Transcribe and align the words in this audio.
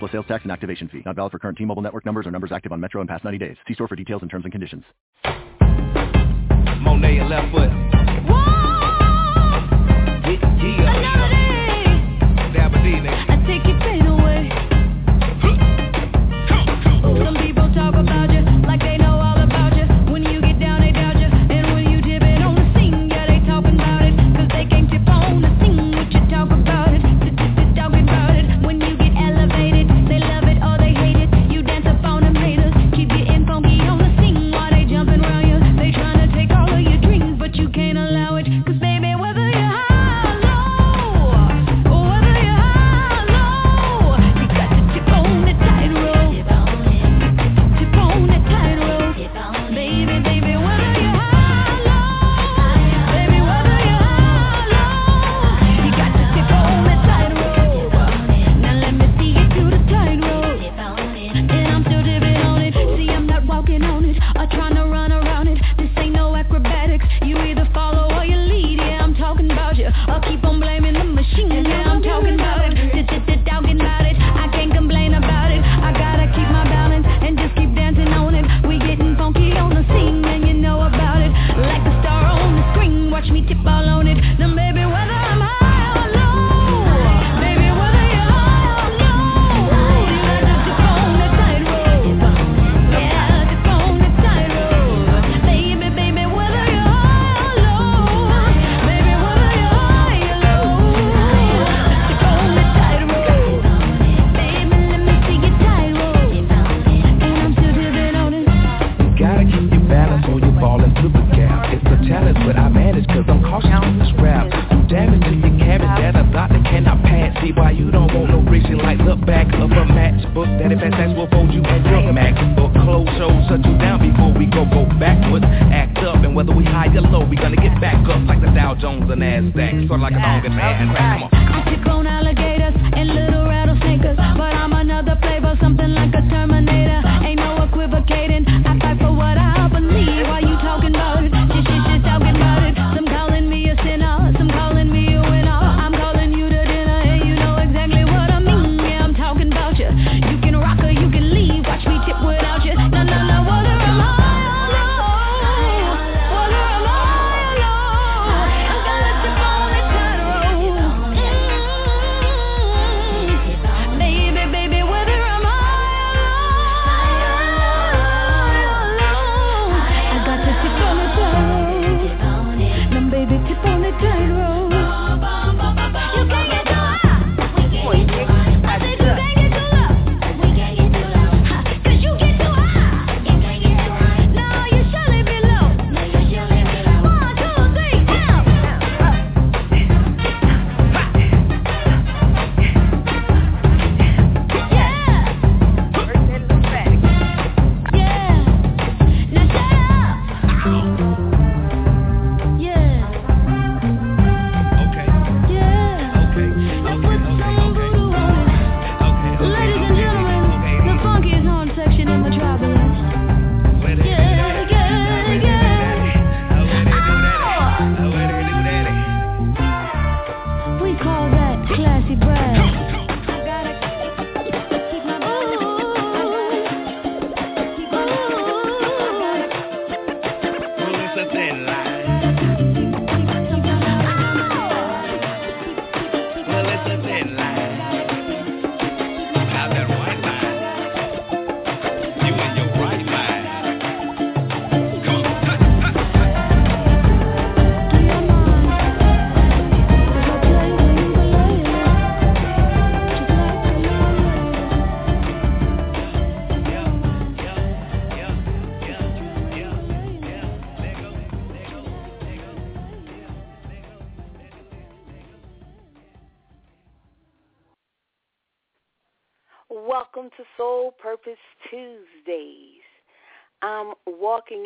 plus 0.00 0.10
sales 0.10 0.26
tax 0.26 0.42
and 0.42 0.50
activation 0.50 0.88
fee. 0.88 1.02
Not 1.06 1.14
valid 1.14 1.30
for 1.30 1.38
current 1.38 1.56
T-Mobile 1.58 1.82
network 1.82 2.04
numbers 2.04 2.26
or 2.26 2.32
numbers 2.32 2.50
active 2.52 2.72
on 2.72 2.80
Metro 2.80 3.00
in 3.00 3.06
past 3.06 3.22
90 3.22 3.38
days. 3.38 3.56
See 3.68 3.74
store 3.74 3.86
for 3.86 3.94
details 3.94 4.22
and 4.22 4.30
terms 4.30 4.44
and 4.44 4.50
conditions. 4.50 4.82
Monet 6.82 7.22
left 7.28 7.52
foot. 7.52 7.70
Whoa! 8.28 8.60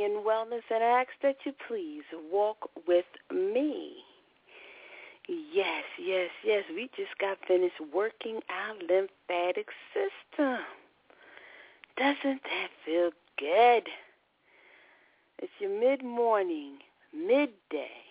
In 0.01 0.23
wellness 0.27 0.63
and 0.71 0.83
I 0.83 1.03
ask 1.03 1.11
that 1.23 1.37
you 1.47 1.53
please 1.69 2.03
walk 2.31 2.69
with 2.87 3.07
me. 3.33 3.93
Yes, 5.29 5.85
yes, 5.99 6.31
yes. 6.45 6.65
We 6.75 6.91
just 6.97 7.17
got 7.19 7.39
finished 7.47 7.81
working 7.93 8.41
our 8.51 8.75
lymphatic 8.75 9.69
system. 9.95 10.59
Doesn't 11.97 12.43
that 12.43 12.69
feel 12.85 13.11
good? 13.39 13.89
It's 15.39 15.53
your 15.61 15.71
mid-morning, 15.81 16.79
midday, 17.15 18.03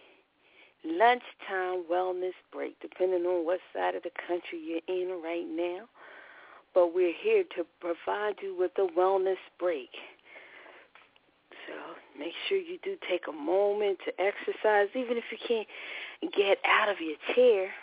lunchtime 0.85 1.83
wellness 1.91 2.33
break, 2.51 2.79
depending 2.79 3.25
on 3.25 3.45
what 3.45 3.59
side 3.73 3.95
of 3.95 4.03
the 4.03 4.11
country 4.27 4.59
you're 4.59 4.81
in 4.87 5.21
right 5.21 5.47
now. 5.47 5.85
But 6.73 6.95
we're 6.95 7.13
here 7.13 7.43
to 7.57 7.65
provide 7.79 8.35
you 8.41 8.55
with 8.57 8.71
a 8.77 8.87
wellness 8.97 9.37
break. 9.59 9.89
Make 12.17 12.33
sure 12.47 12.57
you 12.57 12.77
do 12.83 12.95
take 13.09 13.25
a 13.27 13.31
moment 13.31 13.99
to 14.05 14.11
exercise, 14.21 14.89
even 14.93 15.17
if 15.17 15.25
you 15.31 15.37
can't 15.41 15.67
get 16.33 16.57
out 16.65 16.89
of 16.89 17.01
your 17.01 17.17
chair. 17.33 17.73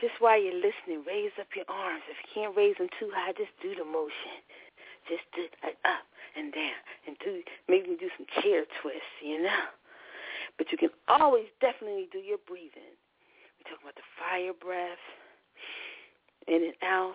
Just 0.00 0.16
while 0.18 0.40
you're 0.40 0.56
listening, 0.56 1.04
raise 1.06 1.32
up 1.38 1.46
your 1.54 1.68
arms. 1.68 2.02
If 2.10 2.16
you 2.24 2.28
can't 2.34 2.56
raise 2.56 2.76
them 2.78 2.88
too 2.98 3.10
high, 3.14 3.32
just 3.36 3.52
do 3.62 3.76
the 3.76 3.84
motion. 3.84 4.42
Just 5.08 5.24
do 5.36 5.46
like 5.62 5.76
up 5.84 6.04
and 6.36 6.52
down 6.52 6.80
and 7.06 7.16
do 7.24 7.42
maybe 7.68 7.96
do 7.98 8.08
some 8.16 8.26
chair 8.42 8.64
twists, 8.80 9.16
you 9.22 9.42
know. 9.42 9.64
But 10.58 10.72
you 10.72 10.78
can 10.78 10.90
always 11.08 11.46
definitely 11.60 12.08
do 12.12 12.18
your 12.18 12.38
breathing. 12.46 12.96
We 13.58 13.64
talk 13.70 13.80
about 13.80 13.96
the 13.96 14.08
fire 14.18 14.52
breath, 14.52 15.04
in 16.48 16.64
and 16.64 16.78
out. 16.82 17.14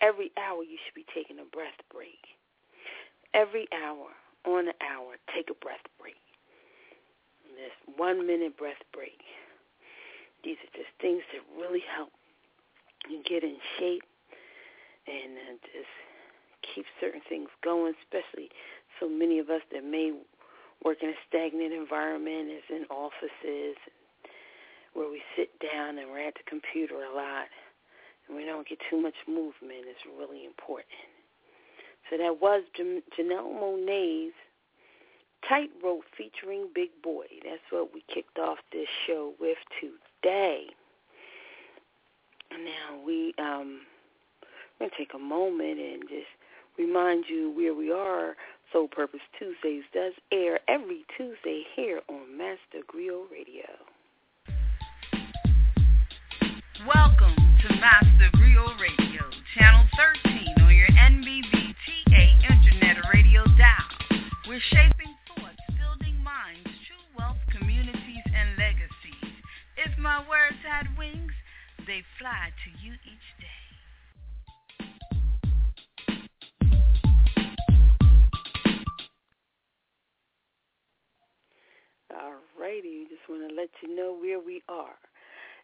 Every 0.00 0.32
hour 0.36 0.62
you 0.62 0.76
should 0.82 0.94
be 0.94 1.06
taking 1.14 1.38
a 1.38 1.46
breath 1.54 1.78
break. 1.92 2.18
Every 3.34 3.66
hour 3.70 4.10
on 4.44 4.66
the 4.66 4.74
hour, 4.82 5.16
take 5.34 5.50
a 5.50 5.58
breath 5.62 5.84
break. 6.00 6.16
This 7.54 7.74
one 7.96 8.26
minute 8.26 8.56
breath 8.56 8.82
break. 8.92 9.20
These 10.44 10.56
are 10.64 10.72
just 10.74 10.90
things 11.00 11.22
that 11.32 11.42
really 11.54 11.82
help 11.94 12.10
you 13.08 13.22
get 13.22 13.44
in 13.44 13.56
shape 13.78 14.02
and 15.06 15.38
uh, 15.38 15.54
just 15.62 15.94
keep 16.62 16.86
certain 17.00 17.20
things 17.28 17.48
going, 17.62 17.94
especially 18.02 18.50
so 19.00 19.08
many 19.08 19.38
of 19.38 19.50
us 19.50 19.62
that 19.72 19.84
may 19.84 20.12
work 20.84 20.98
in 21.02 21.10
a 21.10 21.18
stagnant 21.28 21.72
environment 21.72 22.50
as 22.50 22.66
in 22.70 22.84
offices 22.90 23.76
where 24.94 25.10
we 25.10 25.22
sit 25.36 25.50
down 25.60 25.98
and 25.98 26.10
we're 26.10 26.26
at 26.26 26.34
the 26.34 26.46
computer 26.46 26.96
a 27.02 27.14
lot 27.14 27.46
and 28.26 28.36
we 28.36 28.44
don't 28.44 28.68
get 28.68 28.78
too 28.90 29.00
much 29.00 29.14
movement 29.26 29.86
is 29.88 29.96
really 30.18 30.44
important. 30.44 31.11
So 32.10 32.18
that 32.18 32.40
was 32.40 32.62
Janelle 32.78 33.52
Monáe's 33.60 34.34
Tightrope 35.48 36.04
featuring 36.16 36.68
Big 36.74 36.90
Boi. 37.02 37.26
That's 37.44 37.62
what 37.70 37.92
we 37.94 38.04
kicked 38.12 38.38
off 38.38 38.58
this 38.72 38.88
show 39.06 39.32
with 39.40 39.58
today. 39.80 40.66
Now 42.50 43.02
we 43.04 43.34
um 43.38 43.80
we're 44.78 44.88
gonna 44.88 44.98
take 44.98 45.14
a 45.14 45.18
moment 45.18 45.80
and 45.80 46.02
just 46.08 46.28
remind 46.78 47.24
you 47.28 47.50
where 47.50 47.74
we 47.74 47.90
are. 47.90 48.36
Soul 48.72 48.88
Purpose 48.88 49.20
Tuesdays 49.38 49.84
does 49.92 50.12
air 50.30 50.60
every 50.68 51.04
Tuesday 51.16 51.64
here 51.74 52.00
on 52.08 52.36
Master 52.36 52.84
Grill 52.86 53.24
Radio. 53.30 53.68
We're 64.52 64.60
shaping 64.68 65.16
thoughts, 65.28 65.56
building 65.80 66.22
minds, 66.22 66.68
true 66.86 67.06
wealth, 67.16 67.38
communities, 67.56 68.26
and 68.36 68.50
legacies. 68.58 69.32
If 69.78 69.98
my 69.98 70.18
words 70.28 70.60
had 70.62 70.94
wings, 70.98 71.32
they 71.86 72.02
fly 72.18 72.52
to 72.52 72.70
you 72.84 72.92
each 72.92 73.28
day. 73.40 73.62
All 82.14 82.34
righty, 82.60 83.06
just 83.08 83.26
want 83.30 83.48
to 83.48 83.54
let 83.56 83.70
you 83.82 83.96
know 83.96 84.14
where 84.20 84.38
we 84.38 84.62
are. 84.68 84.98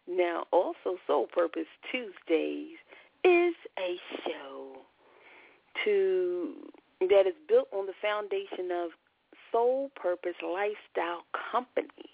Now, 0.07 0.45
also 0.51 0.97
Soul 1.05 1.27
Purpose 1.31 1.69
Tuesdays 1.91 2.79
is 3.23 3.53
a 3.77 3.99
show 4.25 4.81
to 5.85 6.55
that 7.01 7.27
is 7.27 7.33
built 7.47 7.67
on 7.71 7.85
the 7.85 7.93
foundation 8.01 8.71
of 8.71 8.91
Soul 9.51 9.89
Purpose 9.95 10.35
Lifestyle 10.43 11.23
Company. 11.51 12.09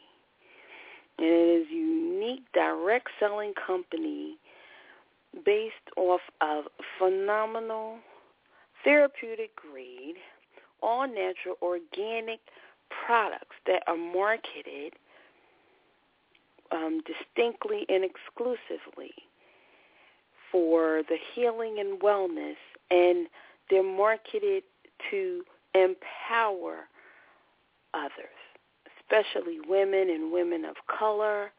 And 1.17 1.27
it 1.27 1.61
is 1.61 1.67
a 1.69 1.73
unique 1.73 2.43
direct 2.53 3.07
selling 3.19 3.53
company 3.53 4.37
based 5.45 5.73
off 5.97 6.21
of 6.41 6.65
phenomenal 6.99 7.97
therapeutic 8.83 9.55
grade, 9.55 10.15
all 10.81 11.07
natural 11.07 11.57
organic 11.61 12.39
products 13.05 13.55
that 13.65 13.81
are 13.87 13.97
marketed 13.97 14.93
um, 16.71 17.01
distinctly 17.05 17.85
and 17.89 18.03
exclusively 18.03 19.13
for 20.51 21.01
the 21.09 21.17
healing 21.33 21.77
and 21.79 21.99
wellness, 22.01 22.55
and 22.91 23.27
they're 23.69 23.83
marketed 23.83 24.63
to 25.11 25.43
empower 25.73 26.87
others, 27.93 28.39
especially 28.99 29.59
women 29.67 30.09
and 30.09 30.31
women 30.31 30.65
of 30.65 30.75
color. 30.87 31.51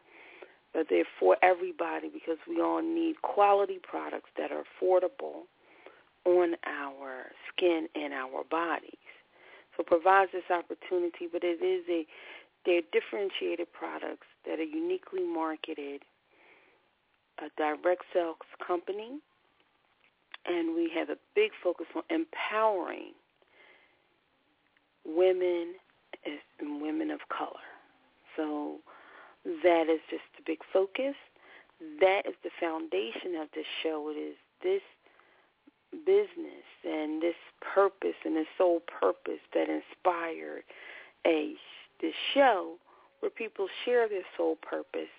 But 0.72 0.87
they're 0.90 1.04
for 1.19 1.37
everybody 1.43 2.10
because 2.12 2.37
we 2.46 2.60
all 2.60 2.82
need 2.82 3.22
quality 3.22 3.78
products 3.82 4.28
that 4.37 4.50
are 4.52 4.62
affordable 4.64 5.44
on 6.26 6.54
our 6.66 7.26
skin 7.48 7.88
and 7.94 8.12
our 8.12 8.44
bodies. 8.50 8.93
So 9.76 9.82
it 9.82 9.87
provides 9.87 10.32
this 10.32 10.50
opportunity, 10.50 11.28
but 11.32 11.42
it 11.44 11.62
is 11.62 11.84
a 11.88 12.06
they're 12.66 12.82
differentiated 12.92 13.72
products 13.72 14.26
that 14.44 14.58
are 14.58 14.64
uniquely 14.64 15.22
marketed, 15.22 16.02
a 17.38 17.49
direct 17.56 18.02
sales 18.12 18.37
company, 18.66 19.20
and 20.46 20.75
we 20.75 20.90
have 20.94 21.08
a 21.08 21.16
big 21.37 21.52
focus 21.62 21.87
on 21.94 22.02
empowering 22.10 23.12
women 25.06 25.75
and 26.25 26.82
women 26.82 27.11
of 27.11 27.20
color. 27.29 27.67
So 28.37 28.78
that 29.62 29.88
is 29.88 30.00
just 30.11 30.25
a 30.38 30.42
big 30.45 30.59
focus. 30.73 31.14
That 32.00 32.23
is 32.26 32.35
the 32.42 32.50
foundation 32.59 33.37
of 33.40 33.49
this 33.54 33.66
show. 33.83 34.11
It 34.14 34.19
is 34.19 34.37
this 34.62 34.83
business 36.04 36.66
and 36.85 37.23
this 37.23 37.37
purpose 37.61 38.16
and 38.25 38.37
this 38.37 38.47
sole 38.59 38.80
purpose 39.00 39.40
that 39.54 39.69
inspired 39.69 40.64
a 41.26 41.54
this 42.00 42.14
show 42.35 42.75
where 43.21 43.30
people 43.30 43.69
share 43.85 44.09
their 44.09 44.26
soul 44.37 44.57
purpose. 44.57 45.12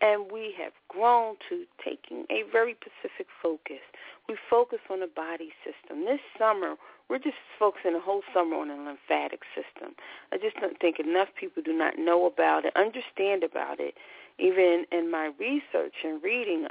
And 0.00 0.30
we 0.30 0.54
have 0.62 0.72
grown 0.86 1.34
to 1.48 1.64
taking 1.84 2.24
a 2.30 2.44
very 2.52 2.76
specific 2.80 3.26
focus. 3.42 3.82
We 4.28 4.36
focus 4.48 4.78
on 4.90 5.00
the 5.00 5.08
body 5.08 5.50
system. 5.64 6.04
This 6.04 6.20
summer, 6.38 6.76
we're 7.08 7.18
just 7.18 7.36
focusing 7.58 7.94
the 7.94 8.00
whole 8.00 8.22
summer 8.32 8.56
on 8.56 8.68
the 8.68 8.74
lymphatic 8.74 9.40
system. 9.54 9.94
I 10.32 10.36
just 10.38 10.56
don't 10.60 10.78
think 10.78 11.00
enough 11.00 11.28
people 11.38 11.62
do 11.64 11.72
not 11.72 11.98
know 11.98 12.26
about 12.26 12.64
it, 12.64 12.72
understand 12.76 13.42
about 13.42 13.80
it. 13.80 13.94
Even 14.38 14.84
in 14.92 15.10
my 15.10 15.32
research 15.38 15.94
and 16.04 16.22
reading, 16.22 16.68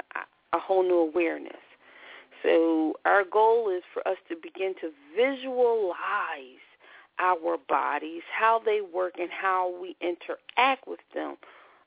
a 0.54 0.58
whole 0.58 0.82
new 0.82 0.98
awareness. 0.98 1.60
So 2.42 2.94
our 3.04 3.24
goal 3.24 3.68
is 3.68 3.82
for 3.92 4.06
us 4.08 4.16
to 4.28 4.36
begin 4.36 4.74
to 4.80 4.90
visualize 5.14 6.64
our 7.18 7.58
bodies, 7.68 8.22
how 8.32 8.62
they 8.64 8.80
work, 8.80 9.14
and 9.18 9.28
how 9.30 9.74
we 9.82 9.96
interact 10.00 10.86
with 10.86 11.00
them. 11.14 11.36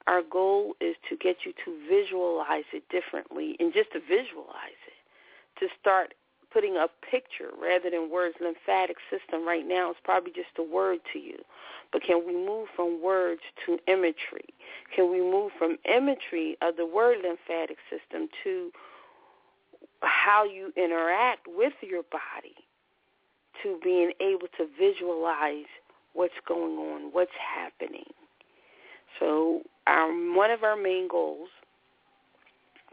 Our 0.07 0.21
goal 0.21 0.75
is 0.81 0.95
to 1.09 1.15
get 1.15 1.37
you 1.45 1.53
to 1.65 1.77
visualize 1.89 2.65
it 2.73 2.83
differently 2.89 3.55
and 3.59 3.73
just 3.73 3.91
to 3.93 3.99
visualize 3.99 4.81
it, 4.87 5.59
to 5.59 5.67
start 5.79 6.13
putting 6.51 6.75
a 6.75 6.87
picture 7.09 7.49
rather 7.61 7.89
than 7.89 8.09
words. 8.11 8.35
Lymphatic 8.41 8.97
system 9.09 9.47
right 9.47 9.65
now 9.65 9.91
is 9.91 9.97
probably 10.03 10.31
just 10.31 10.57
a 10.57 10.63
word 10.63 10.99
to 11.13 11.19
you. 11.19 11.37
But 11.93 12.03
can 12.03 12.25
we 12.25 12.33
move 12.33 12.67
from 12.75 13.01
words 13.01 13.41
to 13.65 13.77
imagery? 13.87 14.53
Can 14.93 15.11
we 15.11 15.19
move 15.19 15.51
from 15.57 15.77
imagery 15.85 16.57
of 16.61 16.77
the 16.77 16.85
word 16.85 17.19
lymphatic 17.23 17.77
system 17.89 18.27
to 18.43 18.71
how 20.01 20.43
you 20.43 20.73
interact 20.75 21.47
with 21.47 21.73
your 21.81 22.03
body 22.03 22.55
to 23.61 23.79
being 23.83 24.11
able 24.19 24.47
to 24.57 24.67
visualize 24.77 25.69
what's 26.13 26.33
going 26.47 26.77
on, 26.77 27.11
what's 27.11 27.31
happening. 27.55 28.09
So 29.19 29.61
our, 29.87 30.11
one 30.35 30.51
of 30.51 30.63
our 30.63 30.75
main 30.75 31.07
goals, 31.07 31.49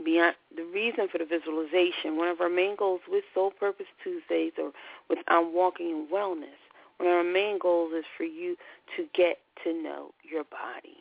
beyond 0.05 0.37
the 0.57 0.65
reason 0.65 1.09
for 1.11 1.19
the 1.19 1.25
visualization, 1.25 2.17
one 2.17 2.29
of 2.29 2.41
our 2.41 2.49
main 2.49 2.77
goals 2.77 3.01
with 3.09 3.25
Soul 3.35 3.51
Purpose 3.51 3.87
Tuesdays 4.03 4.53
or 4.59 4.73
with 5.09 5.19
I'm 5.29 5.53
Walking 5.55 5.91
in 5.91 6.07
Wellness 6.13 6.61
One 6.99 7.09
of 7.09 7.15
our 7.15 7.25
main 7.25 7.59
goals 7.59 7.93
is 7.97 8.05
for 8.17 8.25
you 8.25 8.57
to 8.97 9.07
get 9.15 9.39
to 9.65 9.73
know 9.73 10.13
your 10.23 10.45
body, 10.45 10.99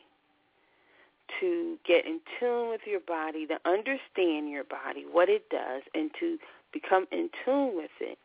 to 1.40 1.76
get 1.86 2.06
in 2.06 2.20
tune 2.38 2.70
with 2.70 2.80
your 2.86 3.00
body, 3.00 3.46
to 3.46 3.58
understand 3.64 4.50
your 4.50 4.64
body, 4.64 5.04
what 5.10 5.28
it 5.28 5.48
does, 5.48 5.82
and 5.94 6.10
to 6.18 6.38
become 6.72 7.06
in 7.12 7.30
tune 7.44 7.76
with 7.76 7.90
it. 8.00 8.18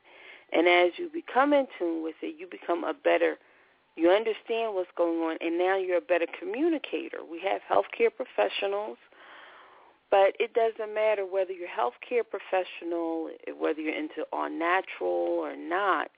And 0.52 0.68
as 0.68 0.92
you 0.98 1.10
become 1.12 1.54
in 1.54 1.68
tune 1.78 2.04
with 2.04 2.16
it, 2.22 2.36
you 2.40 2.48
become 2.48 2.84
a 2.84 2.94
better, 2.94 3.38
you 3.96 4.10
understand 4.10 4.74
what's 4.74 4.90
going 4.98 5.20
on, 5.20 5.38
and 5.42 5.58
now 5.58 5.78
you're 5.78 5.98
a 5.98 6.02
better 6.02 6.28
communicator. 6.40 7.20
We 7.30 7.42
have 7.42 7.62
healthcare 7.70 8.10
professionals, 8.16 8.98
but 10.10 10.36
it 10.40 10.54
doesn't 10.54 10.94
matter 10.94 11.26
whether 11.26 11.52
you're 11.52 11.68
a 11.68 11.72
healthcare 11.72 12.24
professional, 12.28 13.30
whether 13.58 13.82
you're 13.82 13.98
into 13.98 14.26
all 14.32 14.50
natural 14.50 15.10
or 15.10 15.56
not. 15.56 16.10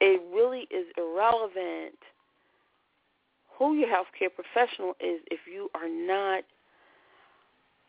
It 0.00 0.20
really 0.34 0.66
is 0.70 0.86
irrelevant 0.98 1.98
who 3.58 3.74
your 3.74 3.88
healthcare 3.88 4.28
professional 4.34 4.90
is 5.00 5.20
if 5.30 5.40
you 5.50 5.70
are 5.74 5.88
not 5.88 6.44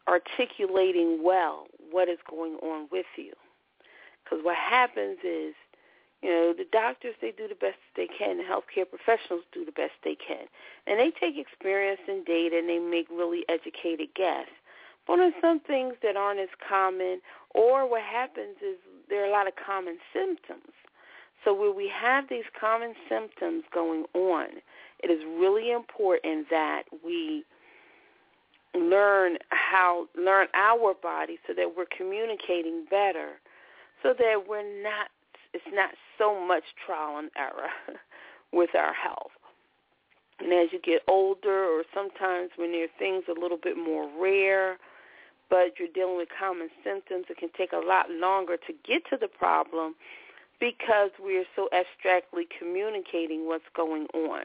articulating 0.08 1.22
well 1.22 1.68
what 1.92 2.08
is 2.08 2.18
going 2.30 2.56
on 2.56 2.88
with 2.92 3.06
you. 3.18 3.34
Because 4.24 4.44
what 4.44 4.56
happens 4.56 5.18
is, 5.24 5.54
you 6.22 6.30
know, 6.30 6.54
the 6.58 6.66
doctors, 6.72 7.16
they 7.22 7.32
do 7.32 7.48
the 7.48 7.56
best 7.56 7.78
they 7.96 8.08
can. 8.08 8.38
The 8.38 8.44
healthcare 8.44 8.90
professionals 8.90 9.44
do 9.52 9.64
the 9.64 9.72
best 9.72 9.94
they 10.04 10.16
can. 10.16 10.48
And 10.88 11.00
they 11.00 11.12
take 11.12 11.38
experience 11.38 12.02
and 12.08 12.26
data 12.26 12.58
and 12.58 12.68
they 12.68 12.80
make 12.80 13.08
really 13.10 13.44
educated 13.50 14.10
guess. 14.16 14.48
But 15.06 15.20
on 15.20 15.34
some 15.40 15.60
things 15.60 15.94
that 16.04 16.18
aren't 16.18 16.40
as 16.40 16.50
common, 16.68 17.22
or 17.52 17.90
what 17.90 18.02
happens 18.02 18.58
is 18.62 18.78
there 19.10 19.24
are 19.24 19.28
a 19.28 19.32
lot 19.32 19.48
of 19.48 19.54
common 19.56 20.00
symptoms. 20.12 20.74
So 21.46 21.54
where 21.54 21.72
we 21.72 21.88
have 21.88 22.28
these 22.30 22.44
common 22.60 22.94
symptoms 23.08 23.64
going 23.74 24.06
on, 24.14 24.48
it 25.00 25.12
is 25.12 25.24
really 25.40 25.72
important 25.72 26.50
that 26.50 26.84
we 27.06 27.46
learn 28.76 29.38
how 29.50 30.08
learn 30.16 30.48
our 30.54 30.94
body 30.94 31.40
so 31.48 31.54
that 31.54 31.78
we're 31.78 31.86
communicating 31.86 32.86
better 32.90 33.40
so 34.04 34.14
that 34.14 34.44
we're 34.48 34.84
not 34.84 35.10
it's 35.54 35.64
not 35.74 35.92
so 36.18 36.40
much 36.46 36.64
trial 36.86 37.18
and 37.18 37.30
error 37.38 37.70
with 38.52 38.72
our 38.76 38.94
health. 38.94 39.32
And 40.40 40.54
as 40.54 40.70
you 40.72 40.80
get 40.80 41.02
older 41.08 41.66
or 41.66 41.84
sometimes 41.94 42.52
when 42.58 42.72
there 42.72 42.86
are 42.86 43.00
things 43.00 43.24
a 43.28 43.40
little 43.40 43.58
bit 43.58 43.78
more 43.78 44.10
rare, 44.20 44.78
but 45.50 45.80
you're 45.80 45.88
dealing 45.94 46.18
with 46.18 46.30
common 46.38 46.70
symptoms, 46.84 47.26
it 47.30 47.38
can 47.38 47.50
take 47.58 47.72
a 47.72 47.78
lot 47.86 48.12
longer 48.12 48.58
to 48.58 48.74
get 48.86 49.04
to 49.10 49.18
the 49.18 49.28
problem 49.28 49.96
because 50.60 51.12
we're 51.20 51.46
so 51.56 51.70
abstractly 51.72 52.48
communicating 52.58 53.48
what's 53.48 53.70
going 53.76 54.08
on. 54.14 54.44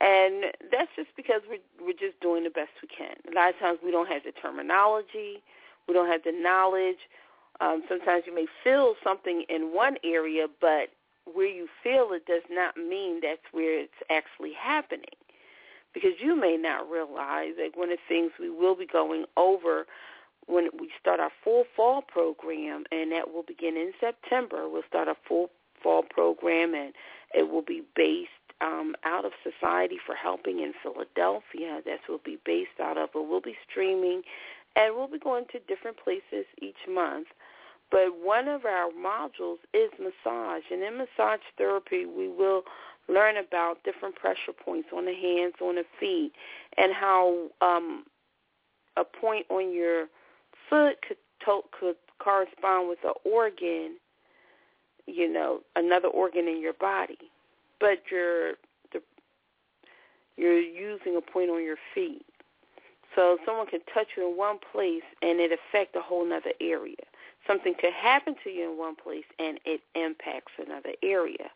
And 0.00 0.52
that's 0.70 0.90
just 0.94 1.08
because 1.16 1.40
we're 1.48 1.64
we're 1.80 1.92
just 1.92 2.20
doing 2.20 2.44
the 2.44 2.50
best 2.50 2.70
we 2.82 2.88
can. 2.88 3.16
A 3.30 3.34
lot 3.34 3.48
of 3.48 3.58
times 3.58 3.78
we 3.82 3.90
don't 3.90 4.08
have 4.08 4.24
the 4.24 4.32
terminology, 4.32 5.42
we 5.88 5.94
don't 5.94 6.08
have 6.08 6.22
the 6.22 6.32
knowledge. 6.32 7.08
Um, 7.60 7.82
sometimes 7.88 8.24
you 8.26 8.34
may 8.34 8.46
feel 8.62 8.94
something 9.02 9.44
in 9.48 9.74
one 9.74 9.96
area, 10.04 10.46
but 10.60 10.90
where 11.32 11.48
you 11.48 11.68
feel 11.82 12.10
it 12.12 12.26
does 12.26 12.42
not 12.50 12.76
mean 12.76 13.20
that's 13.22 13.40
where 13.52 13.78
it's 13.78 13.92
actually 14.10 14.52
happening. 14.52 15.04
Because 15.92 16.12
you 16.20 16.36
may 16.36 16.56
not 16.56 16.90
realize 16.90 17.52
that 17.56 17.70
one 17.74 17.90
of 17.90 17.98
the 17.98 18.14
things 18.14 18.32
we 18.38 18.50
will 18.50 18.74
be 18.74 18.86
going 18.86 19.24
over 19.36 19.86
when 20.46 20.68
we 20.78 20.90
start 21.00 21.20
our 21.20 21.32
full 21.42 21.64
fall 21.74 22.02
program, 22.02 22.84
and 22.92 23.10
that 23.12 23.32
will 23.32 23.42
begin 23.42 23.76
in 23.76 23.92
September. 23.98 24.68
We'll 24.68 24.82
start 24.86 25.08
our 25.08 25.16
full 25.26 25.50
fall 25.82 26.02
program, 26.02 26.74
and 26.74 26.92
it 27.34 27.50
will 27.50 27.62
be 27.62 27.82
based 27.94 28.30
um, 28.60 28.94
out 29.04 29.24
of 29.24 29.32
Society 29.42 29.98
for 30.04 30.14
Helping 30.14 30.60
in 30.60 30.72
Philadelphia. 30.82 31.80
That's 31.84 32.02
what 32.06 32.20
we'll 32.26 32.36
be 32.36 32.40
based 32.44 32.78
out 32.80 32.96
of. 32.98 33.10
But 33.12 33.24
we'll 33.28 33.40
be 33.40 33.56
streaming, 33.68 34.22
and 34.76 34.94
we'll 34.94 35.08
be 35.08 35.18
going 35.18 35.46
to 35.52 35.58
different 35.60 35.96
places 35.96 36.46
each 36.60 36.86
month. 36.88 37.28
But 37.90 38.16
one 38.22 38.48
of 38.48 38.64
our 38.64 38.90
modules 38.90 39.58
is 39.72 39.90
massage, 39.98 40.64
and 40.70 40.82
in 40.82 40.98
massage 40.98 41.40
therapy, 41.56 42.04
we 42.04 42.28
will 42.28 42.62
learn 43.08 43.36
about 43.36 43.84
different 43.84 44.16
pressure 44.16 44.52
points 44.52 44.88
on 44.94 45.04
the 45.04 45.14
hands, 45.14 45.54
on 45.60 45.76
the 45.76 45.84
feet, 46.00 46.32
and 46.76 46.92
how 46.92 47.48
um, 47.60 48.04
a 48.96 49.04
point 49.04 49.46
on 49.50 49.72
your 49.72 50.06
foot 50.68 51.00
could 51.06 51.16
to- 51.44 51.64
could 51.70 51.96
correspond 52.18 52.88
with 52.88 52.98
an 53.04 53.12
organ, 53.24 53.96
you 55.06 55.28
know, 55.28 55.60
another 55.76 56.08
organ 56.08 56.48
in 56.48 56.60
your 56.60 56.72
body, 56.72 57.30
but 57.78 58.10
you're 58.10 58.54
you're 60.36 60.60
using 60.60 61.16
a 61.16 61.20
point 61.20 61.50
on 61.50 61.62
your 61.62 61.78
feet. 61.94 62.26
So 63.14 63.38
someone 63.46 63.66
can 63.66 63.80
touch 63.94 64.08
you 64.16 64.30
in 64.30 64.36
one 64.36 64.58
place 64.58 65.02
and 65.22 65.40
it 65.40 65.50
affect 65.50 65.96
a 65.96 66.02
whole 66.02 66.30
other 66.30 66.52
area. 66.60 66.96
Something 67.46 67.74
could 67.78 67.92
happen 67.92 68.34
to 68.44 68.50
you 68.50 68.72
in 68.72 68.78
one 68.78 68.96
place 68.96 69.24
and 69.38 69.60
it 69.64 69.80
impacts 69.94 70.52
another 70.64 70.92
area. 71.02 71.50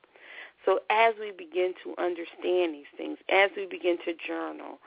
So 0.64 0.80
as 0.90 1.14
we 1.18 1.32
begin 1.32 1.74
to 1.84 1.94
understand 2.00 2.74
these 2.74 2.90
things, 2.96 3.18
as 3.28 3.50
we 3.56 3.66
begin 3.66 3.96
to 4.04 4.14
journal, 4.14 4.78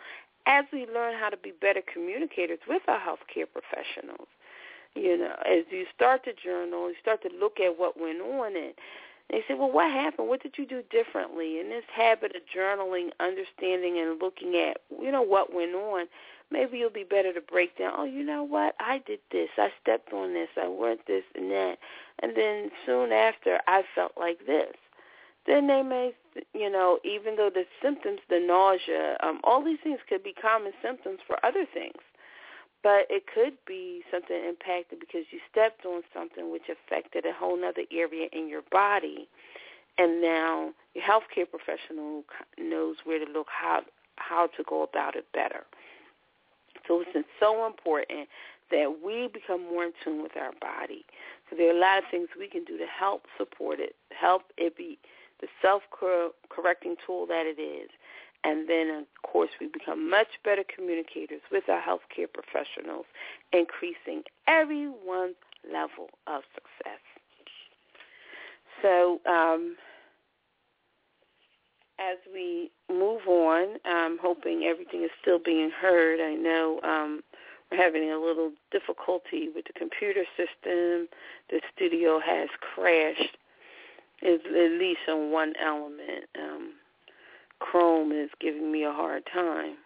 as 0.46 0.66
we 0.72 0.86
learn 0.86 1.16
how 1.20 1.30
to 1.30 1.38
be 1.38 1.52
better 1.52 1.82
communicators 1.82 2.60
with 2.68 2.84
our 2.88 3.00
healthcare 3.00 3.48
professionals, 3.52 4.28
you 4.96 5.18
know, 5.18 5.36
as 5.46 5.64
you 5.72 5.86
start 5.96 6.24
to 6.26 6.34
journal, 6.34 6.90
you 6.90 6.96
start 7.02 7.22
to 7.24 7.30
look 7.40 7.60
at 7.60 7.80
what 7.80 8.00
went 8.00 8.22
on 8.22 8.56
and 8.56 8.74
they 9.30 9.44
say, 9.48 9.56
well, 9.56 9.72
what 9.72 9.92
happened? 9.92 10.28
What 10.28 10.44
did 10.44 10.58
you 10.58 10.66
do 10.66 10.84
differently? 10.92 11.60
And 11.60 11.72
this 11.72 11.86
habit 11.92 12.36
of 12.36 12.42
journaling, 12.56 13.10
understanding, 13.20 13.98
and 13.98 14.22
looking 14.22 14.56
at, 14.56 14.78
you 15.02 15.12
know, 15.12 15.22
what 15.22 15.54
went 15.54 15.74
on, 15.74 16.06
maybe 16.54 16.78
you'll 16.78 16.92
be 16.92 17.04
better 17.04 17.34
to 17.34 17.42
break 17.42 17.78
down, 17.78 17.94
oh, 17.98 18.06
you 18.06 18.24
know 18.24 18.44
what? 18.44 18.76
I 18.80 19.02
did 19.06 19.20
this. 19.32 19.50
I 19.58 19.70
stepped 19.82 20.14
on 20.14 20.34
this. 20.34 20.50
I 20.56 20.68
went 20.68 21.06
this 21.08 21.24
and 21.36 21.52
that. 21.52 21.80
And 22.22 22.38
then 22.38 22.70
soon 22.86 23.12
after, 23.12 23.60
I 23.68 23.84
felt 23.96 24.14
like 24.18 24.46
this. 24.46 24.76
Then 25.46 25.68
they 25.68 25.82
may, 25.82 26.14
you 26.54 26.70
know, 26.70 27.00
even 27.04 27.36
though 27.36 27.50
the 27.54 27.66
symptoms, 27.82 28.20
the 28.30 28.40
nausea, 28.40 29.18
um, 29.22 29.42
all 29.44 29.64
these 29.64 29.80
things 29.84 30.00
could 30.08 30.24
be 30.24 30.34
common 30.34 30.72
symptoms 30.82 31.20
for 31.28 31.44
other 31.46 31.66
things. 31.74 32.00
But 32.84 33.08
it 33.10 33.24
could 33.34 33.54
be 33.66 34.04
something 34.12 34.36
impacted 34.36 35.00
because 35.00 35.26
you 35.32 35.40
stepped 35.52 35.86
on 35.86 36.02
something 36.14 36.52
which 36.52 36.70
affected 36.70 37.26
a 37.26 37.34
whole 37.34 37.60
other 37.64 37.84
area 37.92 38.28
in 38.32 38.48
your 38.48 38.62
body, 38.72 39.28
and 39.98 40.22
now 40.22 40.72
your 40.94 41.04
healthcare 41.04 41.50
professional 41.50 42.24
knows 42.58 42.98
where 43.06 43.24
to 43.24 43.32
look 43.32 43.48
how 43.50 43.82
how 44.18 44.48
to 44.48 44.64
go 44.68 44.84
about 44.84 45.16
it 45.16 45.26
better. 45.34 45.64
So 46.88 47.02
it's 47.02 47.28
so 47.40 47.66
important 47.66 48.28
that 48.72 48.98
we 49.06 49.30
become 49.32 49.62
more 49.62 49.86
in 49.86 49.94
tune 50.04 50.22
with 50.24 50.36
our 50.36 50.52
body. 50.60 51.06
So 51.50 51.56
there 51.56 51.68
are 51.68 51.78
a 51.78 51.80
lot 51.80 52.00
of 52.00 52.06
things 52.10 52.30
we 52.38 52.48
can 52.48 52.64
do 52.64 52.78
to 52.78 52.86
help 52.86 53.24
support 53.38 53.80
it, 53.80 53.96
help 54.10 54.44
it 54.58 54.76
be 54.76 54.98
the 55.42 55.48
self-correcting 55.62 56.96
tool 57.06 57.26
that 57.28 57.46
it 57.46 57.62
is. 57.62 57.90
And 58.46 58.68
then, 58.68 58.90
of 58.90 59.06
course, 59.30 59.52
we 59.62 59.68
become 59.68 60.10
much 60.10 60.28
better 60.44 60.64
communicators 60.64 61.42
with 61.52 61.70
our 61.70 61.82
healthcare 61.82 62.28
professionals, 62.32 63.06
increasing 63.54 64.24
everyone's 64.48 65.36
level 65.72 66.10
of 66.28 66.42
success. 66.54 67.00
So 68.82 69.22
um, 69.26 69.78
as 72.12 72.18
we 72.34 72.72
move 72.90 73.22
on, 73.28 73.78
I'm 73.86 74.18
hoping 74.18 74.64
everything 74.64 75.04
is 75.04 75.10
still 75.22 75.40
being 75.40 75.72
heard. 75.72 76.20
I 76.20 76.36
know 76.36 76.80
um, 76.84 77.22
we're 77.72 77.78
having 77.78 78.12
a 78.12 78.20
little 78.20 78.52
difficulty 78.72 79.50
with 79.54 79.66
the 79.66 79.74
computer 79.74 80.24
system. 80.36 81.08
The 81.50 81.62
studio 81.76 82.20
has 82.20 82.50
crashed, 82.76 83.38
at 84.22 84.42
least 84.46 85.02
on 85.08 85.32
one 85.32 85.54
element. 85.64 86.26
Um, 86.40 86.74
Chrome 87.60 88.12
is 88.12 88.30
giving 88.40 88.72
me 88.72 88.84
a 88.84 88.92
hard 88.92 89.24
time. 89.34 89.78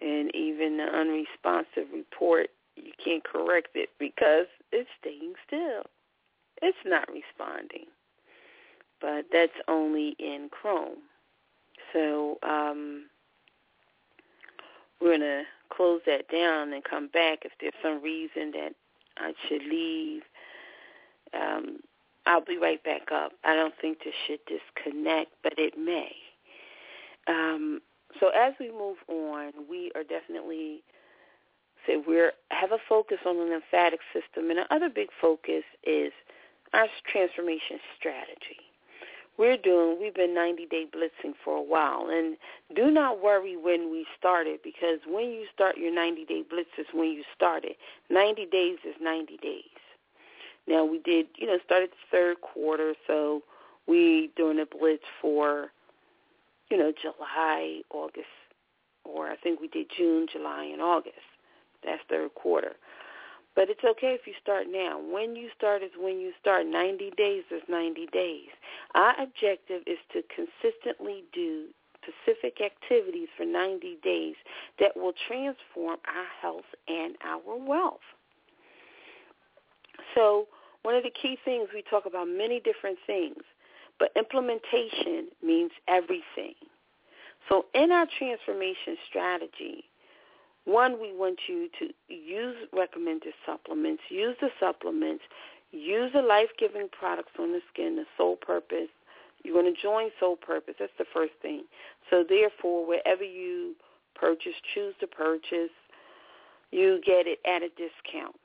And 0.00 0.34
even 0.34 0.78
the 0.78 0.84
unresponsive 0.84 1.92
report, 1.94 2.48
you 2.74 2.92
can't 3.02 3.22
correct 3.22 3.68
it 3.74 3.90
because 4.00 4.46
it's 4.72 4.88
staying 5.00 5.34
still. 5.46 5.84
It's 6.60 6.78
not 6.84 7.08
responding. 7.08 7.86
But 9.02 9.26
that's 9.32 9.52
only 9.66 10.14
in 10.18 10.48
Chrome. 10.50 11.02
So 11.92 12.38
um, 12.42 13.06
we're 15.00 15.18
going 15.18 15.20
to 15.20 15.42
close 15.70 16.00
that 16.06 16.28
down 16.30 16.72
and 16.72 16.84
come 16.84 17.08
back 17.08 17.40
if 17.44 17.52
there's 17.60 17.74
some 17.82 18.00
reason 18.02 18.52
that 18.52 18.74
I 19.18 19.34
should 19.48 19.64
leave. 19.64 20.22
Um, 21.34 21.80
I'll 22.26 22.44
be 22.44 22.56
right 22.56 22.82
back 22.84 23.10
up. 23.12 23.32
I 23.44 23.56
don't 23.56 23.74
think 23.80 23.98
this 24.04 24.14
should 24.26 24.38
disconnect, 24.46 25.32
but 25.42 25.54
it 25.58 25.76
may. 25.76 26.12
Um, 27.26 27.80
so 28.20 28.28
as 28.28 28.54
we 28.60 28.70
move 28.70 28.98
on, 29.08 29.52
we 29.68 29.90
are 29.94 30.04
definitely 30.04 30.82
say 31.86 31.96
we're 31.96 32.32
have 32.50 32.70
a 32.70 32.78
focus 32.88 33.18
on 33.26 33.38
the 33.38 33.44
lymphatic 33.44 34.00
system, 34.12 34.50
and 34.50 34.60
another 34.70 34.88
big 34.88 35.08
focus 35.20 35.64
is 35.84 36.12
our 36.72 36.86
transformation 37.10 37.78
strategy. 37.98 38.71
We're 39.38 39.56
doing, 39.56 39.98
we've 40.00 40.14
been 40.14 40.34
90 40.34 40.66
day 40.66 40.86
blitzing 40.86 41.34
for 41.44 41.56
a 41.56 41.62
while. 41.62 42.08
And 42.10 42.36
do 42.74 42.90
not 42.90 43.22
worry 43.22 43.56
when 43.56 43.90
we 43.90 44.06
started 44.18 44.60
because 44.62 45.00
when 45.06 45.30
you 45.30 45.46
start 45.52 45.76
your 45.76 45.92
90 45.92 46.24
day 46.24 46.42
blitz 46.48 46.70
is 46.78 46.86
when 46.92 47.10
you 47.10 47.22
started. 47.34 47.74
90 48.10 48.46
days 48.46 48.78
is 48.84 48.94
90 49.00 49.38
days. 49.38 49.62
Now 50.66 50.84
we 50.84 50.98
did, 50.98 51.26
you 51.36 51.46
know, 51.46 51.58
started 51.64 51.90
the 51.90 52.16
third 52.16 52.40
quarter, 52.40 52.94
so 53.06 53.42
we 53.86 54.30
doing 54.36 54.60
a 54.60 54.66
blitz 54.66 55.04
for, 55.20 55.72
you 56.70 56.76
know, 56.76 56.92
July, 57.00 57.80
August, 57.90 58.26
or 59.04 59.28
I 59.28 59.36
think 59.36 59.60
we 59.60 59.68
did 59.68 59.86
June, 59.96 60.28
July, 60.30 60.64
and 60.64 60.80
August. 60.80 61.16
That's 61.84 62.00
third 62.08 62.34
quarter. 62.34 62.74
But 63.54 63.68
it's 63.68 63.84
okay 63.84 64.16
if 64.18 64.26
you 64.26 64.32
start 64.40 64.66
now. 64.70 64.98
When 64.98 65.36
you 65.36 65.48
start 65.56 65.82
is 65.82 65.90
when 65.98 66.20
you 66.20 66.32
start. 66.40 66.66
90 66.66 67.12
days 67.16 67.44
is 67.50 67.62
90 67.68 68.06
days. 68.06 68.48
Our 68.94 69.14
objective 69.20 69.82
is 69.86 69.98
to 70.12 70.22
consistently 70.34 71.24
do 71.32 71.66
specific 72.02 72.60
activities 72.60 73.28
for 73.36 73.44
90 73.44 73.98
days 74.02 74.34
that 74.80 74.96
will 74.96 75.12
transform 75.28 75.98
our 76.08 76.26
health 76.40 76.64
and 76.88 77.16
our 77.24 77.56
wealth. 77.56 78.00
So 80.14 80.48
one 80.82 80.94
of 80.94 81.02
the 81.02 81.10
key 81.10 81.38
things, 81.44 81.68
we 81.74 81.82
talk 81.82 82.06
about 82.06 82.26
many 82.26 82.60
different 82.60 82.98
things, 83.06 83.42
but 83.98 84.10
implementation 84.16 85.28
means 85.42 85.70
everything. 85.88 86.54
So 87.48 87.66
in 87.74 87.92
our 87.92 88.06
transformation 88.18 88.96
strategy, 89.08 89.84
one, 90.64 91.00
we 91.00 91.12
want 91.12 91.40
you 91.48 91.68
to 91.78 91.88
use 92.12 92.56
recommended 92.72 93.34
supplements, 93.44 94.02
use 94.08 94.36
the 94.40 94.50
supplements, 94.60 95.24
use 95.72 96.12
the 96.14 96.22
life-giving 96.22 96.88
products 96.96 97.32
on 97.38 97.52
the 97.52 97.60
skin, 97.72 97.96
the 97.96 98.04
sole 98.16 98.36
Purpose. 98.36 98.88
You're 99.42 99.60
going 99.60 99.74
to 99.74 99.80
join 99.80 100.10
sole 100.20 100.36
Purpose. 100.36 100.74
That's 100.78 100.92
the 100.98 101.06
first 101.12 101.32
thing. 101.42 101.64
So 102.10 102.24
therefore, 102.28 102.86
wherever 102.86 103.24
you 103.24 103.74
purchase, 104.14 104.54
choose 104.72 104.94
to 105.00 105.06
purchase, 105.06 105.74
you 106.70 107.00
get 107.04 107.26
it 107.26 107.40
at 107.44 107.62
a 107.62 107.68
discount. 107.70 108.36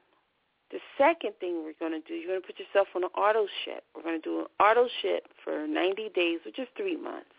The 0.72 0.80
second 0.98 1.34
thing 1.40 1.64
we're 1.64 1.80
going 1.80 1.94
to 1.94 2.06
do, 2.06 2.14
you're 2.14 2.28
going 2.28 2.42
to 2.42 2.48
put 2.48 2.60
yourself 2.60 2.88
on 2.96 3.04
an 3.04 3.10
auto 3.16 3.48
ship. 3.64 3.84
We're 3.96 4.04
going 4.04 4.20
to 4.22 4.30
do 4.30 4.40
an 4.42 4.48
auto 4.60 4.88
ship 5.02 5.28
for 5.44 5.66
90 5.66 6.10
days, 6.14 6.40
which 6.46 6.60
is 6.60 6.68
three 6.76 6.98
months. 6.98 7.32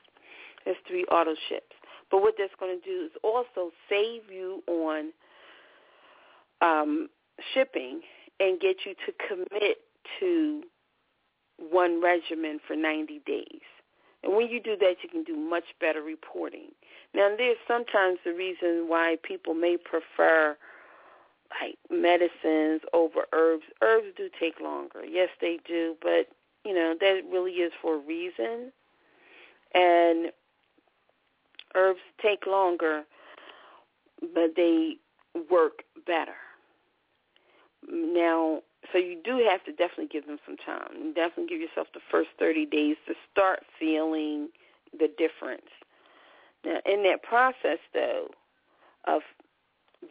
There's 0.65 0.79
three 0.87 1.05
auto 1.07 1.35
ships. 1.49 1.77
But 2.11 2.23
what 2.23 2.35
that's 2.39 2.53
going 2.59 2.81
to 2.81 2.85
do 2.85 3.07
is 3.07 3.13
also 3.23 3.71
save 3.89 4.23
you 4.33 4.63
on 4.67 5.13
um, 6.61 7.09
shipping 7.55 8.01
and 8.41 8.61
get 8.61 8.79
you 8.87 8.95
to 9.07 9.13
commit 9.29 9.79
to 10.21 10.63
one 11.71 12.01
regimen 12.03 12.61
for 12.67 12.77
90 12.77 13.21
days. 13.27 13.61
And 14.23 14.35
when 14.35 14.49
you 14.49 14.61
do 14.61 14.77
that, 14.81 14.97
you 15.03 15.09
can 15.09 15.23
do 15.23 15.37
much 15.37 15.65
better 15.81 16.03
reporting. 16.03 16.71
Now, 17.15 17.33
there's 17.37 17.57
sometimes 17.67 18.19
the 18.25 18.33
reason 18.33 18.87
why 18.89 19.17
people 19.23 19.55
may 19.55 19.77
prefer 19.77 20.57
like 21.63 21.79
medicines 21.91 22.83
over 22.93 23.27
herbs. 23.33 23.65
Herbs 23.81 24.09
do 24.17 24.29
take 24.39 24.61
longer. 24.61 25.05
Yes, 25.05 25.29
they 25.41 25.59
do, 25.67 25.97
but 26.03 26.29
you 26.65 26.75
know 26.75 26.95
that 27.01 27.23
really 27.31 27.53
is 27.53 27.73
for 27.81 27.95
a 27.95 27.99
reason. 27.99 28.73
And 29.75 30.33
herbs 31.75 32.01
take 32.23 32.47
longer, 32.47 33.05
but 34.21 34.55
they 34.57 34.97
work 35.51 35.85
better. 36.07 36.37
Now, 37.89 38.63
so 38.93 38.99
you 38.99 39.19
do 39.23 39.47
have 39.51 39.65
to 39.65 39.73
definitely 39.73 40.09
give 40.09 40.27
them 40.27 40.39
some 40.47 40.57
time. 40.57 41.13
Definitely 41.15 41.47
give 41.47 41.61
yourself 41.61 41.89
the 41.95 42.01
first 42.11 42.31
30 42.39 42.67
days 42.67 42.97
to 43.07 43.15
start 43.31 43.61
feeling 43.79 44.49
the 44.93 45.09
difference. 45.19 45.71
Now, 46.65 46.79
in 46.87 47.03
that 47.05 47.23
process, 47.23 47.79
though, 47.95 48.29
of 49.07 49.23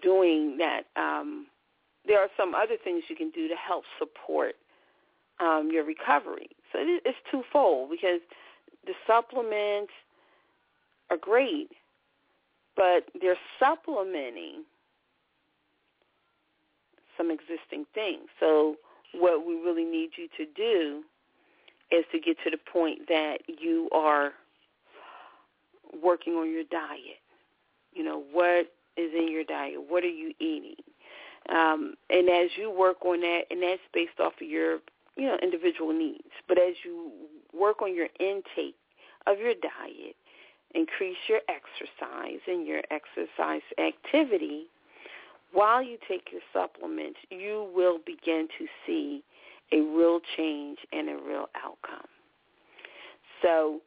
doing 0.02 0.58
that, 0.58 0.84
um, 0.96 1.48
there 2.06 2.20
are 2.20 2.30
some 2.38 2.56
other 2.56 2.78
things 2.82 3.04
you 3.10 3.16
can 3.16 3.32
do 3.32 3.48
to 3.48 3.56
help 3.56 3.84
support 4.00 4.56
um, 5.40 5.70
your 5.72 5.84
recovery. 5.84 6.50
So 6.72 6.80
it's 6.82 7.18
twofold 7.30 7.92
because 7.92 8.22
the 8.86 8.94
supplements 9.06 9.94
are 11.10 11.18
great, 11.18 11.70
but 12.76 13.06
they're 13.22 13.38
supplementing 13.60 14.64
some 17.18 17.32
existing 17.32 17.86
things. 17.94 18.28
So 18.40 18.76
what 19.14 19.46
we 19.46 19.56
really 19.56 19.86
need 19.86 20.12
you 20.18 20.28
to 20.38 20.46
do 20.56 21.04
is 21.92 22.06
to 22.12 22.20
get 22.20 22.38
to 22.44 22.52
the 22.52 22.58
point 22.72 23.08
that 23.08 23.38
you 23.48 23.90
are 23.92 24.34
working 26.04 26.34
on 26.34 26.52
your 26.52 26.64
diet. 26.70 27.22
You 27.94 28.04
know, 28.04 28.24
what 28.32 28.72
is 28.98 29.12
in 29.18 29.32
your 29.32 29.44
diet? 29.44 29.80
What 29.88 30.04
are 30.04 30.08
you 30.10 30.34
eating? 30.40 30.76
Um, 31.50 31.96
and 32.10 32.30
as 32.30 32.50
you 32.58 32.70
work 32.70 33.06
on 33.06 33.22
that, 33.22 33.44
and 33.50 33.64
that's 33.64 33.82
based 33.94 34.20
off 34.20 34.34
of 34.42 34.48
your, 34.48 34.80
you 35.16 35.26
know, 35.26 35.38
individual 35.42 35.94
needs. 35.94 36.28
But 36.48 36.60
as 36.60 36.76
you 36.84 37.12
work 37.58 37.82
on 37.82 37.96
your 37.96 38.08
intake 38.20 38.76
of 39.26 39.40
your 39.40 39.54
diet, 39.54 40.16
increase 40.76 41.18
your 41.28 41.42
exercise 41.50 42.40
and 42.48 42.68
your 42.68 42.82
exercise 42.92 43.62
activity, 43.78 44.68
while 45.54 45.82
you 45.82 45.98
take 46.08 46.30
your 46.32 46.42
supplements, 46.52 47.20
you 47.30 47.70
will 47.74 48.00
begin 48.06 48.48
to 48.58 48.68
see 48.86 49.24
a 49.72 49.82
real 49.82 50.20
change 50.36 50.80
and 50.92 51.10
a 51.10 51.18
real 51.18 51.48
outcome. 51.56 52.08
So 53.42 53.82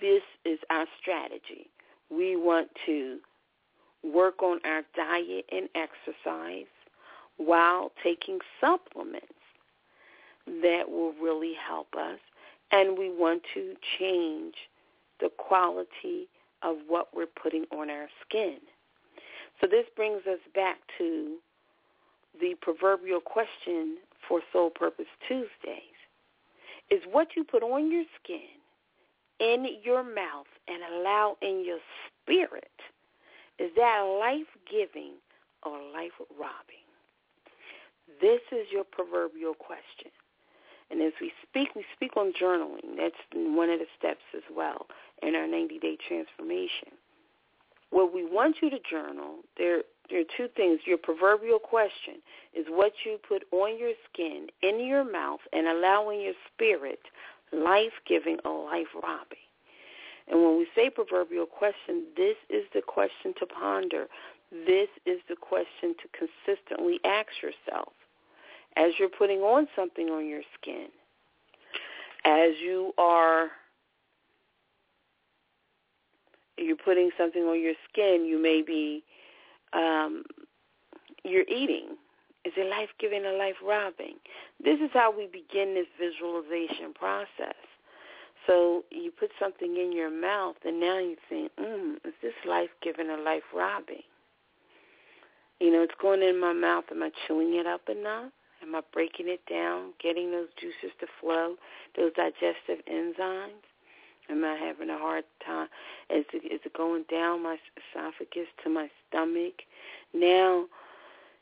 this 0.00 0.22
is 0.44 0.58
our 0.70 0.86
strategy. 1.00 1.68
We 2.10 2.36
want 2.36 2.68
to 2.86 3.18
work 4.02 4.42
on 4.42 4.60
our 4.64 4.82
diet 4.94 5.46
and 5.50 5.68
exercise 5.74 6.66
while 7.36 7.92
taking 8.02 8.38
supplements 8.60 9.26
that 10.62 10.88
will 10.88 11.12
really 11.20 11.54
help 11.66 11.88
us. 11.98 12.18
And 12.70 12.98
we 12.98 13.10
want 13.10 13.42
to 13.54 13.74
change 13.98 14.54
the 15.20 15.30
quality 15.38 16.28
of 16.62 16.76
what 16.88 17.08
we're 17.14 17.26
putting 17.26 17.64
on 17.72 17.90
our 17.90 18.08
skin. 18.26 18.58
So 19.60 19.66
this 19.66 19.86
brings 19.94 20.26
us 20.26 20.40
back 20.54 20.78
to 20.98 21.36
the 22.40 22.54
proverbial 22.60 23.20
question 23.20 23.98
for 24.26 24.40
Soul 24.52 24.70
Purpose 24.70 25.06
Tuesdays. 25.28 25.98
Is 26.90 27.02
what 27.10 27.28
you 27.36 27.44
put 27.44 27.62
on 27.62 27.90
your 27.90 28.04
skin, 28.22 28.40
in 29.40 29.66
your 29.82 30.02
mouth, 30.02 30.46
and 30.68 30.82
allow 30.94 31.36
in 31.42 31.64
your 31.64 31.78
spirit, 32.22 32.70
is 33.58 33.70
that 33.76 34.00
life-giving 34.20 35.12
or 35.62 35.78
life-robbing? 35.92 36.84
This 38.20 38.40
is 38.52 38.66
your 38.70 38.84
proverbial 38.84 39.54
question. 39.54 40.10
And 40.90 41.00
as 41.02 41.12
we 41.20 41.32
speak, 41.48 41.74
we 41.74 41.84
speak 41.94 42.16
on 42.16 42.32
journaling. 42.40 42.96
That's 42.96 43.16
one 43.32 43.70
of 43.70 43.78
the 43.78 43.86
steps 43.98 44.24
as 44.36 44.42
well 44.54 44.86
in 45.22 45.34
our 45.34 45.46
90-day 45.46 45.98
transformation. 46.06 46.92
What 47.90 48.12
we 48.12 48.24
want 48.24 48.56
you 48.60 48.70
to 48.70 48.78
journal, 48.90 49.36
there, 49.56 49.82
there 50.10 50.20
are 50.20 50.30
two 50.36 50.48
things. 50.56 50.80
Your 50.86 50.98
proverbial 50.98 51.58
question 51.58 52.14
is 52.52 52.66
what 52.68 52.92
you 53.04 53.18
put 53.26 53.44
on 53.52 53.78
your 53.78 53.92
skin, 54.12 54.48
in 54.62 54.84
your 54.84 55.10
mouth, 55.10 55.40
and 55.52 55.66
allowing 55.68 56.20
your 56.20 56.34
spirit 56.52 57.00
life-giving 57.52 58.38
or 58.44 58.64
life-robbing. 58.64 59.38
And 60.28 60.42
when 60.42 60.58
we 60.58 60.66
say 60.74 60.90
proverbial 60.90 61.46
question, 61.46 62.04
this 62.16 62.36
is 62.50 62.64
the 62.74 62.82
question 62.82 63.34
to 63.38 63.46
ponder. 63.46 64.06
This 64.50 64.88
is 65.06 65.20
the 65.28 65.36
question 65.36 65.94
to 66.02 66.08
consistently 66.18 66.98
ask 67.04 67.28
yourself 67.42 67.92
as 68.76 68.92
you're 68.98 69.08
putting 69.08 69.40
on 69.40 69.68
something 69.76 70.08
on 70.08 70.26
your 70.26 70.42
skin, 70.60 70.88
as 72.24 72.52
you 72.62 72.92
are 72.98 73.48
you're 76.56 76.76
putting 76.76 77.10
something 77.18 77.42
on 77.42 77.60
your 77.60 77.74
skin, 77.90 78.24
you 78.26 78.40
may 78.40 78.62
be 78.62 79.02
um, 79.72 80.24
you're 81.24 81.48
eating. 81.48 81.96
Is 82.44 82.52
it 82.56 82.70
life 82.70 82.90
giving 83.00 83.24
or 83.24 83.36
life 83.36 83.56
robbing? 83.66 84.16
This 84.62 84.78
is 84.78 84.90
how 84.92 85.10
we 85.16 85.26
begin 85.26 85.74
this 85.74 85.86
visualization 85.98 86.92
process. 86.94 87.56
So 88.46 88.84
you 88.90 89.10
put 89.10 89.30
something 89.40 89.76
in 89.76 89.92
your 89.92 90.10
mouth, 90.10 90.56
and 90.64 90.78
now 90.78 90.98
you 90.98 91.16
think, 91.28 91.50
mm, 91.58 91.96
is 92.04 92.12
this 92.22 92.34
life 92.46 92.68
giving 92.82 93.08
or 93.08 93.18
life 93.18 93.42
robbing? 93.54 94.02
You 95.60 95.72
know, 95.72 95.82
it's 95.82 95.94
going 96.00 96.22
in 96.22 96.38
my 96.38 96.52
mouth. 96.52 96.84
Am 96.90 97.02
I 97.02 97.10
chewing 97.26 97.54
it 97.54 97.66
up 97.66 97.88
enough? 97.88 98.30
Am 98.66 98.74
I 98.74 98.80
breaking 98.94 99.28
it 99.28 99.44
down, 99.44 99.92
getting 100.02 100.30
those 100.30 100.48
juices 100.58 100.96
to 101.00 101.06
flow, 101.20 101.56
those 101.96 102.12
digestive 102.14 102.82
enzymes? 102.90 103.60
Am 104.30 104.42
I 104.42 104.54
having 104.54 104.88
a 104.88 104.96
hard 104.96 105.24
time? 105.44 105.68
Is 106.08 106.24
it, 106.32 106.50
is 106.50 106.60
it 106.64 106.72
going 106.72 107.04
down 107.10 107.42
my 107.42 107.58
esophagus 107.76 108.48
to 108.62 108.70
my 108.70 108.88
stomach? 109.08 109.64
Now, 110.14 110.64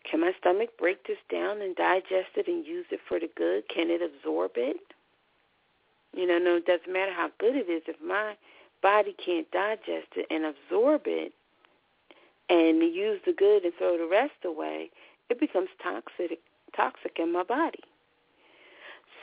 can 0.02 0.20
my 0.20 0.32
stomach 0.40 0.70
break 0.80 1.06
this 1.06 1.18
down 1.30 1.62
and 1.62 1.76
digest 1.76 2.34
it 2.34 2.48
and 2.48 2.66
use 2.66 2.86
it 2.90 2.98
for 3.06 3.20
the 3.20 3.30
good? 3.36 3.68
Can 3.68 3.88
it 3.88 4.02
absorb 4.02 4.52
it? 4.56 4.80
You 6.12 6.26
know, 6.26 6.38
no, 6.38 6.56
it 6.56 6.66
doesn't 6.66 6.92
matter 6.92 7.12
how 7.12 7.30
good 7.38 7.54
it 7.54 7.70
is 7.70 7.82
if 7.86 7.96
my 8.04 8.34
body 8.82 9.14
can't 9.24 9.48
digest 9.52 10.08
it 10.16 10.26
and 10.28 10.44
absorb 10.44 11.02
it 11.06 11.32
and 12.48 12.82
use 12.82 13.20
the 13.24 13.32
good 13.32 13.62
and 13.64 13.72
throw 13.78 13.96
the 13.96 14.08
rest 14.08 14.44
away, 14.44 14.90
it 15.30 15.38
becomes 15.38 15.68
toxic 15.80 16.40
toxic 16.76 17.18
in 17.18 17.32
my 17.32 17.42
body. 17.42 17.82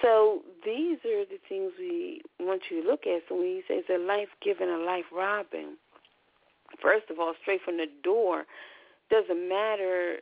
So 0.02 0.42
these 0.64 0.98
are 1.06 1.26
the 1.26 1.40
things 1.50 1.74
we 1.78 2.22
want 2.40 2.64
you 2.70 2.82
to 2.82 2.88
look 2.88 3.06
at. 3.06 3.24
So 3.28 3.36
when 3.36 3.48
you 3.48 3.64
say 3.68 3.76
it's 3.76 3.90
a 3.90 3.98
life 3.98 4.30
giving, 4.42 4.70
a 4.70 4.78
life 4.78 5.06
robbing, 5.14 5.76
first 6.82 7.10
of 7.10 7.20
all, 7.20 7.34
straight 7.42 7.62
from 7.64 7.78
the 7.78 7.88
door, 8.04 8.46
doesn't 9.10 9.50
matter 9.50 10.20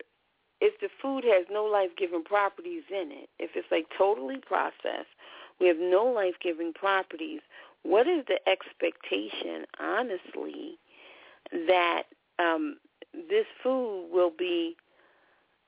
if 0.62 0.80
the 0.82 0.90
food 1.02 1.24
has 1.26 1.46
no 1.52 1.66
life 1.66 1.92
giving 1.98 2.24
properties 2.24 2.84
in 2.90 3.12
it. 3.12 3.30
If 3.38 3.52
it's 3.56 3.68
like 3.70 3.86
totally 3.96 4.38
processed, 4.38 5.14
we 5.60 5.68
have 5.68 5.78
no 5.78 6.06
life 6.06 6.36
giving 6.42 6.74
properties. 6.74 7.42
What 7.84 8.08
is 8.08 8.26
the 8.28 8.40
expectation, 8.50 9.66
honestly, 9.80 10.80
that 11.68 12.04
um, 12.40 12.78
this 13.30 13.46
food 13.62 14.10
will 14.12 14.32
be, 14.38 14.76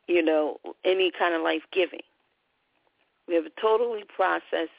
you 0.10 0.24
know, 0.24 0.58
any 0.84 1.12
kind 1.17 1.36
of 1.36 1.41
life 1.41 1.62
giving? 1.72 2.02
We 3.28 3.36
have 3.36 3.45
a 3.45 3.62
totally 3.62 4.04
processed 4.04 4.72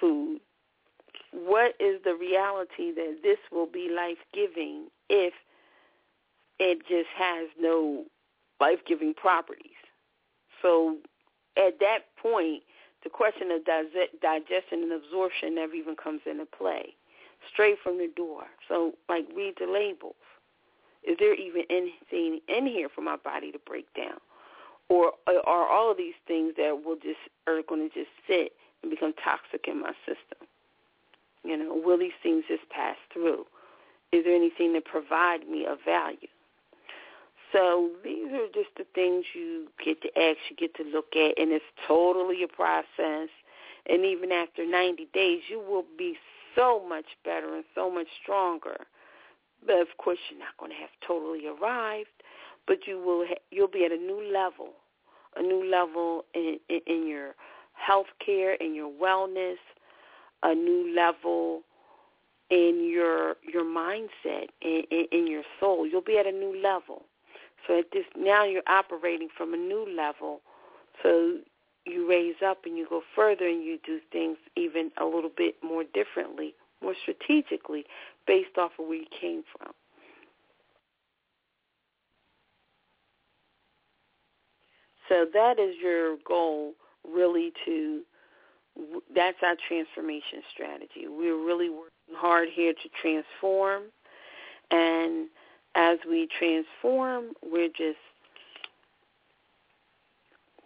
food. 0.00 0.40
What 1.32 1.74
is 1.78 2.00
the 2.02 2.14
reality 2.14 2.90
that 2.92 3.18
this 3.22 3.38
will 3.52 3.66
be 3.66 3.90
life 3.94 4.18
giving 4.32 4.86
if 5.10 5.34
it 6.58 6.78
just 6.88 7.08
has 7.16 7.48
no 7.60 8.04
life 8.60 8.78
giving 8.86 9.12
properties? 9.12 9.70
So 10.62 10.96
at 11.58 11.78
that 11.80 12.00
point, 12.20 12.62
the 13.04 13.10
question 13.10 13.50
of 13.50 13.64
digestion 13.64 14.82
and 14.82 14.92
absorption 14.92 15.54
never 15.54 15.74
even 15.74 15.96
comes 15.96 16.22
into 16.24 16.46
play. 16.46 16.94
Straight 17.52 17.76
from 17.82 17.98
the 17.98 18.08
door. 18.16 18.44
So, 18.68 18.92
like, 19.08 19.26
read 19.34 19.54
the 19.58 19.66
labels. 19.66 20.14
Is 21.04 21.16
there 21.18 21.34
even 21.34 21.62
anything 21.70 22.40
in 22.48 22.66
here 22.66 22.88
for 22.94 23.00
my 23.00 23.16
body 23.16 23.50
to 23.52 23.58
break 23.66 23.92
down? 23.94 24.18
Or 24.88 25.12
uh, 25.26 25.40
are 25.46 25.68
all 25.68 25.90
of 25.90 25.96
these 25.96 26.14
things 26.26 26.54
that 26.56 26.82
will 26.84 26.96
just 26.96 27.18
are 27.46 27.62
going 27.68 27.88
to 27.88 27.94
just 27.94 28.10
sit 28.26 28.52
and 28.82 28.90
become 28.90 29.14
toxic 29.24 29.66
in 29.66 29.80
my 29.80 29.92
system? 30.06 30.46
You 31.44 31.56
know, 31.56 31.80
will 31.84 31.98
these 31.98 32.12
things 32.22 32.44
just 32.48 32.68
pass 32.70 32.96
through? 33.12 33.44
Is 34.12 34.24
there 34.24 34.34
anything 34.34 34.74
to 34.74 34.80
provide 34.80 35.48
me 35.48 35.66
of 35.66 35.78
value? 35.84 36.28
So 37.52 37.90
these 38.02 38.32
are 38.32 38.46
just 38.54 38.70
the 38.76 38.86
things 38.94 39.24
you 39.34 39.68
get 39.84 40.00
to 40.02 40.08
ask, 40.18 40.38
you 40.48 40.56
get 40.56 40.74
to 40.76 40.84
look 40.84 41.14
at, 41.14 41.38
and 41.38 41.52
it's 41.52 41.64
totally 41.86 42.42
a 42.42 42.48
process. 42.48 43.28
And 43.88 44.04
even 44.04 44.32
after 44.32 44.64
90 44.64 45.08
days, 45.12 45.42
you 45.48 45.58
will 45.58 45.84
be 45.98 46.16
so 46.54 46.82
much 46.88 47.04
better 47.24 47.54
and 47.54 47.64
so 47.74 47.90
much 47.90 48.06
stronger. 48.22 48.86
But 49.66 49.80
of 49.80 49.88
course, 49.98 50.18
you're 50.30 50.38
not 50.38 50.56
going 50.58 50.72
to 50.72 50.78
have 50.78 50.90
totally 51.06 51.46
arrived, 51.46 52.08
but 52.66 52.86
you 52.86 52.98
will. 52.98 53.26
Ha- 53.26 53.42
you'll 53.50 53.68
be 53.68 53.84
at 53.84 53.92
a 53.92 53.96
new 53.96 54.22
level, 54.32 54.70
a 55.36 55.42
new 55.42 55.68
level 55.68 56.24
in, 56.34 56.58
in, 56.68 56.80
in 56.86 57.06
your 57.06 57.34
health 57.74 58.08
care, 58.24 58.54
in 58.54 58.74
your 58.74 58.90
wellness, 58.90 59.56
a 60.42 60.54
new 60.54 60.94
level 60.94 61.62
in 62.50 62.86
your 62.92 63.36
your 63.50 63.64
mindset, 63.64 64.48
in, 64.60 64.82
in, 64.90 65.06
in 65.10 65.26
your 65.26 65.42
soul. 65.58 65.86
You'll 65.86 66.02
be 66.02 66.18
at 66.18 66.26
a 66.26 66.32
new 66.32 66.60
level. 66.60 67.02
So 67.66 67.78
at 67.78 67.86
this 67.92 68.04
now 68.16 68.44
you're 68.44 68.62
operating 68.66 69.28
from 69.36 69.54
a 69.54 69.56
new 69.56 69.86
level. 69.96 70.40
So 71.02 71.38
you 71.86 72.08
raise 72.08 72.36
up 72.44 72.64
and 72.64 72.76
you 72.76 72.86
go 72.88 73.02
further 73.16 73.46
and 73.46 73.64
you 73.64 73.78
do 73.84 73.98
things 74.12 74.36
even 74.56 74.90
a 75.00 75.04
little 75.04 75.30
bit 75.34 75.56
more 75.62 75.82
differently, 75.82 76.54
more 76.82 76.94
strategically, 77.00 77.84
based 78.26 78.56
off 78.58 78.72
of 78.78 78.86
where 78.86 78.98
you 78.98 79.06
came 79.20 79.42
from. 79.56 79.72
So 85.08 85.26
that 85.34 85.58
is 85.58 85.74
your 85.82 86.16
goal, 86.26 86.72
really 87.06 87.52
to, 87.66 88.00
that's 89.14 89.38
our 89.42 89.56
transformation 89.68 90.42
strategy. 90.52 91.06
We're 91.06 91.44
really 91.44 91.68
working 91.68 92.14
hard 92.14 92.48
here 92.50 92.72
to 92.72 92.88
transform. 93.00 93.82
And 94.70 95.28
as 95.74 95.98
we 96.08 96.28
transform, 96.38 97.32
we're 97.44 97.68
just, 97.68 97.98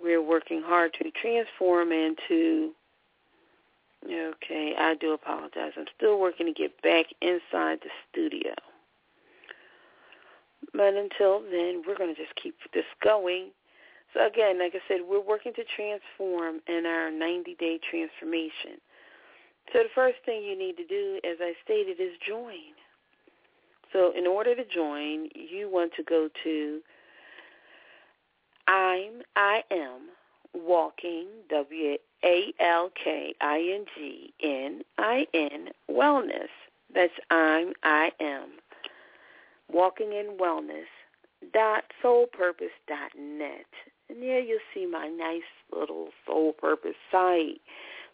we're 0.01 0.23
working 0.23 0.63
hard 0.63 0.93
to 1.03 1.11
transform 1.21 1.91
and 1.91 2.17
to 2.29 2.73
Okay, 4.09 4.75
I 4.79 4.95
do 4.95 5.13
apologize. 5.13 5.73
I'm 5.77 5.87
still 5.97 6.21
working 6.21 6.47
to 6.47 6.53
get 6.53 6.81
back 6.83 7.07
inside 7.21 7.81
the 7.83 7.91
studio. 8.11 8.55
But 10.73 10.95
until 10.95 11.41
then, 11.41 11.83
we're 11.87 11.97
going 11.97 12.15
to 12.15 12.21
just 12.21 12.35
keep 12.41 12.55
this 12.73 12.85
going. 13.03 13.51
So 14.15 14.27
again, 14.27 14.59
like 14.59 14.75
I 14.75 14.81
said, 14.89 15.01
we're 15.09 15.21
working 15.21 15.53
to 15.55 15.65
transform 15.75 16.61
in 16.69 16.87
our 16.87 17.11
90-day 17.11 17.81
transformation. 17.91 18.79
So 19.73 19.81
the 19.83 19.89
first 19.95 20.19
thing 20.25 20.45
you 20.45 20.57
need 20.57 20.77
to 20.77 20.87
do, 20.87 21.21
as 21.29 21.39
I 21.41 21.55
stated, 21.65 22.01
is 22.01 22.13
join. 22.27 22.77
So 23.93 24.13
in 24.17 24.27
order 24.27 24.55
to 24.55 24.65
join, 24.65 25.29
you 25.35 25.69
want 25.71 25.93
to 25.97 26.03
go 26.03 26.29
to 26.45 26.81
I'm 28.69 29.23
I 29.37 29.63
am 29.71 30.09
walking 30.55 31.27
W 31.51 31.97
A 32.27 32.53
L 32.59 32.91
K 33.03 33.35
I 33.41 33.59
N 33.73 33.85
G 33.95 34.35
N 34.43 34.83
I 34.99 35.27
N 35.33 35.69
wellness. 35.89 36.49
That's 36.93 37.13
I'm 37.31 37.73
I 37.85 38.11
am 38.21 38.49
walking 39.73 40.13
in 40.13 40.37
wellness 40.39 40.87
dot 41.53 41.85
soulpurpose 42.03 42.75
dot 42.89 43.13
net. 43.17 43.67
And 44.09 44.23
there 44.23 44.41
you'll 44.41 44.59
see 44.75 44.87
my 44.87 45.09
nice 45.09 45.43
little 45.73 46.09
soul 46.27 46.53
purpose 46.53 46.97
site. 47.13 47.61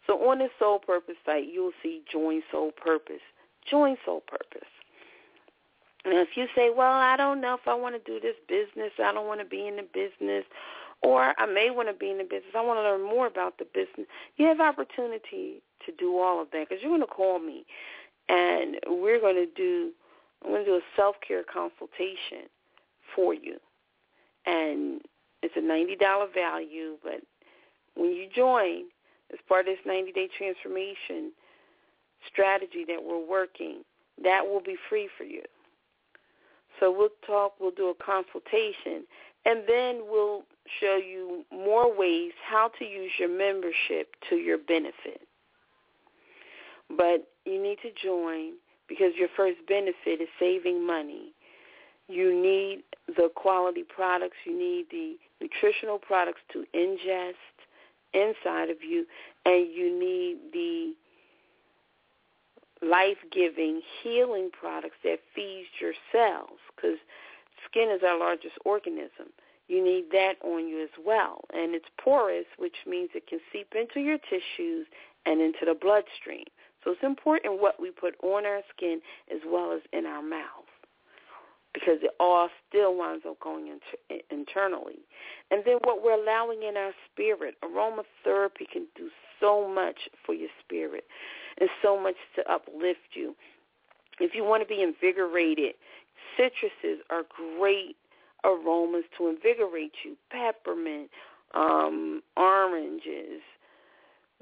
So 0.07 0.29
on 0.29 0.38
the 0.38 0.48
soul 0.59 0.79
purpose 0.79 1.16
site 1.25 1.48
you'll 1.51 1.72
see 1.83 2.03
join 2.11 2.42
soul 2.51 2.72
purpose. 2.72 3.22
Join 3.64 3.96
soul 4.05 4.22
purpose. 4.27 4.68
And 6.05 6.14
if 6.14 6.37
you 6.37 6.48
say, 6.55 6.68
well, 6.68 6.92
I 6.92 7.16
don't 7.16 7.40
know 7.40 7.55
if 7.55 7.68
I 7.68 7.75
want 7.75 7.94
to 7.94 8.11
do 8.11 8.18
this 8.20 8.35
business, 8.48 8.90
I 8.98 9.12
don't 9.12 9.27
want 9.27 9.40
to 9.40 9.46
be 9.46 9.68
in 9.68 9.77
the 9.77 9.85
business, 9.85 10.44
or 11.03 11.35
I 11.38 11.47
may 11.47 11.71
want 11.71 11.88
to 11.88 11.95
be 11.95 12.11
in 12.11 12.19
the 12.19 12.25
business. 12.25 12.55
I 12.57 12.61
want 12.61 12.79
to 12.79 12.83
learn 12.83 13.03
more 13.03 13.27
about 13.27 13.59
the 13.59 13.65
business. 13.65 14.07
You 14.37 14.47
have 14.47 14.61
opportunity 14.61 15.62
to 15.87 15.93
do 15.99 16.19
all 16.19 16.41
of 16.41 16.49
that 16.53 16.69
because 16.69 16.83
you're 16.83 16.91
going 16.91 17.01
to 17.01 17.07
call 17.07 17.38
me, 17.38 17.65
and 18.29 18.77
we're 18.87 19.21
going 19.21 19.37
to 19.37 19.47
do. 19.57 19.91
I'm 20.45 20.51
going 20.51 20.65
to 20.65 20.71
do 20.71 20.77
a 20.77 20.81
self-care 20.97 21.45
consultation 21.45 22.49
for 23.15 23.35
you, 23.35 23.59
and 24.47 25.01
it's 25.43 25.55
a 25.57 25.61
ninety 25.61 25.97
dollar 25.97 26.27
value. 26.33 26.97
But 27.03 27.23
when 27.95 28.12
you 28.12 28.29
join, 28.35 28.85
as 29.33 29.38
part 29.49 29.69
of 29.69 29.75
this 29.75 29.85
ninety-day 29.85 30.29
transformation 30.37 31.33
strategy 32.31 32.85
that 32.87 33.03
we're 33.03 33.25
working, 33.25 33.83
that 34.23 34.47
will 34.47 34.62
be 34.62 34.77
free 34.88 35.09
for 35.19 35.25
you. 35.25 35.43
So 36.79 36.91
we'll 36.97 37.11
talk. 37.27 37.55
We'll 37.61 37.73
do 37.73 37.88
a 37.88 38.05
consultation, 38.05 39.05
and 39.45 39.62
then 39.69 40.03
we'll 40.09 40.45
show 40.81 40.97
you 40.97 41.45
more 41.53 41.97
ways 41.97 42.33
how 42.49 42.71
to 42.79 42.85
use 42.85 43.13
your 43.19 43.29
membership 43.29 44.15
to 44.29 44.37
your 44.37 44.59
benefit. 44.59 45.21
But 46.89 47.29
you 47.45 47.63
need 47.63 47.79
to 47.83 47.91
join 48.03 48.53
because 48.89 49.13
your 49.17 49.29
first 49.37 49.59
benefit 49.67 50.21
is 50.21 50.29
saving 50.39 50.87
money. 50.87 51.33
You 52.09 52.35
need 52.35 52.83
the 53.07 53.31
quality 53.35 53.85
products, 53.85 54.37
you 54.45 54.57
need 54.59 54.87
the 54.91 55.17
nutritional 55.41 55.99
products 55.99 56.41
to 56.53 56.65
ingest 56.75 57.35
inside 58.13 58.69
of 58.69 58.83
you, 58.83 59.07
and 59.47 59.73
you 59.73 59.99
need 59.99 60.37
the 60.53 60.93
life-giving 62.87 63.81
healing 64.03 64.51
products 64.53 64.97
that 65.05 65.21
feeds 65.35 65.69
your 65.81 65.93
cells 66.11 66.59
because 66.75 66.99
skin 67.65 67.89
is 67.91 68.03
our 68.03 68.19
largest 68.19 68.55
organism 68.65 69.29
you 69.73 69.83
need 69.83 70.05
that 70.13 70.35
on 70.45 70.69
you 70.69 70.83
as 70.83 70.93
well. 71.05 71.41
And 71.55 71.75
it's 71.75 71.89
porous, 72.03 72.45
which 72.59 72.77
means 72.87 73.09
it 73.15 73.27
can 73.27 73.41
seep 73.51 73.73
into 73.75 74.01
your 74.01 74.19
tissues 74.19 74.87
and 75.25 75.41
into 75.41 75.65
the 75.65 75.75
bloodstream. 75.75 76.45
So 76.85 76.91
it's 76.91 77.03
important 77.03 77.63
what 77.63 77.81
we 77.81 77.91
put 77.91 78.15
on 78.23 78.45
our 78.45 78.61
skin 78.77 79.01
as 79.33 79.41
well 79.47 79.73
as 79.73 79.81
in 79.93 80.05
our 80.05 80.23
mouth 80.23 80.69
because 81.73 81.99
it 82.03 82.11
all 82.21 82.51
still 82.69 82.95
winds 82.95 83.25
up 83.27 83.41
going 83.41 83.69
inter- 83.69 84.23
internally. 84.31 84.99
And 85.51 85.63
then 85.65 85.79
what 85.85 86.05
we're 86.05 86.21
allowing 86.21 86.63
in 86.63 86.77
our 86.77 86.93
spirit, 87.11 87.55
aromatherapy 87.65 88.69
can 88.71 88.87
do 88.95 89.09
so 89.41 89.67
much 89.67 89.97
for 90.27 90.35
your 90.35 90.51
spirit 90.63 91.05
and 91.59 91.71
so 91.81 91.99
much 91.99 92.17
to 92.37 92.53
uplift 92.53 93.15
you. 93.15 93.35
If 94.21 94.35
you 94.35 94.45
want 94.45 94.63
to 94.63 94.69
be 94.69 94.83
invigorated, 94.83 95.75
citruses 96.39 96.99
are 97.09 97.23
great 97.59 97.97
aromas 98.44 99.05
to 99.18 99.28
invigorate 99.28 99.92
you. 100.05 100.16
Peppermint, 100.31 101.11
um, 101.55 102.22
oranges, 102.37 103.42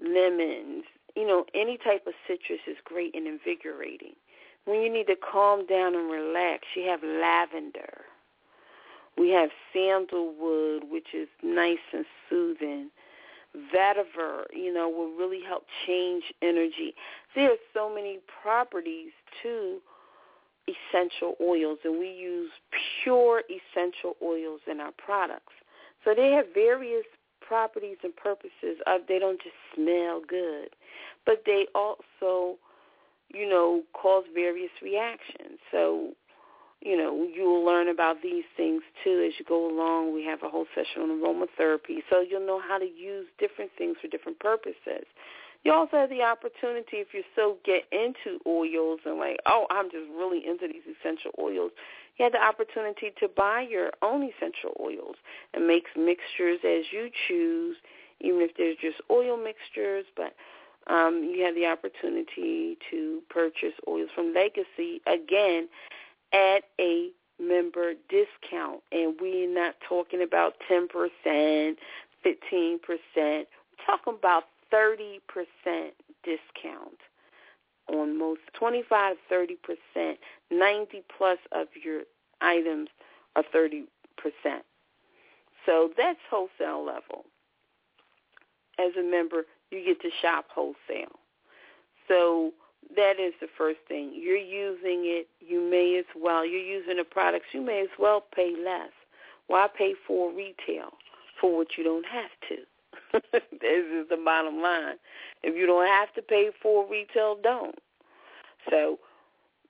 lemons, 0.03 0.85
you 1.17 1.27
know, 1.27 1.45
any 1.55 1.77
type 1.77 2.07
of 2.07 2.15
citrus 2.27 2.61
is 2.67 2.77
great 2.85 3.15
and 3.15 3.27
invigorating. 3.27 4.15
When 4.65 4.83
you 4.83 4.93
need 4.93 5.07
to 5.09 5.17
calm 5.17 5.67
down 5.67 5.95
and 5.95 6.11
relax, 6.11 6.65
you 6.77 6.89
have 6.89 7.03
lavender. 7.03 8.05
We 9.19 9.31
have 9.31 9.51
sandalwood, 9.73 10.85
which 10.89 11.09
is 11.15 11.29
nice 11.43 11.79
and 11.93 12.05
soothing. 12.29 12.91
Vetiver, 13.75 14.45
you 14.53 14.73
know, 14.73 14.89
will 14.89 15.11
really 15.17 15.43
help 15.47 15.67
change 15.87 16.25
energy. 16.41 16.95
There 17.35 17.51
are 17.51 17.57
so 17.75 17.93
many 17.93 18.21
properties 18.43 19.11
to 19.43 19.79
essential 20.69 21.35
oils, 21.41 21.79
and 21.85 21.99
we 21.99 22.09
use 22.09 22.51
pure 23.03 23.43
essential 23.49 24.17
oils 24.23 24.61
in 24.71 24.81
our 24.81 24.93
products. 24.93 25.53
So 26.05 26.15
they 26.15 26.33
have 26.33 26.47
various 26.55 27.05
properties 27.41 27.99
and 28.03 28.15
purposes. 28.17 28.79
Of, 28.87 29.03
they 29.09 29.19
don't 29.19 29.41
just 29.43 29.57
smell 29.75 30.23
good, 30.27 30.71
but 31.27 31.43
they 31.47 31.67
also, 31.75 32.57
you 33.33 33.49
know, 33.49 33.83
cause 33.93 34.25
various 34.35 34.71
reactions. 34.83 35.59
So 35.71 36.13
you 36.81 36.97
know, 36.97 37.29
you'll 37.35 37.65
learn 37.65 37.89
about 37.89 38.23
these 38.23 38.45
things 38.57 38.83
too 39.05 39.23
as 39.27 39.35
you 39.39 39.45
go 39.45 39.71
along. 39.71 40.15
We 40.15 40.25
have 40.25 40.43
a 40.43 40.49
whole 40.49 40.67
session 40.75 41.03
on 41.03 41.21
aromatherapy, 41.21 41.99
so 42.09 42.21
you'll 42.21 42.47
know 42.47 42.61
how 42.61 42.79
to 42.79 42.87
use 42.87 43.27
different 43.39 43.71
things 43.77 43.97
for 44.01 44.09
different 44.09 44.39
purposes. 44.41 45.05
You 45.63 45.73
also 45.73 45.99
have 45.99 46.09
the 46.11 46.23
opportunity 46.23 46.99
if 47.05 47.09
you 47.13 47.23
so 47.37 47.59
get 47.65 47.83
into 47.93 48.41
oils 48.47 49.01
and 49.05 49.19
like, 49.19 49.39
oh, 49.47 49.67
I'm 49.71 49.91
just 49.91 50.09
really 50.17 50.47
into 50.47 50.67
these 50.67 50.83
essential 50.99 51.33
oils. 51.39 51.71
You 52.17 52.25
have 52.25 52.33
the 52.33 52.43
opportunity 52.43 53.13
to 53.21 53.29
buy 53.29 53.67
your 53.69 53.91
own 54.03 54.23
essential 54.23 54.75
oils 54.81 55.17
and 55.53 55.67
make 55.67 55.85
mixtures 55.97 56.61
as 56.65 56.85
you 56.91 57.11
choose, 57.29 57.77
even 58.21 58.41
if 58.41 58.53
there's 58.57 58.77
just 58.81 59.03
oil 59.11 59.37
mixtures. 59.37 60.07
But 60.17 60.35
um, 60.93 61.31
you 61.35 61.45
have 61.45 61.55
the 61.55 61.67
opportunity 61.67 62.79
to 62.91 63.21
purchase 63.29 63.75
oils 63.87 64.09
from 64.15 64.33
Legacy 64.33 65.03
again 65.07 65.69
at 66.33 66.65
a 66.81 67.11
member 67.39 67.93
discount. 68.09 68.81
And 68.93 69.15
we're 69.21 69.53
not 69.53 69.75
talking 69.87 70.23
about 70.23 70.55
10%, 70.71 70.89
15%. 70.89 71.77
We're 72.27 73.45
talking 73.87 74.15
about 74.19 74.45
30% 74.73 75.19
discount 76.25 76.99
on 77.89 78.19
most 78.19 78.41
25 78.55 79.17
30 79.29 79.57
percent 79.57 80.19
90 80.51 81.03
plus 81.17 81.39
of 81.53 81.67
your 81.83 82.03
items 82.41 82.89
are 83.35 83.43
30 83.53 83.85
percent 84.17 84.65
so 85.67 85.91
that's 85.97 86.19
wholesale 86.31 86.85
level 86.85 87.25
as 88.79 88.93
a 88.99 89.03
member 89.03 89.45
you 89.71 89.85
get 89.85 90.01
to 90.03 90.11
shop 90.23 90.47
wholesale 90.55 91.19
so 92.07 92.53
that 92.97 93.21
is 93.21 93.33
the 93.41 93.47
first 93.57 93.79
thing. 93.87 94.13
You're 94.15 94.37
using 94.37 95.03
it, 95.05 95.29
you 95.41 95.61
may 95.61 95.97
as 95.99 96.07
well. 96.21 96.45
You're 96.45 96.61
using 96.61 96.97
the 96.97 97.05
products, 97.05 97.47
you 97.53 97.61
may 97.61 97.83
as 97.83 97.89
well 97.99 98.25
pay 98.35 98.55
less. 98.65 98.91
Why 99.47 99.69
pay 99.77 99.95
for 100.07 100.33
retail 100.33 100.91
for 101.41 101.57
what 101.57 101.69
you 101.77 101.85
don't 101.85 102.07
have 102.07 102.31
to? 102.49 102.57
this 103.13 103.85
is 103.93 104.09
the 104.09 104.19
bottom 104.25 104.61
line. 104.61 104.97
If 105.43 105.57
you 105.57 105.67
don't 105.67 105.87
have 105.87 106.13
to 106.15 106.23
pay 106.23 106.51
for 106.63 106.87
retail, 106.89 107.37
don't. 107.43 107.77
So 108.69 108.99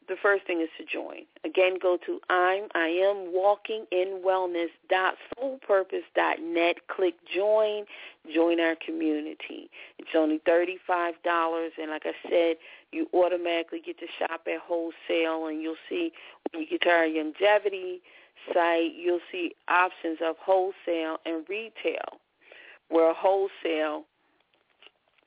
the 0.08 0.16
first 0.20 0.44
thing 0.46 0.60
is 0.60 0.68
to 0.76 0.84
join. 0.84 1.22
Again, 1.44 1.78
go 1.80 1.96
to 2.04 2.20
I'm 2.28 2.64
I 2.74 2.88
am 2.88 3.32
walking 3.32 3.86
in 3.92 4.22
wellness 4.26 4.70
dot 4.88 5.14
soulpurpose 5.38 6.02
dot 6.16 6.40
net. 6.42 6.88
Click 6.88 7.14
join. 7.32 7.84
Join 8.34 8.58
our 8.60 8.74
community. 8.84 9.70
It's 9.98 10.10
only 10.16 10.40
thirty 10.44 10.78
five 10.84 11.14
dollars, 11.22 11.72
and 11.80 11.90
like 11.90 12.06
I 12.06 12.28
said, 12.28 12.56
you 12.92 13.08
automatically 13.14 13.80
get 13.84 13.98
to 14.00 14.06
shop 14.18 14.42
at 14.46 14.60
wholesale, 14.60 15.46
and 15.46 15.62
you'll 15.62 15.76
see 15.88 16.12
when 16.50 16.62
you 16.62 16.68
get 16.68 16.82
to 16.82 16.90
our 16.90 17.04
Youngevity 17.04 18.00
site, 18.52 18.94
you'll 18.96 19.20
see 19.30 19.54
options 19.68 20.18
of 20.22 20.36
wholesale 20.38 21.18
and 21.24 21.48
retail. 21.48 22.18
Where 22.90 23.14
wholesale 23.14 24.04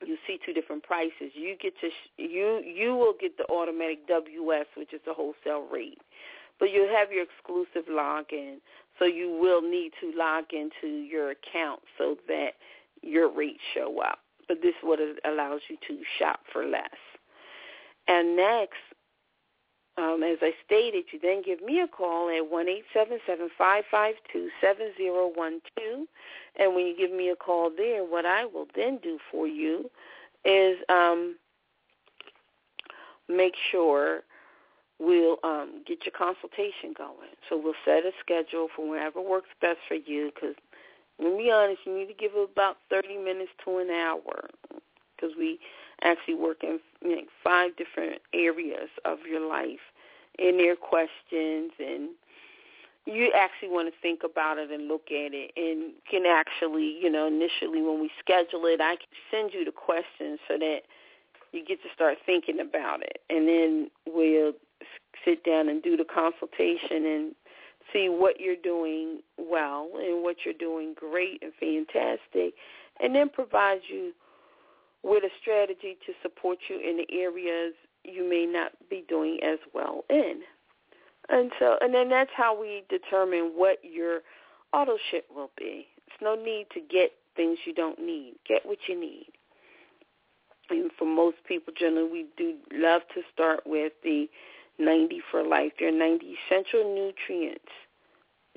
you 0.06 0.16
see 0.26 0.38
two 0.44 0.52
different 0.52 0.82
prices. 0.82 1.32
You 1.34 1.56
get 1.60 1.74
to 1.80 1.88
you 2.16 2.62
you 2.64 2.94
will 2.94 3.14
get 3.18 3.36
the 3.36 3.44
automatic 3.50 4.06
WS, 4.08 4.66
which 4.76 4.92
is 4.92 5.00
the 5.06 5.14
wholesale 5.14 5.66
rate, 5.70 6.00
but 6.58 6.70
you 6.70 6.88
have 6.94 7.10
your 7.10 7.24
exclusive 7.24 7.90
login. 7.90 8.56
So 8.98 9.06
you 9.06 9.30
will 9.40 9.60
need 9.60 9.92
to 10.00 10.12
log 10.16 10.44
into 10.52 10.86
your 10.86 11.30
account 11.30 11.80
so 11.98 12.16
that 12.28 12.50
your 13.02 13.28
rates 13.28 13.62
show 13.74 14.00
up. 14.00 14.20
But 14.46 14.62
this 14.62 14.70
is 14.70 14.82
what 14.82 15.00
it 15.00 15.18
allows 15.24 15.62
you 15.68 15.76
to 15.88 16.02
shop 16.18 16.40
for 16.52 16.64
less. 16.64 16.90
And 18.06 18.36
next, 18.36 18.78
um, 19.96 20.22
as 20.22 20.38
I 20.42 20.52
stated, 20.66 21.04
you 21.12 21.18
then 21.22 21.42
give 21.42 21.62
me 21.62 21.80
a 21.80 21.86
call 21.86 22.28
at 22.28 22.50
one 22.50 22.68
eight 22.68 22.84
seven 22.92 23.18
seven 23.26 23.48
five 23.56 23.84
five 23.90 24.14
two 24.32 24.48
seven 24.60 24.92
zero 24.96 25.30
one 25.34 25.60
two, 25.76 26.06
and 26.58 26.74
when 26.74 26.86
you 26.86 26.96
give 26.96 27.12
me 27.12 27.28
a 27.28 27.36
call 27.36 27.70
there, 27.76 28.02
what 28.04 28.26
I 28.26 28.44
will 28.44 28.66
then 28.74 28.98
do 29.02 29.18
for 29.30 29.46
you 29.46 29.90
is 30.44 30.76
um, 30.88 31.36
make 33.28 33.54
sure 33.70 34.22
we'll 34.98 35.38
um, 35.44 35.82
get 35.86 36.04
your 36.04 36.12
consultation 36.16 36.92
going. 36.96 37.34
So 37.48 37.60
we'll 37.62 37.74
set 37.84 38.04
a 38.04 38.12
schedule 38.20 38.68
for 38.74 38.88
wherever 38.88 39.20
works 39.20 39.48
best 39.60 39.78
for 39.88 39.94
you. 39.94 40.30
Because, 40.34 40.54
to 41.20 41.36
be 41.36 41.50
honest, 41.50 41.80
you 41.86 41.96
need 41.96 42.08
to 42.08 42.14
give 42.14 42.32
about 42.34 42.78
thirty 42.90 43.16
minutes 43.16 43.50
to 43.64 43.78
an 43.78 43.90
hour, 43.90 44.48
because 45.16 45.36
we 45.38 45.58
actually 46.02 46.34
work 46.34 46.62
in 46.62 46.80
know, 47.02 47.22
five 47.42 47.76
different 47.76 48.20
areas 48.32 48.88
of 49.04 49.18
your 49.28 49.46
life 49.46 49.80
in 50.38 50.56
their 50.56 50.76
questions 50.76 51.72
and 51.78 52.10
you 53.06 53.30
actually 53.36 53.68
want 53.68 53.86
to 53.86 54.00
think 54.00 54.22
about 54.24 54.56
it 54.58 54.70
and 54.70 54.88
look 54.88 55.08
at 55.08 55.34
it 55.34 55.52
and 55.56 55.92
can 56.10 56.24
actually, 56.26 56.98
you 57.00 57.10
know, 57.10 57.26
initially 57.26 57.82
when 57.82 58.00
we 58.00 58.10
schedule 58.18 58.64
it, 58.64 58.80
I 58.80 58.96
can 58.96 59.12
send 59.30 59.52
you 59.52 59.64
the 59.64 59.72
questions 59.72 60.40
so 60.48 60.56
that 60.58 60.80
you 61.52 61.64
get 61.64 61.82
to 61.82 61.88
start 61.94 62.16
thinking 62.24 62.60
about 62.60 63.02
it. 63.02 63.20
And 63.28 63.46
then 63.46 63.90
we'll 64.06 64.52
sit 65.24 65.44
down 65.44 65.68
and 65.68 65.82
do 65.82 65.98
the 65.98 66.04
consultation 66.04 67.04
and 67.04 67.34
see 67.92 68.08
what 68.08 68.40
you're 68.40 68.56
doing 68.56 69.20
well 69.36 69.90
and 69.96 70.22
what 70.22 70.36
you're 70.44 70.54
doing 70.54 70.94
great 70.98 71.42
and 71.42 71.52
fantastic 71.60 72.54
and 73.00 73.14
then 73.14 73.28
provide 73.28 73.80
you 73.88 74.12
with 75.04 75.22
a 75.22 75.30
strategy 75.40 75.96
to 76.06 76.12
support 76.22 76.58
you 76.68 76.80
in 76.80 76.96
the 76.96 77.06
areas 77.14 77.74
you 78.04 78.28
may 78.28 78.46
not 78.46 78.72
be 78.88 79.04
doing 79.08 79.38
as 79.44 79.58
well 79.74 80.04
in. 80.08 80.40
And 81.28 81.52
so, 81.58 81.76
and 81.80 81.94
then 81.94 82.08
that's 82.08 82.30
how 82.36 82.58
we 82.58 82.84
determine 82.88 83.52
what 83.54 83.78
your 83.82 84.20
auto 84.72 84.96
ship 85.10 85.26
will 85.34 85.50
be. 85.56 85.86
It's 86.06 86.16
no 86.20 86.34
need 86.34 86.66
to 86.74 86.80
get 86.80 87.12
things 87.36 87.58
you 87.66 87.74
don't 87.74 87.98
need. 87.98 88.34
Get 88.48 88.64
what 88.64 88.78
you 88.88 88.98
need. 88.98 89.26
And 90.70 90.90
for 90.98 91.06
most 91.06 91.36
people, 91.46 91.72
generally, 91.78 92.10
we 92.10 92.26
do 92.36 92.54
love 92.72 93.02
to 93.14 93.22
start 93.32 93.60
with 93.66 93.92
the 94.02 94.26
90 94.78 95.20
for 95.30 95.42
life. 95.42 95.72
There 95.78 95.88
are 95.88 95.92
90 95.92 96.36
essential 96.50 96.94
nutrients 96.94 97.72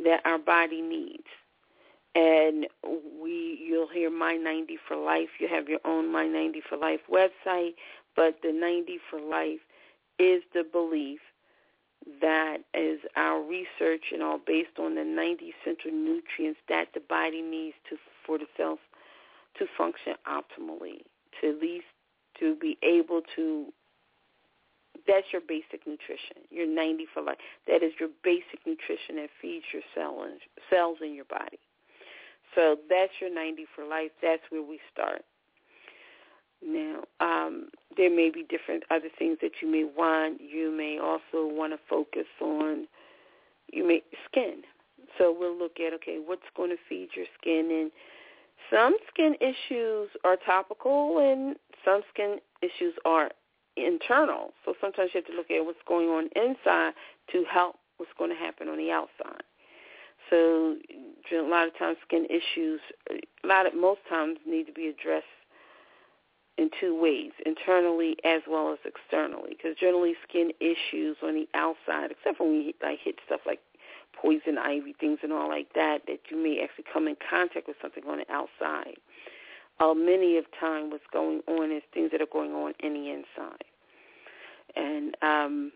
that 0.03 0.21
our 0.25 0.38
body 0.38 0.81
needs. 0.81 1.27
And 2.17 2.65
we, 3.21 3.60
you'll 3.63 3.89
hear 3.89 4.10
My 4.10 4.38
90 4.38 4.80
for 4.88 4.97
Life. 4.97 5.30
You 5.39 5.47
have 5.49 5.69
your 5.69 5.80
own 5.86 6.12
My 6.12 6.25
90 6.25 6.63
for 6.67 6.75
Life 6.75 7.01
website, 7.12 7.75
but 8.15 8.39
the 8.41 8.51
90 8.51 8.97
for 9.08 9.21
Life 9.21 9.60
is 10.17 10.41
the 10.51 10.63
belief 10.63 11.19
that 12.21 12.58
is 12.73 13.01
our 13.15 13.39
research 13.43 14.06
and 14.12 14.23
all 14.23 14.39
based 14.39 14.80
on 14.80 14.95
the 14.95 15.03
90 15.03 15.53
central 15.63 15.93
nutrients 15.93 16.60
that 16.69 16.88
the 16.95 17.01
body 17.01 17.43
needs 17.43 17.75
to 17.88 17.97
for 18.25 18.39
the 18.39 18.47
cells 18.58 18.80
to 19.60 19.67
function 19.77 20.13
optimally, 20.25 21.01
to 21.39 21.49
at 21.49 21.62
least 21.62 21.86
to 22.39 22.56
be 22.56 22.80
able 22.82 23.21
to. 23.36 23.67
That's 25.06 25.27
your 25.32 25.41
basic 25.47 25.86
nutrition. 25.86 26.41
Your 26.49 26.65
90 26.65 27.06
for 27.13 27.21
life. 27.21 27.38
That 27.67 27.84
is 27.84 27.93
your 27.99 28.10
basic 28.23 28.65
nutrition 28.65 29.17
that 29.17 29.30
feeds 29.39 29.65
your 29.71 29.84
cell 29.93 30.23
and, 30.23 30.39
cells 30.69 30.97
in 31.03 31.13
your 31.13 31.25
body. 31.25 31.60
So 32.58 32.76
that's 32.89 33.13
your 33.22 33.32
90 33.32 33.65
for 33.76 33.86
life. 33.86 34.10
That's 34.20 34.41
where 34.50 34.63
we 34.63 34.80
start. 34.91 35.22
Now, 36.65 37.04
um, 37.20 37.70
there 37.96 38.10
may 38.10 38.32
be 38.32 38.43
different 38.50 38.84
other 38.89 39.10
things 39.20 39.38
that 39.43 39.52
you 39.62 39.70
may 39.70 39.84
want. 39.84 40.41
You 40.41 40.72
may 40.72 40.98
also 40.98 41.46
want 41.54 41.74
to 41.74 41.80
focus 41.88 42.26
on 42.41 42.88
you 43.72 43.88
may 43.88 44.02
skin. 44.26 44.63
So 45.20 45.36
we'll 45.38 45.58
look 45.58 45.80
at 45.80 45.93
okay, 45.93 46.17
what's 46.26 46.50
going 46.56 46.72
to 46.72 46.78
feed 46.89 47.10
your 47.15 47.28
skin, 47.39 47.70
and 47.72 47.91
some 48.72 48.96
skin 49.13 49.36
issues 49.39 50.10
are 50.24 50.36
topical, 50.36 51.20
and 51.20 51.58
some 51.86 52.02
skin 52.12 52.38
issues 52.63 52.96
are 53.06 53.30
internal. 53.76 54.54
So 54.65 54.74
sometimes 54.82 55.12
you 55.13 55.22
have 55.22 55.28
to 55.28 55.38
look 55.38 55.52
at 55.52 55.63
what's 55.63 55.78
going 55.88 56.08
on 56.10 56.30
inside 56.36 56.93
to 57.34 57.46
help 57.52 57.76
what's 57.98 58.12
going 58.17 58.32
to 58.32 58.36
happen 58.36 58.67
on 58.67 58.78
the 58.78 58.89
outside. 58.89 59.43
So 60.30 60.76
a 61.34 61.42
lot 61.42 61.68
of 61.68 61.78
times 61.78 61.98
skin 62.06 62.26
issues, 62.30 62.80
a 63.10 63.48
lot 63.48 63.66
of 63.66 63.74
most 63.76 64.02
times 64.10 64.38
need 64.46 64.66
to 64.66 64.74
be 64.74 64.88
addressed 64.88 65.26
in 66.58 66.70
two 66.80 67.00
ways, 67.00 67.32
internally 67.46 68.18
as 68.24 68.42
well 68.50 68.74
as 68.74 68.80
externally. 68.84 69.52
Because 69.52 69.78
generally, 69.80 70.16
skin 70.28 70.52
issues 70.60 71.18
on 71.24 71.36
the 71.36 71.48
outside, 71.54 72.12
except 72.12 72.38
for 72.38 72.48
when 72.50 72.62
you 72.62 72.74
like 72.82 73.00
hit 73.04 73.16
stuff 73.26 73.42
like 73.46 73.60
poison 74.20 74.58
ivy, 74.58 74.96
things 75.00 75.20
and 75.22 75.32
all 75.32 75.48
like 75.48 75.74
that, 75.76 76.00
that 76.08 76.20
you 76.32 76.38
may 76.38 76.62
actually 76.63 76.86
come 76.92 77.08
in 77.08 77.16
contact 77.30 77.68
with 77.68 77.78
something 77.82 78.04
on 78.08 78.18
the 78.18 78.32
outside. 78.32 78.96
Uh, 79.80 79.94
many 79.94 80.38
of 80.38 80.46
time, 80.60 80.90
what's 80.90 81.04
going 81.13 81.42
on 81.48 81.72
is 81.72 81.84
things 81.94 82.10
that 82.12 82.22
are 82.22 82.32
going 82.32 82.52
on 82.52 82.74
in 82.80 82.94
the 82.94 83.10
inside. 83.12 83.63
And 84.76 85.16
um, 85.22 85.72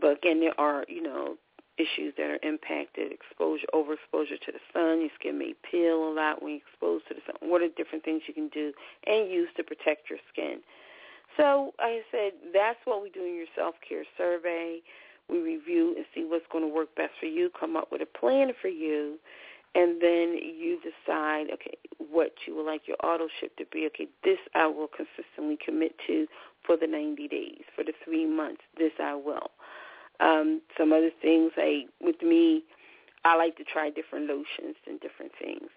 but 0.00 0.18
again, 0.18 0.40
there 0.40 0.58
are 0.58 0.84
you 0.88 1.02
know 1.02 1.36
issues 1.78 2.14
that 2.16 2.30
are 2.30 2.38
impacted, 2.42 3.12
exposure, 3.12 3.66
overexposure 3.74 4.40
to 4.40 4.52
the 4.52 4.60
sun. 4.72 5.00
Your 5.00 5.10
skin 5.18 5.38
may 5.38 5.54
peel 5.70 6.08
a 6.08 6.12
lot 6.12 6.42
when 6.42 6.52
you're 6.52 6.62
exposed 6.68 7.08
to 7.08 7.14
the 7.14 7.20
sun. 7.26 7.36
What 7.48 7.62
are 7.62 7.68
different 7.68 8.04
things 8.04 8.22
you 8.26 8.34
can 8.34 8.48
do 8.48 8.72
and 9.06 9.30
use 9.30 9.48
to 9.56 9.64
protect 9.64 10.08
your 10.10 10.18
skin? 10.32 10.60
So 11.36 11.74
like 11.78 12.00
I 12.00 12.02
said, 12.10 12.32
that's 12.52 12.78
what 12.84 13.02
we 13.02 13.10
do 13.10 13.24
in 13.24 13.34
your 13.34 13.50
self-care 13.54 14.04
survey. 14.16 14.80
We 15.28 15.40
review 15.40 15.94
and 15.96 16.06
see 16.14 16.24
what's 16.24 16.46
going 16.50 16.64
to 16.64 16.72
work 16.72 16.94
best 16.96 17.12
for 17.20 17.26
you, 17.26 17.50
come 17.58 17.76
up 17.76 17.90
with 17.90 18.00
a 18.00 18.18
plan 18.18 18.52
for 18.62 18.68
you, 18.68 19.18
and 19.74 20.00
then 20.00 20.38
you 20.38 20.78
decide, 20.80 21.48
okay, 21.52 21.76
what 22.10 22.32
you 22.46 22.56
would 22.56 22.64
like 22.64 22.82
your 22.86 22.96
auto 23.04 23.28
ship 23.40 23.54
to 23.58 23.64
be. 23.70 23.86
Okay, 23.86 24.08
this 24.24 24.38
I 24.54 24.66
will 24.66 24.88
consistently 24.88 25.58
commit 25.62 25.94
to 26.06 26.26
for 26.64 26.76
the 26.76 26.86
90 26.86 27.28
days, 27.28 27.62
for 27.74 27.84
the 27.84 27.92
three 28.04 28.24
months. 28.24 28.62
This 28.78 28.92
I 28.98 29.14
will. 29.14 29.50
Um, 30.20 30.62
some 30.78 30.92
other 30.92 31.10
things, 31.20 31.52
like 31.56 31.88
with 32.00 32.22
me, 32.22 32.62
I 33.24 33.36
like 33.36 33.56
to 33.56 33.64
try 33.64 33.90
different 33.90 34.26
lotions 34.26 34.76
and 34.86 35.00
different 35.00 35.32
things. 35.38 35.68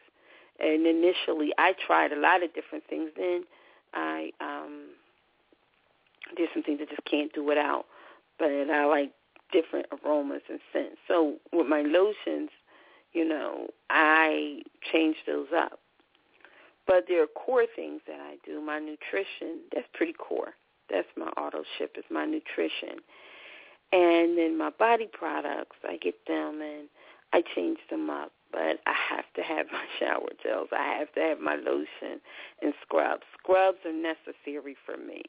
And 0.60 0.86
initially, 0.86 1.52
I 1.58 1.74
tried 1.86 2.12
a 2.12 2.20
lot 2.20 2.44
of 2.44 2.54
different 2.54 2.86
things. 2.90 3.12
Then 3.18 3.44
I 3.94 4.32
um, 4.40 4.90
there's 6.36 6.50
some 6.54 6.64
things 6.64 6.80
I 6.82 6.86
just 6.86 7.04
can't 7.06 7.34
do 7.34 7.44
without. 7.44 7.86
But 8.38 8.50
I 8.52 8.86
like 8.86 9.12
different 9.52 9.88
aromas 9.92 10.42
and 10.50 10.60
scents. 10.72 10.98
So 11.08 11.36
with 11.52 11.68
my 11.68 11.82
lotions, 11.82 12.50
you 13.14 13.28
know, 13.28 13.68
I 13.90 14.62
change 14.92 15.18
those 15.26 15.48
up. 15.56 15.80
But 16.88 17.06
there 17.08 17.22
are 17.22 17.28
core 17.28 17.66
things 17.76 18.02
that 18.08 18.20
I 18.20 18.38
do. 18.46 18.62
My 18.62 18.80
nutrition, 18.80 19.62
that's 19.74 19.88
pretty 19.94 20.14
core. 20.14 20.54
That's 20.90 21.08
my 21.16 21.28
auto 21.38 21.64
ship 21.78 21.96
is 21.98 22.06
my 22.10 22.26
nutrition. 22.26 23.00
And 23.92 24.38
then 24.38 24.58
my 24.58 24.70
body 24.70 25.10
products, 25.12 25.78
I 25.88 25.98
get 25.98 26.16
them 26.28 26.62
and 26.62 26.88
I 27.34 27.44
change 27.56 27.80
them 27.90 28.10
up. 28.10 28.32
But 28.52 28.80
I 28.88 28.94
have 29.10 29.26
to 29.36 29.42
have 29.42 29.68
my 29.72 29.86
shower 30.00 30.30
gels. 30.44 30.70
I 30.72 30.98
have 30.98 31.12
to 31.14 31.22
have 31.22 31.40
my 31.40 31.56
lotion 31.56 32.22
and 32.62 32.74
scrubs. 32.82 33.24
Scrubs 33.38 33.80
are 33.86 33.94
necessary 33.94 34.76
for 34.86 34.98
me. 34.98 35.24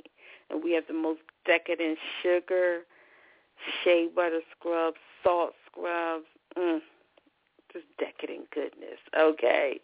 And 0.51 0.65
we 0.65 0.73
have 0.73 0.85
the 0.89 0.95
most 0.95 1.21
decadent 1.47 1.99
sugar, 2.23 2.81
shea 3.85 4.09
butter 4.15 4.41
scrubs, 4.57 4.97
salt 5.23 5.53
scrubs. 5.71 6.27
Mm, 6.57 6.81
just 7.73 7.87
decadent 7.99 8.51
goodness, 8.51 8.99
okay? 9.17 9.81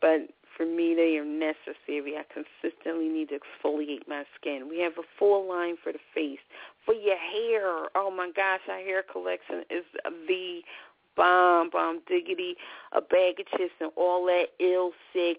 But 0.00 0.28
for 0.58 0.66
me, 0.66 0.94
they 0.94 1.16
are 1.16 1.24
necessary. 1.24 2.16
I 2.18 2.24
consistently 2.34 3.08
need 3.08 3.28
to 3.30 3.38
exfoliate 3.38 4.08
my 4.08 4.24
skin. 4.38 4.68
We 4.68 4.80
have 4.80 4.98
a 4.98 5.06
full 5.18 5.48
line 5.48 5.76
for 5.82 5.92
the 5.92 6.00
face. 6.14 6.40
For 6.84 6.92
your 6.92 7.16
hair, 7.16 7.88
oh 7.94 8.10
my 8.14 8.30
gosh, 8.34 8.60
our 8.68 8.78
hair 8.78 9.04
collection 9.04 9.62
is 9.70 9.84
the 10.26 10.60
bomb, 11.16 11.70
bomb 11.70 12.00
diggity, 12.08 12.56
a 12.92 13.00
bag 13.00 13.40
of 13.40 13.46
chips 13.56 13.72
and 13.80 13.92
all 13.96 14.26
that 14.26 14.46
ill 14.58 14.90
sick, 15.12 15.38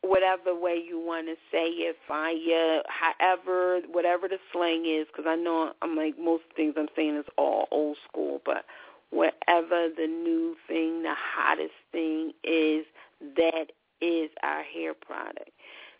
whatever 0.00 0.54
way 0.58 0.76
you 0.76 0.98
want 0.98 1.26
to 1.26 1.34
say 1.52 1.66
it, 1.68 1.96
fire, 2.08 2.82
however, 2.88 3.80
whatever 3.90 4.26
the 4.26 4.38
slang 4.52 4.86
is, 4.86 5.06
because 5.06 5.26
I 5.28 5.36
know 5.36 5.72
I'm 5.82 5.96
like 5.96 6.18
most 6.18 6.44
things 6.54 6.74
I'm 6.78 6.88
saying 6.96 7.16
is 7.16 7.24
all 7.36 7.68
old 7.70 7.96
school, 8.08 8.40
but 8.44 8.64
whatever 9.10 9.88
the 9.96 10.06
new 10.06 10.56
thing, 10.66 11.02
the 11.02 11.14
hottest 11.14 11.74
thing 11.92 12.32
is, 12.44 12.84
that 13.36 13.72
is 14.00 14.30
our 14.42 14.62
hair 14.62 14.94
product. 14.94 15.50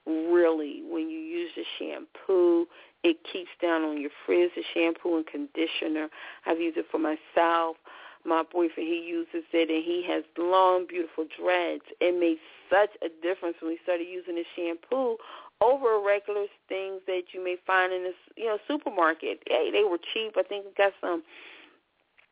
Really, 0.07 0.83
when 0.89 1.11
you 1.11 1.19
use 1.19 1.51
the 1.57 1.65
shampoo, 1.79 2.67
it 3.03 3.17
keeps 3.31 3.51
down 3.61 3.83
on 3.83 4.01
your 4.01 4.11
frizz, 4.25 4.53
the 4.55 4.63
shampoo 4.73 5.17
and 5.17 5.27
conditioner. 5.27 6.09
I've 6.47 6.61
used 6.61 6.77
it 6.77 6.87
for 6.91 6.99
myself. 6.99 7.77
My 8.25 8.43
boyfriend, 8.43 8.89
he 8.89 9.07
uses 9.07 9.47
it, 9.53 9.71
and 9.71 9.85
he 9.85 10.05
has 10.09 10.25
long, 10.37 10.87
beautiful 10.89 11.27
dreads. 11.39 11.83
It 12.01 12.19
made 12.19 12.39
such 12.71 12.91
a 13.03 13.09
difference 13.23 13.57
when 13.61 13.71
we 13.71 13.79
started 13.83 14.07
using 14.11 14.35
the 14.35 14.45
shampoo 14.57 15.17
over 15.61 16.01
regular 16.05 16.47
things 16.69 17.01
that 17.07 17.33
you 17.33 17.43
may 17.43 17.57
find 17.67 17.93
in 17.93 18.03
this, 18.03 18.19
you 18.37 18.47
know, 18.47 18.59
supermarket. 18.69 19.43
Hey, 19.47 19.71
they 19.73 19.85
were 19.85 19.99
cheap. 20.13 20.35
I 20.37 20.43
think 20.43 20.67
we 20.67 20.73
got 20.77 20.93
some 21.01 21.23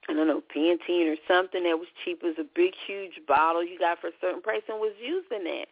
I 0.09 0.12
don't 0.12 0.27
know, 0.27 0.43
Pantene 0.55 1.12
or 1.12 1.17
something 1.27 1.64
that 1.64 1.79
was 1.79 1.88
cheap. 2.05 2.21
It 2.23 2.27
was 2.27 2.38
a 2.38 2.49
big, 2.55 2.75
huge 2.87 3.21
bottle 3.27 3.64
you 3.64 3.79
got 3.79 4.01
for 4.01 4.09
a 4.09 4.19
certain 4.21 4.43
price 4.43 4.62
and 4.69 4.79
was 4.79 4.93
using 5.01 5.47
it. 5.49 5.69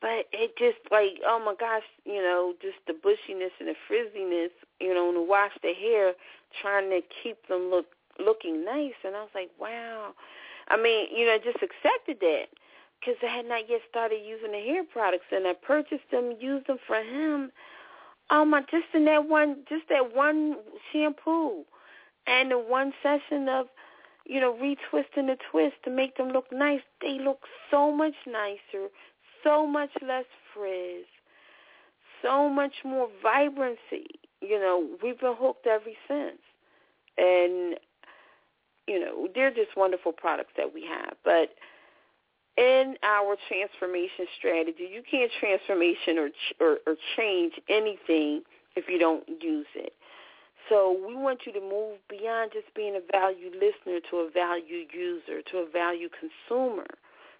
But 0.00 0.30
it 0.32 0.56
just 0.56 0.78
like, 0.90 1.20
oh 1.26 1.42
my 1.44 1.54
gosh, 1.58 1.82
you 2.04 2.22
know, 2.22 2.54
just 2.62 2.78
the 2.86 2.94
bushiness 2.94 3.50
and 3.58 3.68
the 3.68 3.74
frizziness, 3.90 4.50
you 4.80 4.94
know, 4.94 5.12
to 5.12 5.20
wash 5.20 5.52
the 5.62 5.74
hair, 5.74 6.14
trying 6.62 6.88
to 6.90 7.00
keep 7.22 7.46
them 7.48 7.70
look 7.70 7.86
looking 8.18 8.64
nice. 8.64 8.94
And 9.04 9.16
I 9.16 9.20
was 9.20 9.34
like, 9.34 9.50
wow. 9.58 10.14
I 10.68 10.76
mean, 10.76 11.08
you 11.14 11.26
know, 11.26 11.32
I 11.32 11.38
just 11.38 11.62
accepted 11.62 12.20
that 12.20 12.46
because 12.98 13.16
I 13.22 13.26
had 13.26 13.46
not 13.46 13.68
yet 13.68 13.80
started 13.90 14.20
using 14.24 14.52
the 14.52 14.60
hair 14.60 14.84
products, 14.84 15.26
and 15.30 15.46
I 15.46 15.54
purchased 15.54 16.10
them, 16.10 16.36
used 16.40 16.66
them 16.66 16.78
for 16.86 16.96
him. 16.96 17.34
Um, 17.34 17.52
oh 18.30 18.44
my, 18.44 18.60
just 18.62 18.86
in 18.94 19.04
that 19.06 19.28
one, 19.28 19.58
just 19.68 19.88
that 19.88 20.14
one 20.14 20.56
shampoo 20.92 21.64
and 22.26 22.50
the 22.50 22.58
one 22.58 22.92
session 23.02 23.48
of, 23.48 23.66
you 24.26 24.40
know, 24.40 24.54
retwisting 24.54 25.26
the 25.26 25.36
twist 25.50 25.76
to 25.84 25.90
make 25.90 26.16
them 26.16 26.28
look 26.28 26.46
nice, 26.52 26.80
they 27.00 27.18
look 27.18 27.40
so 27.70 27.94
much 27.94 28.14
nicer, 28.26 28.88
so 29.42 29.66
much 29.66 29.90
less 30.06 30.26
frizz, 30.54 31.06
so 32.22 32.48
much 32.48 32.74
more 32.84 33.08
vibrancy. 33.22 34.06
You 34.40 34.58
know, 34.58 34.86
we've 35.02 35.18
been 35.18 35.34
hooked 35.38 35.66
ever 35.66 35.90
since. 36.06 36.40
And, 37.16 37.76
you 38.86 39.00
know, 39.00 39.28
they're 39.34 39.50
just 39.50 39.76
wonderful 39.76 40.12
products 40.12 40.52
that 40.56 40.72
we 40.72 40.84
have. 40.84 41.14
But 41.24 41.50
in 42.56 42.96
our 43.02 43.36
transformation 43.48 44.26
strategy, 44.36 44.88
you 44.92 45.02
can't 45.08 45.30
transformation 45.40 46.18
or, 46.18 46.30
or, 46.60 46.78
or 46.86 46.96
change 47.16 47.54
anything 47.68 48.42
if 48.76 48.88
you 48.88 48.98
don't 48.98 49.26
use 49.40 49.66
it. 49.74 49.92
So 50.68 50.96
we 51.06 51.16
want 51.16 51.40
you 51.46 51.52
to 51.52 51.60
move 51.60 51.98
beyond 52.08 52.52
just 52.52 52.72
being 52.74 52.94
a 52.96 53.12
value 53.12 53.50
listener 53.54 54.00
to 54.10 54.16
a 54.18 54.30
value 54.30 54.84
user, 54.92 55.42
to 55.50 55.58
a 55.58 55.70
value 55.70 56.08
consumer, 56.08 56.86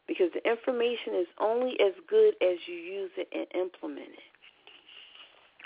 because 0.07 0.31
the 0.33 0.51
information 0.51 1.15
is 1.15 1.27
only 1.39 1.79
as 1.81 1.93
good 2.09 2.35
as 2.41 2.57
you 2.67 2.75
use 2.75 3.11
it 3.17 3.29
and 3.33 3.47
implement 3.55 4.09
it. 4.09 4.29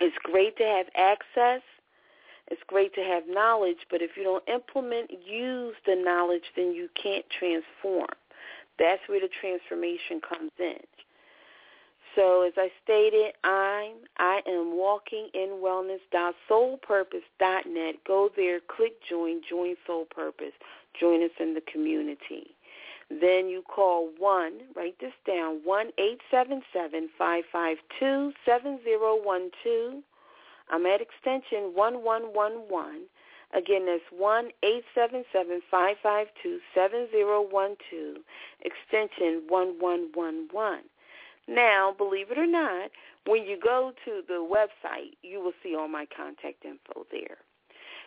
It's 0.01 0.17
great 0.25 0.57
to 0.57 0.65
have 0.65 0.87
access. 0.97 1.63
It's 2.49 2.63
great 2.67 2.93
to 2.95 3.03
have 3.03 3.23
knowledge, 3.29 3.87
but 3.91 4.03
if 4.03 4.17
you 4.17 4.25
don't 4.25 4.47
implement, 4.49 5.11
use 5.25 5.77
the 5.87 5.95
knowledge, 5.95 6.43
then 6.57 6.73
you 6.73 6.89
can't 7.01 7.25
transform. 7.31 8.09
That's 8.79 9.01
where 9.07 9.21
the 9.21 9.29
transformation 9.41 10.21
comes 10.21 10.51
in. 10.59 10.81
So 12.15 12.43
as 12.43 12.53
I 12.57 12.71
stated, 12.85 13.33
I'm 13.45 13.97
I 14.19 14.43
am 14.47 14.77
walking 14.77 15.29
in 15.35 15.61
wellness.soulpurpose.net. 15.63 17.95
Go 18.07 18.31
there, 18.37 18.61
click 18.61 19.03
join, 19.09 19.41
join 19.49 19.77
Soul 19.87 20.05
Purpose. 20.15 20.53
Join 20.99 21.23
us 21.23 21.31
in 21.41 21.55
the 21.55 21.63
community. 21.73 22.55
Then 23.09 23.49
you 23.49 23.63
call 23.63 24.11
one, 24.19 24.61
write 24.75 24.99
this 25.01 25.15
down, 25.27 25.61
one 25.65 25.91
eight 25.99 26.21
seven 26.31 26.63
seven 26.73 27.09
five 27.19 27.45
five 27.53 27.79
two 27.99 28.33
seven 28.45 28.79
zero 28.85 29.17
one 29.23 29.51
two. 29.63 30.03
I'm 30.71 30.87
at 30.87 31.01
extension 31.01 31.73
one 31.75 32.05
one 32.05 32.33
one 32.35 32.69
one. 32.69 33.03
Again, 33.55 33.87
that's 33.87 34.03
one 34.11 34.51
eight 34.63 34.85
seven 34.95 35.25
seven 35.33 35.61
five 35.71 35.97
five 36.03 36.29
two 36.43 36.61
seven 36.75 37.09
zero 37.11 37.41
one 37.43 37.77
two, 37.91 38.19
extension 38.61 39.43
one 39.49 39.79
one 39.79 40.11
one 40.15 40.49
one. 40.51 40.83
Now, 41.53 41.95
believe 41.97 42.31
it 42.31 42.39
or 42.39 42.47
not, 42.47 42.91
when 43.27 43.45
you 43.45 43.59
go 43.63 43.93
to 44.05 44.23
the 44.27 44.41
website, 44.41 45.13
you 45.23 45.41
will 45.41 45.53
see 45.63 45.77
all 45.77 45.89
my 45.89 46.07
contact 46.17 46.65
info 46.65 47.07
there. 47.11 47.37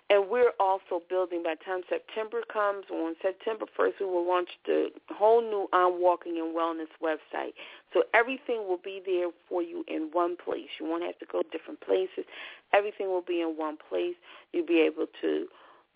And 0.10 0.30
we're 0.30 0.54
also 0.60 1.02
building, 1.10 1.42
by 1.44 1.56
the 1.56 1.64
time 1.64 1.82
September 1.90 2.42
comes, 2.52 2.86
on 2.92 3.16
September 3.22 3.66
1st, 3.78 3.94
we 4.02 4.06
will 4.06 4.28
launch 4.28 4.50
the 4.66 4.90
whole 5.10 5.42
new 5.42 5.68
I'm 5.74 6.00
Walking 6.00 6.38
In 6.38 6.54
Wellness 6.56 6.94
website. 7.02 7.54
So 7.94 8.04
everything 8.14 8.68
will 8.68 8.80
be 8.84 9.02
there 9.04 9.30
for 9.50 9.64
you 9.64 9.84
in 9.88 10.10
one 10.12 10.38
place. 10.38 10.70
You 10.80 10.88
won't 10.88 11.04
have 11.04 11.18
to 11.20 11.26
go 11.26 11.42
different 11.52 11.82
places. 11.82 12.26
Everything 12.74 13.08
will 13.08 13.24
be 13.24 13.42
in 13.42 13.58
one 13.58 13.78
place. 13.90 14.16
You'll 14.54 14.68
be 14.68 14.82
able 14.82 15.08
to 15.22 15.48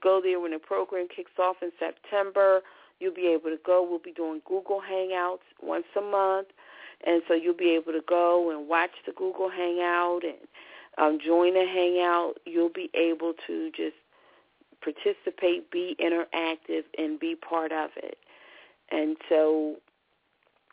go 0.02 0.22
there 0.24 0.40
when 0.40 0.52
the 0.52 0.60
program 0.60 1.08
kicks 1.16 1.38
off 1.38 1.58
in 1.62 1.72
September. 1.78 2.62
You'll 3.00 3.14
be 3.14 3.28
able 3.28 3.52
to 3.52 3.60
go. 3.64 3.86
We'll 3.88 4.00
be 4.00 4.12
doing 4.12 4.42
Google 4.48 4.82
Hangouts 4.82 5.46
once 5.62 5.86
a 5.96 6.02
month 6.02 6.48
And 7.06 7.22
so 7.28 7.34
you'll 7.34 7.54
be 7.54 7.76
able 7.76 7.94
to 7.94 8.02
go 8.08 8.52
and 8.52 8.68
watch 8.68 8.92
the 9.06 9.14
Google 9.14 9.50
Hangout 9.50 10.24
and 10.24 10.38
um, 10.98 11.20
join 11.26 11.54
the 11.54 11.66
Hangout. 11.66 12.36
You'll 12.46 12.70
be 12.70 12.90
able 12.94 13.34
to 13.48 13.72
just 13.72 13.96
participate, 14.82 15.72
be 15.72 15.96
interactive, 16.00 16.84
and 16.98 17.20
be 17.20 17.36
part 17.36 17.72
of 17.72 17.92
it. 17.96 18.18
And 18.92 19.18
so 19.30 19.76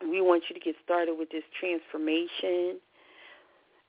we 0.03 0.21
want 0.21 0.45
you 0.49 0.55
to 0.55 0.61
get 0.61 0.75
started 0.85 1.17
with 1.19 1.31
this 1.31 1.45
transformation 1.59 2.81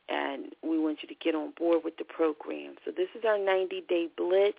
and 0.09 0.53
we 0.63 0.79
want 0.79 0.99
you 1.01 1.07
to 1.09 1.15
get 1.15 1.35
on 1.35 1.51
board 1.57 1.81
with 1.83 1.97
the 1.97 2.05
program. 2.05 2.75
So 2.85 2.91
this 2.95 3.09
is 3.17 3.25
our 3.25 3.37
90-day 3.37 4.07
blitz. 4.15 4.57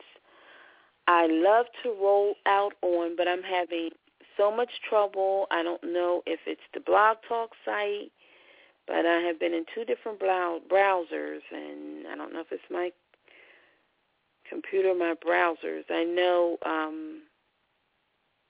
I 1.06 1.26
love 1.26 1.66
to 1.82 1.88
roll 1.90 2.34
out 2.44 2.74
on, 2.82 3.16
but 3.16 3.26
I'm 3.26 3.42
having 3.42 3.90
so 4.38 4.54
much 4.54 4.70
trouble. 4.88 5.46
I 5.50 5.62
don't 5.62 5.82
know 5.84 6.22
if 6.24 6.40
it's 6.46 6.62
the 6.72 6.80
Blog 6.80 7.18
Talk 7.28 7.50
site, 7.64 8.10
but 8.86 9.04
I 9.04 9.20
have 9.26 9.38
been 9.38 9.52
in 9.52 9.66
two 9.74 9.84
different 9.84 10.18
browsers, 10.20 11.40
and 11.52 12.06
I 12.10 12.16
don't 12.16 12.32
know 12.32 12.40
if 12.40 12.50
it's 12.50 12.62
my 12.70 12.90
computer, 14.48 14.90
or 14.90 14.94
my 14.94 15.14
browsers. 15.14 15.84
I 15.90 16.04
know, 16.04 16.56
um, 16.64 17.22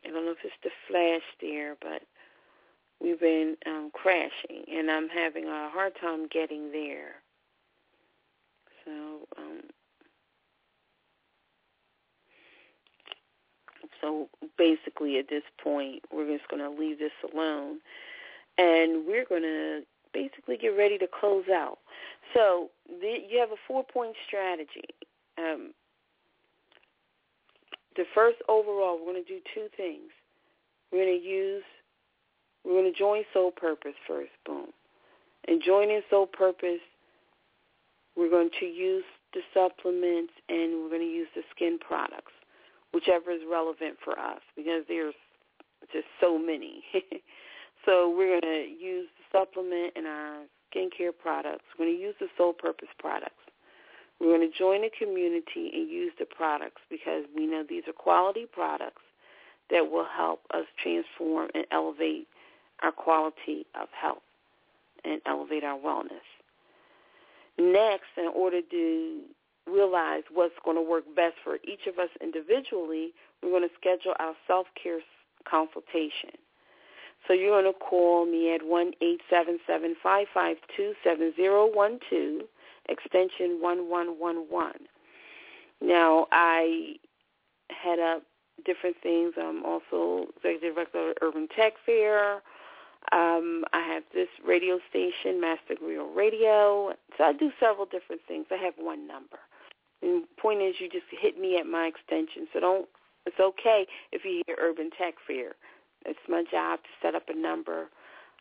I 0.07 0.11
don't 0.11 0.25
know 0.25 0.33
if 0.33 0.45
it's 0.45 0.55
the 0.63 0.71
flash 0.87 1.23
there, 1.41 1.77
but 1.81 2.03
we've 3.01 3.19
been 3.19 3.57
um, 3.67 3.91
crashing, 3.93 4.65
and 4.73 4.91
I'm 4.91 5.09
having 5.09 5.47
a 5.47 5.71
hard 5.73 5.95
time 6.01 6.29
getting 6.29 6.71
there. 6.71 7.17
So, 8.85 8.93
um, 9.37 9.63
so 14.01 14.29
basically, 14.57 15.19
at 15.19 15.29
this 15.29 15.43
point, 15.63 16.03
we're 16.13 16.27
just 16.27 16.49
going 16.49 16.63
to 16.63 16.71
leave 16.71 16.99
this 16.99 17.13
alone, 17.33 17.79
and 18.57 19.07
we're 19.07 19.25
going 19.25 19.43
to 19.43 19.83
basically 20.13 20.57
get 20.57 20.69
ready 20.69 20.99
to 20.99 21.07
close 21.09 21.49
out. 21.49 21.79
So, 22.35 22.71
the, 22.89 23.19
you 23.29 23.39
have 23.39 23.51
a 23.51 23.61
four-point 23.67 24.15
strategy. 24.27 24.89
Um, 25.37 25.73
the 27.97 28.05
first 28.15 28.39
overall, 28.49 28.99
we're 28.99 29.13
going 29.13 29.25
to 29.25 29.29
do 29.29 29.41
two 29.55 29.69
things. 29.77 30.11
We're 30.93 31.05
going 31.05 31.21
to 31.21 31.27
use 31.27 31.65
we're 32.65 32.83
going 32.83 32.93
to 32.93 32.99
join 32.99 33.23
Soul 33.33 33.51
Purpose 33.51 33.95
first. 34.07 34.31
Boom. 34.45 34.67
And 35.47 35.63
joining 35.63 36.03
Soul 36.11 36.27
Purpose, 36.27 36.81
we're 38.17 38.31
going 38.31 38.51
to 38.61 38.67
use 38.67 39.05
the 39.33 39.41
supplements 39.55 40.33
and 40.49 40.83
we're 40.83 40.91
going 40.91 41.01
to 41.01 41.07
use 41.07 41.29
the 41.35 41.43
skin 41.55 41.79
products, 41.79 42.33
whichever 42.93 43.31
is 43.31 43.41
relevant 43.51 43.97
for 44.05 44.19
us 44.19 44.41
because 44.57 44.85
there's 44.89 45.15
just 45.93 46.07
so 46.21 46.39
many. 46.39 46.83
so 47.85 48.13
we're 48.17 48.41
going 48.41 48.43
to 48.43 48.69
use 48.69 49.09
the 49.19 49.39
supplement 49.39 49.93
and 49.97 50.07
our 50.07 50.43
skincare 50.73 51.13
products. 51.17 51.65
We're 51.79 51.87
going 51.87 51.97
to 51.97 52.03
use 52.03 52.15
the 52.21 52.29
Soul 52.37 52.53
Purpose 52.53 52.89
products. 52.99 53.35
We're 54.21 54.37
going 54.37 54.51
to 54.51 54.59
join 54.59 54.83
the 54.83 54.91
community 54.99 55.71
and 55.73 55.89
use 55.89 56.13
the 56.19 56.25
products 56.25 56.83
because 56.91 57.25
we 57.37 57.47
know 57.47 57.65
these 57.69 57.85
are 57.87 57.93
quality 57.93 58.47
products 58.51 59.03
that 59.71 59.91
will 59.91 60.07
help 60.07 60.41
us 60.53 60.65
transform 60.83 61.51
and 61.55 61.65
elevate 61.71 62.27
our 62.83 62.93
quality 62.93 63.67
of 63.81 63.89
health 63.93 64.23
and 65.05 65.21
elevate 65.27 65.63
our 65.63 65.79
wellness. 65.79 66.27
Next, 67.59 68.07
in 68.17 68.31
order 68.35 68.61
to 68.61 69.21
realize 69.73 70.23
what's 70.33 70.55
going 70.65 70.77
to 70.77 70.83
work 70.83 71.05
best 71.15 71.37
for 71.43 71.57
each 71.65 71.87
of 71.87 71.99
us 71.99 72.11
individually, 72.23 73.13
we're 73.43 73.51
going 73.51 73.69
to 73.69 73.75
schedule 73.79 74.15
our 74.19 74.35
self-care 74.47 75.01
consultation. 75.49 76.37
So 77.27 77.33
you're 77.33 77.61
going 77.61 77.73
to 77.73 77.79
call 77.79 78.27
me 78.27 78.55
at 78.55 78.65
one 78.65 78.93
eight 79.03 79.21
seven 79.29 79.59
seven 79.67 79.97
five 80.03 80.27
five 80.33 80.57
two 80.77 80.95
seven 81.03 81.33
zero 81.37 81.69
one 81.73 81.99
two, 82.09 82.43
extension 82.89 83.61
1111. 83.61 84.87
Now, 85.81 86.27
I 86.33 86.95
head 87.71 87.99
up 87.99 88.23
different 88.65 88.97
things. 89.03 89.35
I'm 89.41 89.65
also 89.65 90.27
executive 90.37 90.75
director 90.75 91.11
of 91.11 91.17
Urban 91.23 91.49
Tech 91.55 91.75
Fair. 91.85 92.43
Um, 93.13 93.65
I 93.73 93.81
have 93.81 94.03
this 94.13 94.29
radio 94.47 94.79
station, 94.91 95.41
Master 95.41 95.75
Griot 95.75 96.15
Radio. 96.15 96.93
So 97.17 97.25
I 97.25 97.33
do 97.33 97.51
several 97.61 97.87
different 97.87 98.23
things. 98.27 98.47
I 98.51 98.57
have 98.57 98.75
one 98.77 99.07
number. 99.07 99.39
And 100.03 100.25
the 100.25 100.41
point 100.41 100.63
is 100.63 100.77
you 100.79 100.89
just 100.89 101.07
hit 101.11 101.39
me 101.39 101.59
at 101.59 101.67
my 101.67 101.87
extension. 101.87 102.47
So 102.53 102.61
don't 102.61 102.89
it's 103.27 103.41
okay 103.41 103.87
if 104.13 104.25
you 104.25 104.43
hear 104.47 104.57
Urban 104.59 104.91
Tech 104.97 105.15
Fair. 105.27 105.55
It's 106.07 106.19
my 106.29 106.45
job 106.51 106.81
to 106.83 106.89
set 107.03 107.15
up 107.15 107.29
a 107.29 107.37
number. 107.37 107.89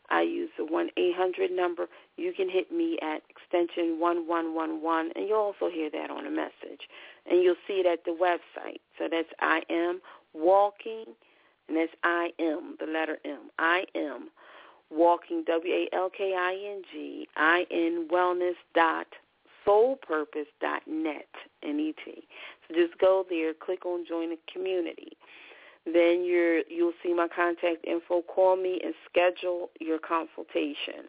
I 0.09 0.21
use 0.21 0.49
the 0.57 0.63
1-800 0.63 1.51
number. 1.53 1.87
You 2.15 2.31
can 2.31 2.49
hit 2.49 2.71
me 2.71 2.97
at 3.01 3.21
extension 3.29 3.99
1111, 3.99 5.11
and 5.15 5.27
you'll 5.27 5.39
also 5.39 5.69
hear 5.69 5.89
that 5.91 6.09
on 6.09 6.25
a 6.25 6.31
message. 6.31 6.87
And 7.29 7.43
you'll 7.43 7.55
see 7.67 7.81
it 7.81 7.85
at 7.85 8.05
the 8.05 8.11
website. 8.11 8.79
So 8.97 9.09
that's 9.11 9.27
I 9.41 9.63
am 9.69 9.99
walking, 10.33 11.03
and 11.67 11.75
that's 11.75 11.91
I 12.05 12.31
am, 12.39 12.77
the 12.79 12.85
letter 12.85 13.17
M. 13.25 13.49
I 13.59 13.83
am 13.95 14.29
walking, 14.89 15.43
W-A-L-K-I-N-G, 15.45 17.27
I-N 17.35 18.07
wellness 18.09 18.55
dot 18.73 19.07
soulpurpose 19.07 19.07
dot 19.07 19.07
net, 20.87 21.27
N-E-T. 21.63 22.27
So 22.67 22.75
just 22.75 22.97
go 22.99 23.25
there, 23.29 23.53
click 23.53 23.85
on 23.85 24.05
join 24.07 24.29
the 24.29 24.37
community. 24.51 25.17
Then 25.85 26.25
you're, 26.25 26.61
you'll 26.69 26.93
see 27.03 27.13
my 27.13 27.27
contact 27.33 27.85
info. 27.85 28.21
Call 28.21 28.57
me 28.57 28.79
and 28.83 28.93
schedule 29.09 29.69
your 29.79 29.99
consultation. 29.99 31.07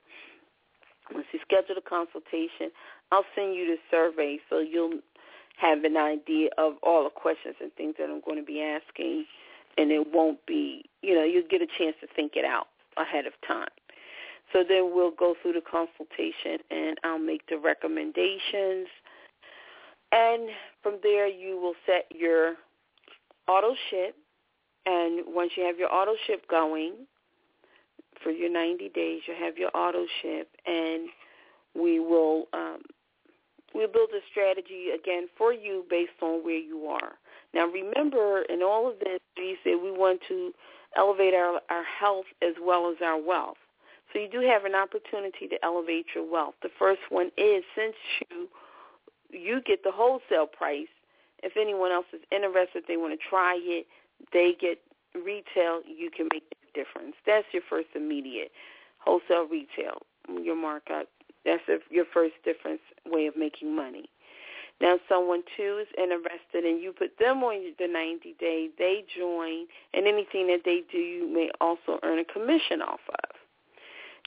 Once 1.13 1.27
you 1.33 1.41
schedule 1.43 1.75
the 1.75 1.81
consultation, 1.81 2.71
I'll 3.11 3.25
send 3.35 3.55
you 3.55 3.67
the 3.67 3.79
survey 3.91 4.39
so 4.51 4.59
you'll 4.59 5.01
have 5.59 5.83
an 5.85 5.97
idea 5.97 6.51
of 6.59 6.75
all 6.83 7.05
the 7.05 7.11
questions 7.11 7.57
and 7.61 7.73
things 7.75 7.95
that 7.99 8.05
I'm 8.05 8.21
going 8.21 8.39
to 8.39 8.45
be 8.45 8.63
asking, 8.63 9.25
and 9.77 9.91
it 9.91 10.13
won't 10.13 10.45
be, 10.47 10.85
you 11.03 11.15
know, 11.15 11.25
you'll 11.25 11.49
get 11.49 11.63
a 11.63 11.67
chance 11.67 11.97
to 12.01 12.07
think 12.15 12.33
it 12.37 12.45
out 12.45 12.69
ahead 12.97 13.27
of 13.27 13.33
time. 13.47 13.69
So 14.53 14.65
then 14.67 14.93
we'll 14.95 15.11
go 15.11 15.35
through 15.43 15.55
the 15.55 15.61
consultation 15.61 16.59
and 16.71 16.99
I'll 17.05 17.19
make 17.19 17.47
the 17.49 17.59
recommendations. 17.59 18.89
And 20.11 20.49
from 20.83 20.99
there 21.03 21.27
you 21.27 21.61
will 21.61 21.75
set 21.87 22.07
your 22.15 22.55
auto 23.47 23.75
ship. 23.91 24.17
And 24.87 25.23
once 25.27 25.53
you 25.57 25.65
have 25.65 25.79
your 25.79 25.93
auto 25.93 26.15
ship 26.27 26.49
going 26.49 26.95
for 28.23 28.31
your 28.31 28.51
90 28.51 28.89
days, 28.91 29.21
you'll 29.27 29.37
have 29.37 29.59
your 29.59 29.71
auto 29.75 30.07
ship 30.23 30.49
and 30.67 31.09
we 31.75 32.01
will 32.01 32.47
um, 32.55 32.81
we'll 33.75 33.89
build 33.89 34.11
a 34.11 34.21
strategy 34.31 34.89
again 34.95 35.29
for 35.37 35.53
you 35.53 35.85
based 35.91 36.23
on 36.23 36.43
where 36.45 36.59
you 36.59 36.87
are. 36.87 37.13
Now 37.53 37.67
remember, 37.67 38.43
in 38.49 38.63
all 38.63 38.91
of 38.91 38.99
this, 38.99 39.21
we 39.37 39.57
said 39.63 39.75
we 39.83 39.91
want 39.91 40.21
to 40.29 40.53
elevate 40.97 41.35
our, 41.35 41.61
our 41.71 41.85
health 41.85 42.27
as 42.43 42.55
well 42.63 42.91
as 42.91 42.97
our 43.05 43.21
wealth. 43.21 43.57
So 44.13 44.19
you 44.19 44.29
do 44.29 44.41
have 44.41 44.65
an 44.65 44.75
opportunity 44.75 45.49
to 45.49 45.65
elevate 45.65 46.07
your 46.15 46.31
wealth. 46.31 46.55
The 46.63 46.71
first 46.79 47.03
one 47.11 47.31
is 47.37 47.63
since 47.77 47.95
you 48.31 48.49
you 49.31 49.61
get 49.61 49.85
the 49.85 49.91
wholesale 49.93 50.47
price, 50.47 50.89
if 51.43 51.53
anyone 51.57 51.93
else 51.93 52.07
is 52.15 52.21
interested, 52.33 52.85
they 52.89 52.97
want 52.97 53.13
to 53.13 53.29
try 53.29 53.59
it, 53.61 53.87
they 54.33 54.57
get 54.59 54.79
retail, 55.15 55.83
you 55.87 56.11
can 56.11 56.29
make 56.33 56.45
a 56.51 56.79
difference. 56.79 57.15
That's 57.27 57.47
your 57.53 57.63
first 57.69 57.89
immediate 57.95 58.51
wholesale 58.99 59.47
retail, 59.47 60.03
your 60.43 60.57
markup. 60.57 61.09
That's 61.45 61.63
your 61.91 62.05
first 62.13 62.35
difference 62.45 62.81
way 63.07 63.27
of 63.27 63.37
making 63.37 63.75
money. 63.75 64.09
Now, 64.81 64.99
someone 65.09 65.43
too 65.57 65.79
is 65.81 65.89
interested, 65.97 66.65
and 66.65 66.81
you 66.81 66.93
put 66.93 67.19
them 67.19 67.43
on 67.43 67.75
the 67.79 67.89
90 67.89 68.37
day. 68.39 68.69
They 68.79 69.05
join, 69.17 69.67
and 69.93 70.07
anything 70.07 70.47
that 70.49 70.63
they 70.65 70.83
do, 70.91 70.99
you 70.99 71.33
may 71.33 71.51
also 71.61 71.99
earn 72.03 72.19
a 72.19 72.25
commission 72.25 72.83
off 72.83 73.01
of. 73.09 73.38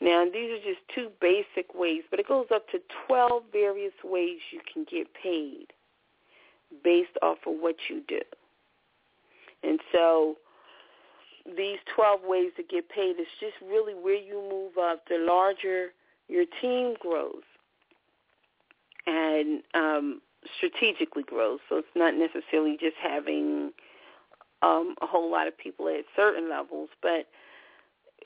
Now, 0.01 0.25
these 0.25 0.49
are 0.51 0.63
just 0.63 0.81
two 0.93 1.11
basic 1.21 1.75
ways, 1.75 2.01
but 2.09 2.19
it 2.19 2.27
goes 2.27 2.47
up 2.53 2.67
to 2.69 2.79
12 3.07 3.43
various 3.51 3.93
ways 4.03 4.39
you 4.51 4.59
can 4.71 4.85
get 4.89 5.07
paid 5.13 5.67
based 6.83 7.17
off 7.21 7.37
of 7.45 7.53
what 7.59 7.75
you 7.87 8.01
do. 8.07 8.21
And 9.63 9.79
so 9.91 10.37
these 11.45 11.77
12 11.95 12.21
ways 12.23 12.51
to 12.57 12.63
get 12.63 12.89
paid 12.89 13.19
is 13.19 13.27
just 13.39 13.53
really 13.61 13.93
where 13.93 14.15
you 14.15 14.41
move 14.49 14.77
up, 14.83 15.07
the 15.07 15.17
larger 15.17 15.89
your 16.27 16.45
team 16.61 16.95
grows. 16.99 17.43
And 19.05 19.61
um, 19.73 20.21
strategically 20.57 21.23
grows. 21.23 21.59
So 21.69 21.77
it's 21.77 21.87
not 21.95 22.15
necessarily 22.15 22.77
just 22.79 22.95
having 23.01 23.71
um, 24.61 24.95
a 25.01 25.05
whole 25.05 25.29
lot 25.29 25.47
of 25.47 25.57
people 25.57 25.87
at 25.87 26.05
certain 26.15 26.49
levels, 26.49 26.89
but 27.01 27.27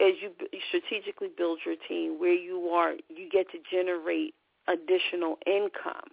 as 0.02 0.14
you 0.22 0.32
strategically 0.68 1.30
build 1.36 1.60
your 1.66 1.76
team, 1.88 2.20
where 2.20 2.34
you 2.34 2.70
are, 2.70 2.94
you 3.10 3.30
get 3.32 3.50
to 3.52 3.58
generate 3.72 4.34
additional 4.68 5.38
income, 5.46 6.12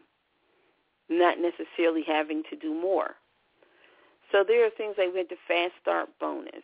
not 1.09 1.39
necessarily 1.39 2.03
having 2.07 2.43
to 2.51 2.57
do 2.57 2.75
more. 2.75 3.17
So 4.31 4.45
there 4.47 4.65
are 4.67 4.71
things 4.71 4.95
like 4.99 5.13
we 5.13 5.19
had 5.19 5.29
the 5.29 5.37
fast 5.47 5.75
start 5.81 6.09
bonus. 6.21 6.63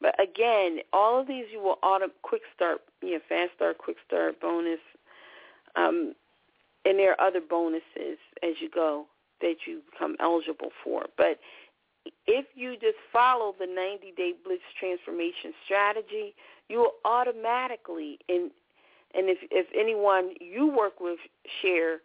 But 0.00 0.14
again, 0.22 0.78
all 0.92 1.20
of 1.20 1.26
these 1.26 1.46
you 1.50 1.60
will 1.60 1.78
auto 1.82 2.06
quick 2.22 2.42
start, 2.54 2.80
you 3.02 3.12
know, 3.12 3.20
fast 3.28 3.52
start, 3.56 3.78
quick 3.78 3.96
start 4.06 4.40
bonus, 4.40 4.80
um, 5.74 6.14
and 6.84 6.98
there 6.98 7.12
are 7.12 7.26
other 7.26 7.40
bonuses 7.40 8.18
as 8.42 8.54
you 8.60 8.70
go 8.70 9.06
that 9.40 9.56
you 9.66 9.80
become 9.90 10.16
eligible 10.20 10.70
for. 10.84 11.06
But 11.16 11.38
if 12.26 12.46
you 12.54 12.74
just 12.74 12.98
follow 13.12 13.54
the 13.58 13.66
90 13.66 14.12
day 14.16 14.32
blitz 14.44 14.62
transformation 14.78 15.52
strategy, 15.64 16.34
you 16.68 16.78
will 16.78 16.94
automatically 17.04 18.18
and 18.28 18.50
and 19.14 19.28
if 19.28 19.38
if 19.50 19.66
anyone 19.78 20.30
you 20.40 20.66
work 20.66 21.00
with 21.00 21.18
share 21.62 22.00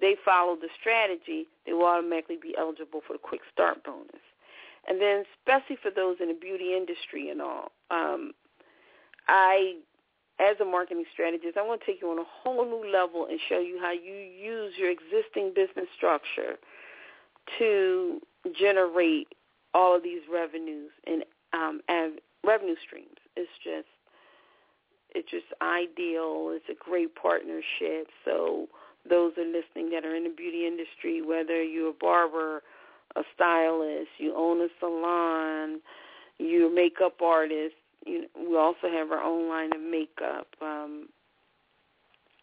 they 0.00 0.16
follow 0.24 0.56
the 0.56 0.68
strategy, 0.80 1.46
they 1.66 1.72
will 1.72 1.86
automatically 1.86 2.38
be 2.40 2.54
eligible 2.58 3.00
for 3.06 3.12
the 3.12 3.18
quick 3.18 3.42
start 3.52 3.84
bonus. 3.84 4.22
And 4.88 5.00
then 5.00 5.24
especially 5.38 5.76
for 5.80 5.90
those 5.90 6.16
in 6.20 6.28
the 6.28 6.34
beauty 6.34 6.76
industry 6.76 7.30
and 7.30 7.40
all, 7.40 7.72
um, 7.90 8.32
I 9.28 9.76
as 10.40 10.56
a 10.60 10.64
marketing 10.64 11.04
strategist, 11.12 11.56
I 11.56 11.62
want 11.62 11.80
to 11.80 11.86
take 11.86 12.02
you 12.02 12.10
on 12.10 12.18
a 12.18 12.24
whole 12.26 12.64
new 12.64 12.90
level 12.90 13.26
and 13.30 13.38
show 13.48 13.60
you 13.60 13.78
how 13.80 13.92
you 13.92 14.12
use 14.12 14.74
your 14.76 14.90
existing 14.90 15.52
business 15.54 15.86
structure 15.96 16.58
to 17.58 18.20
generate 18.52 19.28
all 19.72 19.96
of 19.96 20.02
these 20.02 20.22
revenues 20.32 20.90
and 21.06 21.24
um, 21.52 21.80
and 21.88 22.20
revenue 22.44 22.76
streams. 22.84 23.18
It's 23.36 23.50
just 23.62 23.88
it's 25.14 25.30
just 25.30 25.46
ideal. 25.62 26.50
It's 26.52 26.68
a 26.68 26.74
great 26.78 27.14
partnership. 27.14 28.08
So 28.24 28.66
those 29.08 29.32
are 29.38 29.46
listening 29.46 29.90
that 29.90 30.04
are 30.04 30.14
in 30.14 30.24
the 30.24 30.30
beauty 30.30 30.66
industry, 30.66 31.22
whether 31.22 31.62
you're 31.62 31.90
a 31.90 31.92
barber, 31.92 32.62
a 33.16 33.22
stylist, 33.34 34.10
you 34.18 34.34
own 34.36 34.60
a 34.60 34.68
salon, 34.80 35.80
you're 36.38 36.70
a 36.70 36.74
makeup 36.74 37.20
artist. 37.22 37.74
You 38.04 38.22
know, 38.22 38.50
we 38.50 38.56
also 38.56 38.90
have 38.92 39.12
our 39.12 39.22
own 39.22 39.48
line 39.48 39.72
of 39.72 39.80
makeup. 39.80 40.48
Um, 40.60 41.08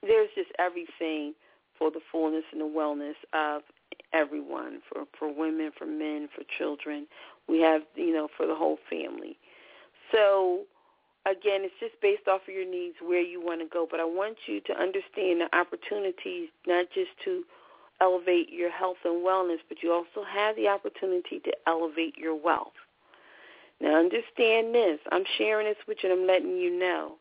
there's 0.02 0.30
just 0.36 0.50
everything 0.58 1.34
for 1.78 1.92
the 1.92 2.00
fullness 2.12 2.44
and 2.52 2.62
the 2.62 2.66
wellness 2.66 3.16
of 3.34 3.64
everyone, 4.14 4.82
for 4.90 5.06
for 5.18 5.34
women, 5.34 5.72
for 5.78 5.86
men, 5.86 6.30
for 6.36 6.44
children. 6.58 7.08
We 7.48 7.60
have, 7.62 7.82
you 7.96 8.14
know, 8.14 8.28
for 8.38 8.48
the 8.48 8.56
whole 8.56 8.78
family. 8.90 9.38
So 10.12 10.62
again, 11.26 11.62
it's 11.64 11.74
just 11.80 12.00
based 12.02 12.28
off 12.28 12.42
of 12.48 12.54
your 12.54 12.70
needs 12.70 12.96
where 13.02 13.22
you 13.22 13.42
want 13.44 13.62
to 13.62 13.68
go. 13.68 13.88
But 13.90 14.00
I 14.00 14.06
want 14.06 14.38
you 14.48 14.62
to 14.62 14.74
understand 14.74 15.42
the 15.42 15.50
opportunities, 15.54 16.50
not 16.68 16.88
just 16.94 17.12
to 17.26 17.44
elevate 18.02 18.52
your 18.52 18.72
health 18.72 18.98
and 19.06 19.26
wellness, 19.26 19.60
but 19.70 19.84
you 19.84 19.92
also 19.92 20.28
have 20.28 20.56
the 20.56 20.68
opportunity 20.68 21.40
to 21.46 21.52
elevate 21.68 22.18
your 22.18 22.36
wealth. 22.36 22.74
Now, 23.80 23.96
understand 24.00 24.74
this. 24.74 25.00
I'm 25.12 25.24
sharing 25.38 25.68
this 25.68 25.78
with 25.88 26.00
you 26.04 26.12
and 26.12 26.22
I'm 26.22 26.28
letting 26.28 26.58
you 26.58 26.78
know. 26.78 27.16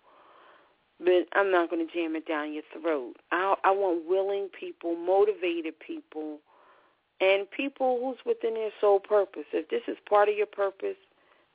But 0.98 1.26
I'm 1.32 1.50
not 1.50 1.70
going 1.70 1.86
to 1.86 1.92
jam 1.94 2.14
it 2.16 2.26
down 2.26 2.52
your 2.52 2.62
throat. 2.78 3.14
I, 3.32 3.54
I 3.64 3.70
want 3.70 4.06
willing 4.06 4.48
people, 4.58 4.96
motivated 4.96 5.78
people, 5.80 6.38
and 7.20 7.50
people 7.50 7.98
who's 8.00 8.18
within 8.24 8.54
their 8.54 8.70
sole 8.80 9.00
purpose. 9.00 9.44
If 9.52 9.68
this 9.68 9.82
is 9.88 9.96
part 10.08 10.28
of 10.28 10.36
your 10.36 10.46
purpose, 10.46 10.96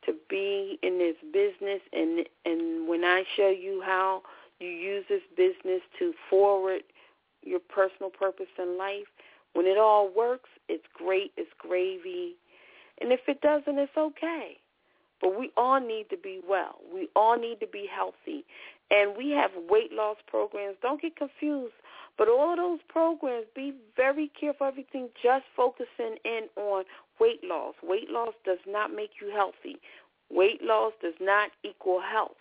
to 0.05 0.13
be 0.29 0.77
in 0.83 0.99
this 0.99 1.15
business 1.33 1.81
and 1.91 2.25
and 2.45 2.87
when 2.87 3.03
I 3.03 3.23
show 3.35 3.49
you 3.49 3.81
how 3.83 4.21
you 4.59 4.69
use 4.69 5.05
this 5.09 5.23
business 5.35 5.81
to 5.99 6.13
forward 6.29 6.83
your 7.43 7.59
personal 7.59 8.09
purpose 8.09 8.47
in 8.57 8.77
life, 8.77 9.07
when 9.53 9.65
it 9.65 9.77
all 9.77 10.09
works, 10.15 10.49
it's 10.69 10.85
great, 10.93 11.31
it's 11.37 11.51
gravy. 11.57 12.35
And 13.01 13.11
if 13.11 13.21
it 13.27 13.41
doesn't, 13.41 13.77
it's 13.77 13.97
okay. 13.97 14.57
But 15.21 15.37
we 15.37 15.51
all 15.57 15.79
need 15.79 16.09
to 16.09 16.17
be 16.17 16.39
well. 16.47 16.79
We 16.93 17.09
all 17.15 17.37
need 17.37 17.59
to 17.59 17.67
be 17.67 17.87
healthy. 17.93 18.45
And 18.91 19.17
we 19.17 19.31
have 19.31 19.51
weight 19.69 19.91
loss 19.91 20.17
programs. 20.27 20.77
Don't 20.81 21.01
get 21.01 21.15
confused. 21.15 21.73
But 22.17 22.29
all 22.29 22.55
those 22.55 22.79
programs, 22.87 23.45
be 23.55 23.73
very 23.95 24.31
careful 24.39 24.67
everything 24.67 25.09
just 25.21 25.45
focusing 25.55 26.17
in 26.23 26.47
on 26.55 26.85
weight 27.19 27.43
loss. 27.43 27.75
Weight 27.83 28.09
loss 28.09 28.33
does 28.45 28.59
not 28.65 28.93
make 28.93 29.11
you 29.21 29.31
healthy. 29.31 29.77
Weight 30.29 30.61
loss 30.63 30.93
does 31.01 31.13
not 31.19 31.51
equal 31.63 31.99
health. 31.99 32.37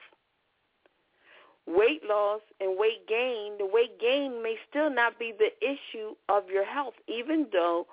Weight 1.66 2.02
loss 2.04 2.40
and 2.60 2.78
weight 2.78 3.08
gain, 3.08 3.56
the 3.58 3.66
weight 3.66 3.98
gain 3.98 4.42
may 4.42 4.56
still 4.68 4.90
not 4.90 5.18
be 5.18 5.32
the 5.36 5.50
issue 5.66 6.14
of 6.28 6.48
your 6.50 6.64
health, 6.64 6.94
even 7.08 7.46
though 7.52 7.86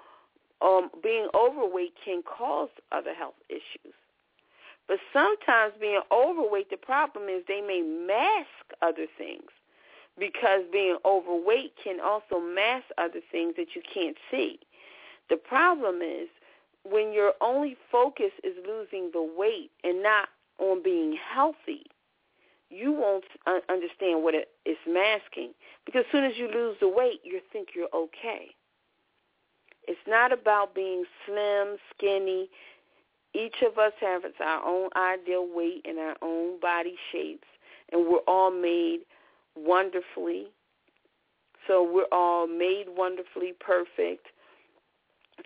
um, 0.62 0.92
being 1.02 1.30
overweight 1.34 1.94
can 2.04 2.22
cause 2.22 2.70
other 2.92 3.14
health 3.14 3.40
issues. 3.50 3.96
But 4.88 5.00
sometimes 5.14 5.74
being 5.80 6.02
overweight, 6.12 6.70
the 6.70 6.78
problem 6.78 7.30
is 7.30 7.44
they 7.48 7.62
may 7.62 7.82
mask 7.82 8.78
other 8.82 9.08
things 9.18 9.50
because 10.20 10.62
being 10.72 10.98
overweight 11.06 11.74
can 11.84 12.00
also 12.00 12.40
mask 12.40 12.86
other 12.98 13.22
things 13.32 13.56
that 13.58 13.76
you 13.76 13.82
can't 13.94 14.18
see. 14.30 14.60
The 15.30 15.38
problem 15.38 16.02
is 16.02 16.28
when 16.84 17.14
your 17.14 17.34
only 17.42 17.78
focus 17.92 18.32
is 18.44 18.56
losing 18.68 19.12
the 19.14 19.22
weight 19.22 19.72
and 19.84 20.04
not 20.04 20.30
on 20.60 20.84
being 20.84 21.18
healthy, 21.34 21.86
you 22.70 22.92
won't 22.92 23.26
understand 23.70 24.24
what 24.24 24.34
it 24.34 24.50
is 24.66 24.78
masking. 24.88 25.52
Because 25.86 26.06
as 26.08 26.12
soon 26.12 26.24
as 26.24 26.38
you 26.38 26.48
lose 26.48 26.78
the 26.80 26.88
weight, 26.88 27.20
you 27.24 27.42
think 27.52 27.70
you're 27.76 27.94
okay. 27.94 28.56
It's 29.88 30.00
not 30.08 30.32
about 30.32 30.76
being 30.76 31.04
slim, 31.26 31.78
skinny. 31.96 32.50
Each 33.34 33.62
of 33.66 33.78
us 33.78 33.94
has 34.00 34.22
our 34.44 34.66
own 34.66 34.90
ideal 34.96 35.48
weight 35.54 35.86
and 35.86 36.00
our 36.00 36.16
own 36.22 36.60
body 36.60 36.96
shapes, 37.12 37.48
and 37.92 38.08
we're 38.08 38.20
all 38.28 38.52
made 38.52 39.00
wonderfully. 39.56 40.48
So 41.68 41.84
we're 41.84 42.12
all 42.12 42.48
made 42.48 42.86
wonderfully 42.88 43.54
perfect 43.60 44.28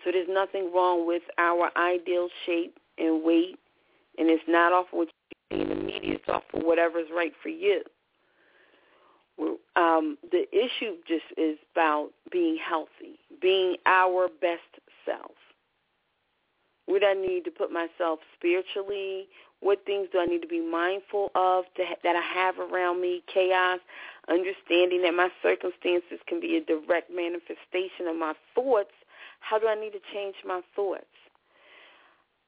so 0.04 0.10
there's 0.12 0.28
nothing 0.28 0.72
wrong 0.74 1.06
with 1.06 1.22
our 1.38 1.70
ideal 1.76 2.28
shape 2.44 2.78
and 2.98 3.22
weight, 3.22 3.58
and 4.18 4.28
it's 4.28 4.42
not 4.48 4.72
off 4.72 4.86
of 4.92 4.98
what 4.98 5.08
you 5.50 5.58
see 5.58 5.62
in 5.62 5.68
the 5.68 5.74
media. 5.74 6.14
It's 6.14 6.28
off 6.28 6.42
of 6.54 6.62
whatever's 6.62 7.08
right 7.14 7.32
for 7.42 7.48
you. 7.48 7.82
Um, 9.76 10.16
the 10.30 10.46
issue 10.52 10.96
just 11.06 11.24
is 11.36 11.58
about 11.72 12.10
being 12.32 12.56
healthy, 12.56 13.18
being 13.40 13.76
our 13.84 14.28
best 14.28 14.62
self. 15.04 15.32
Would 16.88 17.04
I 17.04 17.14
need 17.14 17.44
to 17.44 17.50
put 17.50 17.70
myself 17.70 18.20
spiritually? 18.34 19.28
What 19.66 19.84
things 19.84 20.08
do 20.12 20.20
I 20.20 20.26
need 20.26 20.42
to 20.42 20.48
be 20.48 20.60
mindful 20.60 21.32
of 21.34 21.64
to, 21.74 21.84
that 22.04 22.14
I 22.16 22.22
have 22.22 22.58
around 22.58 23.00
me? 23.00 23.22
Chaos, 23.26 23.80
understanding 24.28 25.02
that 25.02 25.14
my 25.14 25.28
circumstances 25.42 26.20
can 26.28 26.38
be 26.40 26.56
a 26.56 26.62
direct 26.64 27.10
manifestation 27.10 28.06
of 28.06 28.16
my 28.16 28.34
thoughts 28.54 28.92
how 29.40 29.58
do 29.58 29.68
I 29.68 29.74
need 29.74 29.92
to 29.92 30.00
change 30.12 30.36
my 30.44 30.60
thoughts? 30.74 31.04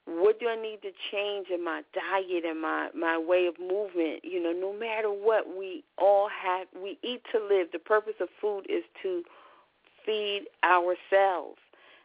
What 0.06 0.40
do 0.40 0.48
I 0.48 0.56
need 0.56 0.80
to 0.82 0.90
change 1.12 1.48
in 1.52 1.62
my 1.62 1.82
diet 1.92 2.44
and 2.44 2.60
my 2.60 2.88
my 2.94 3.18
way 3.18 3.46
of 3.46 3.58
movement? 3.60 4.24
You 4.24 4.42
know, 4.42 4.52
no 4.52 4.72
matter 4.72 5.08
what, 5.08 5.44
we 5.56 5.84
all 5.98 6.28
have 6.28 6.66
we 6.74 6.98
eat 7.02 7.22
to 7.32 7.38
live. 7.38 7.68
The 7.72 7.78
purpose 7.78 8.14
of 8.20 8.28
food 8.40 8.66
is 8.68 8.84
to 9.02 9.22
feed 10.04 10.46
ourselves. 10.64 11.58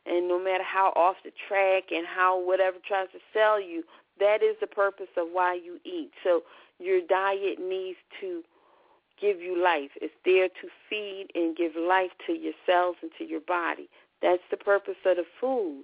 And 0.05 0.27
no 0.27 0.37
matter 0.37 0.65
how 0.65 0.91
off 0.97 1.15
the 1.23 1.31
track 1.47 1.91
and 1.91 2.05
how 2.05 2.37
whatever 2.37 2.77
tries 2.85 3.07
to 3.13 3.19
sell 3.33 3.61
you, 3.61 3.83
that 4.19 4.43
is 4.43 4.55
the 4.61 4.67
purpose 4.67 5.09
of 5.17 5.27
why 5.31 5.55
you 5.55 5.79
eat. 5.83 6.11
So 6.23 6.43
your 6.79 7.01
diet 7.01 7.59
needs 7.59 7.97
to 8.21 8.43
give 9.19 9.41
you 9.41 9.61
life. 9.61 9.91
It's 10.01 10.13
there 10.25 10.47
to 10.47 10.67
feed 10.89 11.27
and 11.35 11.55
give 11.55 11.73
life 11.75 12.11
to 12.27 12.33
your 12.33 12.53
cells 12.65 12.97
and 13.01 13.11
to 13.17 13.25
your 13.25 13.41
body. 13.41 13.89
That's 14.21 14.41
the 14.51 14.57
purpose 14.57 14.95
of 15.05 15.17
the 15.17 15.25
food. 15.39 15.83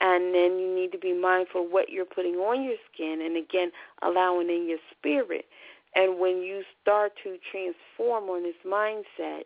And 0.00 0.34
then 0.34 0.58
you 0.58 0.74
need 0.74 0.92
to 0.92 0.98
be 0.98 1.14
mindful 1.14 1.66
what 1.66 1.88
you're 1.88 2.04
putting 2.04 2.34
on 2.34 2.62
your 2.62 2.76
skin 2.92 3.22
and 3.22 3.36
again 3.36 3.70
allowing 4.02 4.50
in 4.50 4.68
your 4.68 4.78
spirit. 4.90 5.46
And 5.94 6.18
when 6.20 6.42
you 6.42 6.62
start 6.82 7.12
to 7.24 7.38
transform 7.50 8.24
on 8.28 8.42
this 8.42 8.56
mindset 8.66 9.44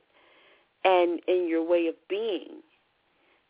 and 0.84 1.20
in 1.28 1.46
your 1.48 1.62
way 1.62 1.86
of 1.86 1.94
being, 2.08 2.62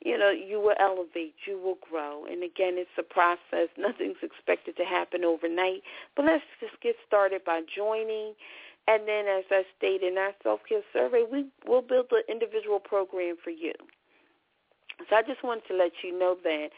you 0.02 0.16
know, 0.16 0.30
you 0.30 0.60
will 0.60 0.76
elevate, 0.80 1.34
you 1.46 1.58
will 1.58 1.78
grow. 1.88 2.24
And 2.24 2.42
again, 2.42 2.74
it's 2.76 2.90
a 2.98 3.02
process. 3.02 3.68
Nothing's 3.78 4.22
expected 4.22 4.76
to 4.76 4.84
happen 4.84 5.24
overnight. 5.24 5.82
But 6.16 6.24
let's 6.24 6.44
just 6.60 6.80
get 6.80 6.96
started 7.06 7.44
by 7.44 7.62
joining. 7.74 8.34
And 8.88 9.06
then 9.06 9.26
as 9.26 9.44
I 9.50 9.64
stated 9.76 10.12
in 10.12 10.18
our 10.18 10.32
self-care 10.42 10.80
survey, 10.92 11.24
we 11.30 11.46
will 11.66 11.82
build 11.82 12.06
an 12.12 12.22
individual 12.28 12.80
program 12.80 13.36
for 13.42 13.50
you. 13.50 13.74
So 15.08 15.16
I 15.16 15.22
just 15.22 15.44
wanted 15.44 15.66
to 15.68 15.76
let 15.76 15.92
you 16.02 16.18
know 16.18 16.36
that. 16.44 16.70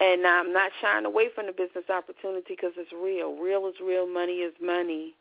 And 0.00 0.26
I'm 0.26 0.52
not 0.52 0.70
shying 0.80 1.06
away 1.06 1.28
from 1.34 1.46
the 1.46 1.52
business 1.52 1.90
opportunity 1.90 2.54
because 2.54 2.72
it's 2.76 2.92
real. 2.92 3.34
Real 3.34 3.66
is 3.66 3.74
real. 3.84 4.06
Money 4.06 4.38
is 4.46 4.54
money. 4.62 5.14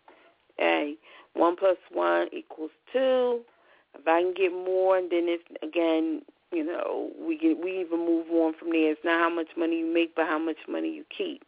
Hey, 0.58 0.96
one 1.34 1.56
plus 1.56 1.78
one 1.92 2.28
equals 2.32 2.72
two. 2.92 3.42
If 3.98 4.08
I 4.08 4.22
can 4.22 4.34
get 4.34 4.52
more, 4.52 4.98
and 4.98 5.10
then 5.10 5.26
it's 5.26 5.44
again, 5.64 6.22
you 6.52 6.64
know, 6.64 7.12
we 7.20 7.38
can 7.38 7.62
we 7.62 7.82
even 7.82 8.00
move 8.00 8.28
on 8.32 8.54
from 8.58 8.70
there. 8.72 8.92
It's 8.92 9.04
not 9.04 9.20
how 9.20 9.34
much 9.34 9.50
money 9.58 9.80
you 9.80 9.94
make, 9.94 10.16
but 10.16 10.26
how 10.28 10.40
much 10.40 10.58
money 10.68 10.94
you 10.94 11.04
keep. 11.16 11.44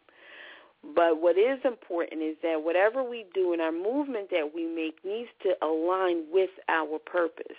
But 0.82 1.20
what 1.20 1.36
is 1.36 1.58
important 1.64 2.22
is 2.22 2.36
that 2.42 2.62
whatever 2.64 3.02
we 3.02 3.26
do 3.34 3.52
and 3.52 3.60
our 3.60 3.72
movement 3.72 4.30
that 4.30 4.54
we 4.54 4.66
make 4.66 5.04
needs 5.04 5.28
to 5.42 5.54
align 5.62 6.24
with 6.32 6.50
our 6.68 6.98
purpose. 6.98 7.58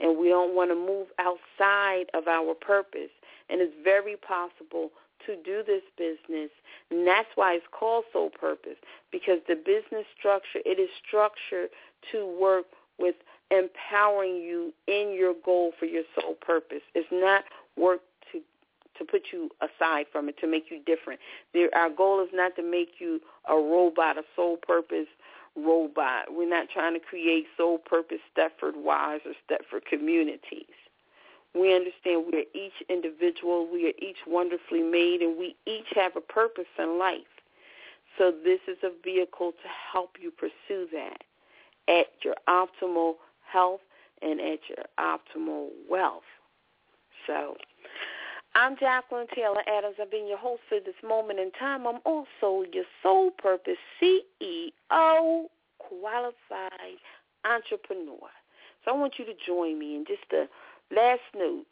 And 0.00 0.18
we 0.18 0.28
don't 0.28 0.54
want 0.54 0.70
to 0.70 0.74
move 0.74 1.08
outside 1.18 2.06
of 2.14 2.26
our 2.28 2.54
purpose. 2.54 3.10
And 3.50 3.60
it's 3.60 3.74
very 3.84 4.16
possible 4.16 4.90
to 5.26 5.36
do 5.36 5.62
this 5.62 5.82
business. 5.98 6.50
And 6.90 7.06
that's 7.06 7.28
why 7.34 7.54
it's 7.54 7.66
called 7.70 8.04
Soul 8.12 8.30
Purpose, 8.30 8.78
because 9.10 9.40
the 9.46 9.54
business 9.54 10.06
structure, 10.18 10.60
it 10.64 10.80
is 10.80 10.88
structured 11.06 11.68
to 12.10 12.26
work 12.40 12.66
with 12.98 13.16
empowering 13.52 14.36
you 14.36 14.72
in 14.86 15.14
your 15.14 15.34
goal 15.44 15.72
for 15.78 15.86
your 15.86 16.04
sole 16.18 16.34
purpose. 16.34 16.82
It's 16.94 17.08
not 17.12 17.44
work 17.76 18.00
to 18.32 18.40
to 18.98 19.04
put 19.04 19.22
you 19.32 19.50
aside 19.60 20.06
from 20.12 20.28
it, 20.28 20.38
to 20.38 20.46
make 20.46 20.64
you 20.70 20.80
different. 20.84 21.20
There, 21.54 21.70
our 21.74 21.90
goal 21.90 22.22
is 22.22 22.28
not 22.32 22.56
to 22.56 22.62
make 22.62 22.94
you 22.98 23.20
a 23.48 23.54
robot, 23.54 24.18
a 24.18 24.22
Soul 24.36 24.56
Purpose 24.56 25.06
robot. 25.56 26.26
We're 26.30 26.48
not 26.48 26.68
trying 26.72 26.94
to 26.94 27.00
create 27.00 27.46
Soul 27.56 27.78
Purpose 27.78 28.18
Stepford 28.36 28.76
wives 28.76 29.22
or 29.26 29.32
Stepford 29.48 29.84
communities. 29.86 30.66
We 31.54 31.74
understand 31.74 32.24
we 32.32 32.38
are 32.38 32.50
each 32.54 32.82
individual, 32.88 33.68
we 33.70 33.86
are 33.86 33.92
each 33.98 34.18
wonderfully 34.26 34.82
made, 34.82 35.20
and 35.20 35.38
we 35.38 35.54
each 35.66 35.88
have 35.94 36.16
a 36.16 36.20
purpose 36.20 36.64
in 36.78 36.98
life. 36.98 37.20
So 38.16 38.32
this 38.44 38.60
is 38.68 38.78
a 38.82 38.90
vehicle 39.04 39.52
to 39.52 39.68
help 39.92 40.16
you 40.20 40.30
pursue 40.30 40.86
that 40.92 41.22
at 41.88 42.06
your 42.22 42.36
optimal 42.48 43.14
health 43.52 43.80
and 44.22 44.40
at 44.40 44.60
your 44.68 44.84
optimal 44.98 45.68
wealth. 45.88 46.22
So 47.26 47.56
I'm 48.54 48.76
Jacqueline 48.78 49.26
Taylor 49.34 49.62
Adams. 49.66 49.96
I've 50.00 50.10
been 50.10 50.28
your 50.28 50.38
host 50.38 50.62
for 50.68 50.78
this 50.80 50.94
moment 51.06 51.38
in 51.38 51.50
time. 51.52 51.86
I'm 51.86 52.00
also 52.04 52.64
your 52.72 52.84
Soul 53.02 53.30
Purpose 53.30 53.78
CEO, 54.00 55.44
qualified 55.78 57.00
entrepreneur. 57.44 58.28
So 58.84 58.92
I 58.92 58.96
want 58.96 59.14
you 59.18 59.24
to 59.24 59.32
join 59.46 59.78
me 59.78 59.96
in 59.96 60.04
just 60.06 60.30
a 60.32 60.46
last 60.94 61.22
note. 61.34 61.64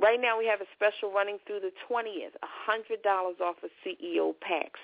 Right 0.00 0.20
now 0.20 0.38
we 0.38 0.46
have 0.46 0.60
a 0.60 0.66
special 0.74 1.12
running 1.12 1.38
through 1.46 1.60
the 1.60 1.72
20th, 1.88 2.34
$100 2.68 3.40
off 3.40 3.56
of 3.62 3.70
CEO 3.84 4.34
packs. 4.40 4.80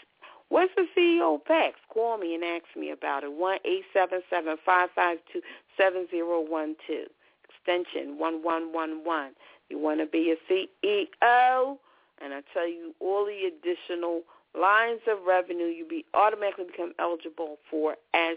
What's 0.51 0.73
the 0.77 0.87
CEO 0.97 1.43
packs? 1.45 1.79
Call 1.89 2.19
me 2.19 2.35
and 2.35 2.43
ask 2.43 2.65
me 2.77 2.91
about 2.91 3.23
it. 3.25 3.33
One 3.33 3.59
eight 3.65 3.85
seven 3.93 4.21
seven 4.29 4.57
five 4.67 4.91
five 4.95 5.19
two 5.33 5.41
seven 5.77 6.09
zero 6.11 6.41
one 6.41 6.75
two, 6.87 7.07
extension 7.49 8.19
1111. 8.19 9.35
You 9.71 9.79
want 9.79 10.01
to 10.01 10.07
be 10.07 10.33
a 10.35 10.53
CEO, 10.53 11.79
and 12.21 12.35
I 12.35 12.43
tell 12.53 12.69
you 12.69 12.95
all 12.99 13.25
the 13.25 13.45
additional 13.47 14.23
lines 14.61 15.01
of 15.09 15.19
revenue 15.25 15.67
you 15.67 15.87
be 15.89 16.05
automatically 16.15 16.65
become 16.65 16.95
eligible 16.99 17.59
for 17.71 17.97
as 18.13 18.37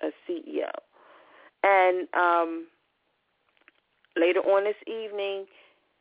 a 0.00 0.12
CEO. 0.28 0.70
And 1.64 2.06
um, 2.14 2.66
later 4.16 4.40
on 4.40 4.62
this 4.62 4.76
evening, 4.86 5.46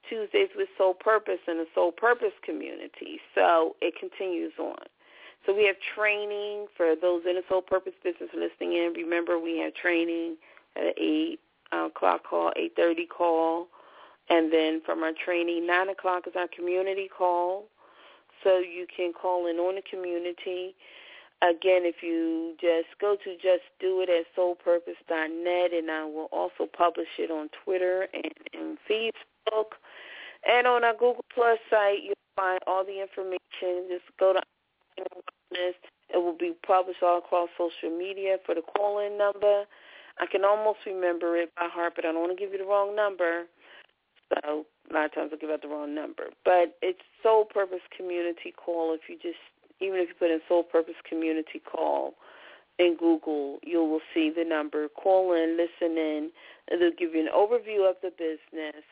Tuesdays 0.07 0.49
with 0.55 0.69
Soul 0.77 0.93
Purpose 0.93 1.39
and 1.47 1.59
the 1.59 1.67
Soul 1.73 1.91
Purpose 1.91 2.33
community. 2.43 3.19
So 3.33 3.75
it 3.81 3.95
continues 3.99 4.53
on. 4.59 4.85
So 5.45 5.55
we 5.55 5.65
have 5.65 5.75
training 5.95 6.67
for 6.77 6.95
those 6.95 7.23
in 7.27 7.35
the 7.35 7.43
Soul 7.49 7.61
Purpose 7.61 7.93
business 8.03 8.29
listening 8.33 8.73
in. 8.73 8.93
Remember, 8.95 9.39
we 9.39 9.57
have 9.59 9.73
training 9.73 10.37
at 10.75 10.83
an 10.83 10.93
8 10.97 11.39
uh, 11.73 11.77
o'clock 11.87 12.23
call, 12.29 12.51
8.30 12.57 13.09
call. 13.09 13.67
And 14.29 14.53
then 14.53 14.81
from 14.85 15.03
our 15.03 15.13
training, 15.13 15.65
9 15.65 15.89
o'clock 15.89 16.27
is 16.27 16.33
our 16.35 16.47
community 16.47 17.09
call. 17.09 17.65
So 18.43 18.59
you 18.59 18.85
can 18.95 19.13
call 19.13 19.47
in 19.47 19.57
on 19.57 19.75
the 19.75 19.81
community. 19.81 20.75
Again, 21.41 21.89
if 21.89 22.03
you 22.03 22.55
just 22.61 22.99
go 22.99 23.17
to 23.23 23.33
just 23.35 23.65
do 23.79 24.01
it 24.01 24.09
at 24.09 24.25
soulpurpose.net, 24.37 25.73
and 25.73 25.89
I 25.89 26.05
will 26.05 26.29
also 26.31 26.69
publish 26.71 27.07
it 27.17 27.31
on 27.31 27.49
Twitter 27.63 28.07
and, 28.13 28.31
and 28.53 28.77
Facebook. 28.89 29.73
And 30.47 30.67
on 30.67 30.83
our 30.83 30.93
Google 30.93 31.25
Plus 31.33 31.57
site, 31.69 32.03
you'll 32.03 32.15
find 32.35 32.59
all 32.67 32.85
the 32.85 33.01
information. 33.01 33.89
Just 33.89 34.05
go 34.19 34.33
to 34.33 34.41
it 36.13 36.17
will 36.17 36.37
be 36.37 36.53
published 36.65 37.03
all 37.03 37.19
across 37.19 37.49
social 37.57 37.95
media 37.95 38.37
for 38.45 38.55
the 38.55 38.61
call-in 38.61 39.17
number. 39.17 39.63
I 40.19 40.25
can 40.25 40.43
almost 40.43 40.79
remember 40.85 41.37
it 41.37 41.51
by 41.55 41.67
heart, 41.71 41.93
but 41.95 42.05
I 42.05 42.11
don't 42.11 42.21
want 42.21 42.37
to 42.37 42.41
give 42.41 42.51
you 42.53 42.59
the 42.59 42.65
wrong 42.65 42.95
number. 42.95 43.45
So 44.29 44.65
a 44.89 44.93
lot 44.93 45.05
of 45.05 45.13
times 45.13 45.31
I 45.33 45.37
give 45.37 45.49
out 45.49 45.61
the 45.61 45.67
wrong 45.67 45.95
number. 45.95 46.29
But 46.45 46.77
it's 46.81 47.01
Soul 47.23 47.45
Purpose 47.45 47.83
Community 47.95 48.53
Call. 48.55 48.93
If 48.93 49.09
you 49.09 49.15
just, 49.15 49.41
even 49.79 49.99
if 49.99 50.09
you 50.09 50.15
put 50.19 50.31
in 50.31 50.39
Soul 50.47 50.63
Purpose 50.63 50.99
Community 51.07 51.59
Call 51.59 52.13
in 52.79 52.95
Google, 52.99 53.59
you 53.63 53.83
will 53.83 54.01
see 54.13 54.31
the 54.35 54.43
number. 54.43 54.87
Call 54.89 55.33
in, 55.33 55.57
listen 55.57 55.97
in. 55.97 56.31
It'll 56.71 56.91
give 56.97 57.13
you 57.13 57.21
an 57.21 57.29
overview 57.35 57.89
of 57.89 57.95
the 58.01 58.11
business. 58.17 58.83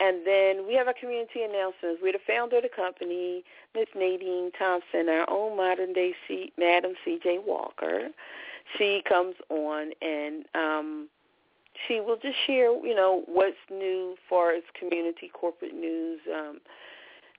And 0.00 0.26
then 0.26 0.66
we 0.66 0.74
have 0.74 0.88
our 0.88 0.94
community 0.94 1.42
announcements. 1.42 2.00
We're 2.02 2.12
the 2.12 2.18
founder 2.26 2.56
of 2.56 2.64
the 2.64 2.68
company, 2.68 3.44
Miss 3.74 3.86
Nadine 3.94 4.50
Thompson, 4.58 5.08
our 5.08 5.28
own 5.30 5.56
modern-day 5.56 6.14
C- 6.26 6.52
Madam 6.58 6.94
C.J. 7.04 7.38
Walker. 7.46 8.08
She 8.76 9.02
comes 9.08 9.36
on 9.50 9.92
and 10.02 10.44
um, 10.54 11.08
she 11.86 12.00
will 12.00 12.16
just 12.16 12.36
share, 12.46 12.74
you 12.84 12.94
know, 12.94 13.22
what's 13.26 13.56
new 13.70 14.12
as 14.12 14.18
far 14.28 14.52
as 14.52 14.62
community 14.78 15.30
corporate 15.32 15.74
news, 15.74 16.20
um, 16.34 16.60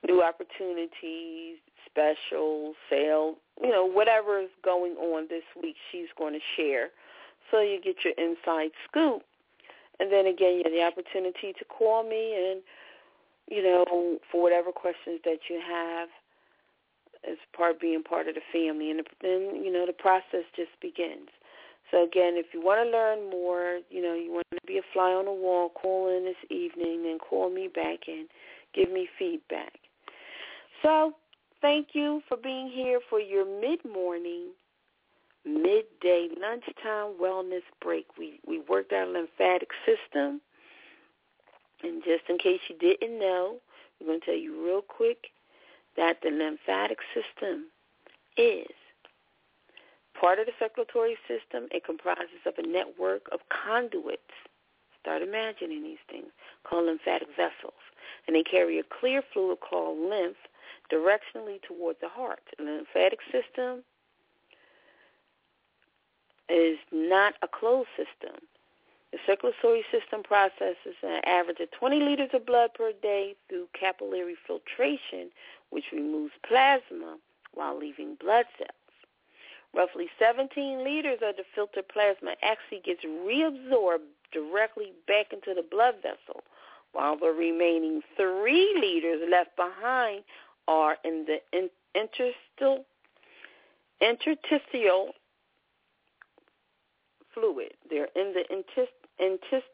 new 0.07 0.23
opportunities, 0.23 1.57
specials, 1.85 2.75
sale, 2.89 3.35
you 3.61 3.69
know, 3.69 3.85
whatever 3.85 4.39
is 4.39 4.49
going 4.63 4.93
on 4.93 5.27
this 5.29 5.43
week, 5.61 5.75
she's 5.91 6.07
going 6.17 6.33
to 6.33 6.39
share. 6.55 6.89
So 7.51 7.59
you 7.61 7.79
get 7.81 7.97
your 8.03 8.13
inside 8.17 8.71
scoop. 8.89 9.23
And 9.99 10.11
then 10.11 10.27
again, 10.27 10.57
you 10.57 10.63
have 10.65 10.73
the 10.73 10.83
opportunity 10.83 11.53
to 11.57 11.65
call 11.65 12.03
me 12.03 12.35
and, 12.35 12.61
you 13.49 13.63
know, 13.63 14.17
for 14.31 14.41
whatever 14.41 14.71
questions 14.71 15.21
that 15.23 15.39
you 15.49 15.61
have 15.65 16.09
as 17.29 17.37
part 17.55 17.79
being 17.79 18.03
part 18.03 18.27
of 18.27 18.35
the 18.35 18.41
family. 18.51 18.91
And 18.91 19.01
then, 19.21 19.63
you 19.63 19.71
know, 19.71 19.85
the 19.85 19.93
process 19.93 20.43
just 20.55 20.71
begins. 20.81 21.29
So 21.91 22.03
again, 22.03 22.33
if 22.35 22.47
you 22.53 22.61
want 22.61 22.85
to 22.85 22.91
learn 22.91 23.29
more, 23.29 23.79
you 23.89 24.01
know, 24.01 24.15
you 24.15 24.31
want 24.31 24.47
to 24.51 24.59
be 24.65 24.79
a 24.79 24.81
fly 24.91 25.11
on 25.11 25.25
the 25.25 25.31
wall, 25.31 25.69
call 25.69 26.09
in 26.15 26.25
this 26.25 26.35
evening 26.49 27.05
and 27.09 27.19
call 27.19 27.49
me 27.49 27.69
back 27.73 27.99
and 28.07 28.27
give 28.73 28.91
me 28.91 29.07
feedback. 29.17 29.73
So 30.81 31.13
thank 31.61 31.89
you 31.93 32.21
for 32.27 32.37
being 32.37 32.69
here 32.73 32.99
for 33.09 33.19
your 33.19 33.45
mid-morning, 33.45 34.49
midday, 35.45 36.29
lunchtime 36.39 37.15
wellness 37.21 37.63
break. 37.81 38.07
We, 38.17 38.39
we 38.47 38.59
worked 38.59 38.93
our 38.93 39.05
lymphatic 39.05 39.69
system. 39.85 40.41
And 41.83 42.03
just 42.03 42.23
in 42.29 42.37
case 42.37 42.61
you 42.69 42.77
didn't 42.77 43.19
know, 43.19 43.57
we're 43.99 44.07
going 44.07 44.19
to 44.21 44.25
tell 44.25 44.35
you 44.35 44.65
real 44.65 44.81
quick 44.81 45.27
that 45.97 46.17
the 46.23 46.29
lymphatic 46.29 46.99
system 47.13 47.65
is 48.37 48.67
part 50.19 50.39
of 50.39 50.45
the 50.45 50.53
circulatory 50.59 51.17
system. 51.27 51.67
It 51.71 51.85
comprises 51.85 52.41
of 52.45 52.55
a 52.57 52.67
network 52.67 53.27
of 53.31 53.39
conduits. 53.49 54.33
Start 55.01 55.21
imagining 55.21 55.83
these 55.83 56.01
things 56.09 56.27
called 56.63 56.87
lymphatic 56.87 57.27
vessels. 57.37 57.77
And 58.27 58.35
they 58.35 58.43
carry 58.43 58.79
a 58.79 58.83
clear 58.99 59.21
fluid 59.33 59.59
called 59.59 59.99
lymph 59.99 60.37
directionally 60.91 61.61
toward 61.61 61.97
the 62.01 62.09
heart. 62.09 62.41
The 62.57 62.63
lymphatic 62.63 63.19
system 63.31 63.83
is 66.49 66.77
not 66.91 67.35
a 67.41 67.47
closed 67.47 67.89
system. 67.97 68.39
The 69.11 69.19
circulatory 69.25 69.85
system 69.91 70.23
processes 70.23 70.95
an 71.01 71.21
average 71.25 71.59
of 71.59 71.71
20 71.71 71.99
liters 72.01 72.29
of 72.33 72.45
blood 72.45 72.71
per 72.73 72.91
day 73.01 73.35
through 73.47 73.67
capillary 73.79 74.35
filtration, 74.45 75.31
which 75.69 75.85
removes 75.93 76.33
plasma 76.47 77.17
while 77.53 77.77
leaving 77.77 78.15
blood 78.19 78.45
cells. 78.57 78.71
Roughly 79.73 80.09
17 80.19 80.83
liters 80.83 81.19
of 81.21 81.37
the 81.37 81.43
filtered 81.53 81.87
plasma 81.87 82.35
actually 82.43 82.81
gets 82.83 83.03
reabsorbed 83.03 84.07
directly 84.31 84.91
back 85.07 85.31
into 85.31 85.53
the 85.53 85.65
blood 85.69 85.95
vessel, 86.01 86.43
while 86.91 87.17
the 87.17 87.27
remaining 87.27 88.01
3 88.17 88.77
liters 88.79 89.21
left 89.29 89.55
behind 89.55 90.23
are 90.67 90.97
in 91.03 91.25
the 91.25 91.39
interstitial, 91.93 92.85
interstitial 94.01 95.13
fluid. 97.35 97.73
They're 97.89 98.09
in 98.15 98.33
the 98.33 98.45
intest, 98.49 98.93
intest, 99.19 99.67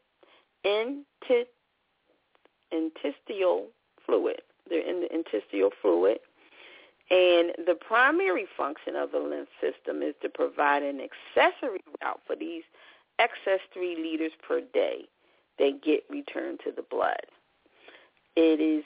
interstitial 2.70 3.68
fluid. 4.04 4.42
They're 4.68 4.86
in 4.86 5.00
the 5.00 5.14
interstitial 5.14 5.70
fluid. 5.80 6.18
And 7.10 7.52
the 7.66 7.74
primary 7.74 8.46
function 8.56 8.96
of 8.96 9.12
the 9.12 9.18
lymph 9.18 9.48
system 9.60 10.02
is 10.02 10.14
to 10.22 10.28
provide 10.28 10.82
an 10.82 11.00
accessory 11.00 11.80
route 12.02 12.20
for 12.26 12.36
these 12.36 12.62
excess 13.18 13.60
3 13.74 13.96
liters 13.96 14.32
per 14.46 14.60
day 14.60 15.08
that 15.58 15.82
get 15.84 16.04
returned 16.10 16.60
to 16.64 16.72
the 16.74 16.82
blood. 16.82 17.26
It 18.34 18.60
is 18.60 18.84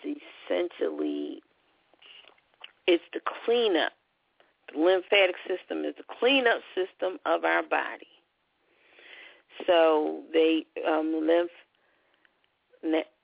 essentially, 0.49 1.43
it's 2.87 3.05
the 3.13 3.21
cleanup 3.45 3.93
The 4.73 4.81
lymphatic 4.81 5.37
system 5.47 5.85
is 5.85 5.95
the 5.97 6.05
cleanup 6.19 6.61
system 6.75 7.19
of 7.25 7.45
our 7.45 7.63
body. 7.63 8.09
So 9.67 10.23
they 10.33 10.67
um, 10.87 11.27
lymph 11.27 11.51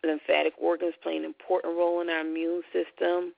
lymphatic 0.05 0.55
organs 0.59 0.95
play 1.03 1.17
an 1.17 1.25
important 1.25 1.77
role 1.77 2.01
in 2.01 2.09
our 2.09 2.21
immune 2.21 2.63
system. 2.73 3.33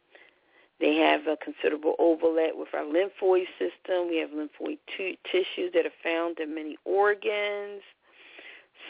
They 0.81 0.97
have 0.97 1.27
a 1.27 1.37
considerable 1.37 1.95
overlap 1.99 2.53
with 2.55 2.69
our 2.75 2.85
lymphoid 2.85 3.47
system. 3.59 4.09
We 4.09 4.19
have 4.19 4.31
lymphoid 4.31 4.79
t- 4.97 5.19
tissues 5.31 5.73
that 5.75 5.87
are 5.87 5.93
found 6.03 6.41
in 6.41 6.55
many 6.55 6.77
organs. 6.85 7.83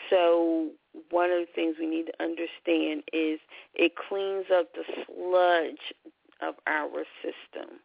So 0.08 0.70
one 1.10 1.30
of 1.30 1.40
the 1.40 1.48
things 1.54 1.76
we 1.78 1.86
need 1.86 2.06
to 2.06 2.22
understand 2.22 3.02
is 3.12 3.38
it 3.74 3.92
cleans 3.96 4.46
up 4.52 4.72
the 4.74 4.84
sludge 5.06 5.92
of 6.40 6.54
our 6.66 7.04
system. 7.22 7.78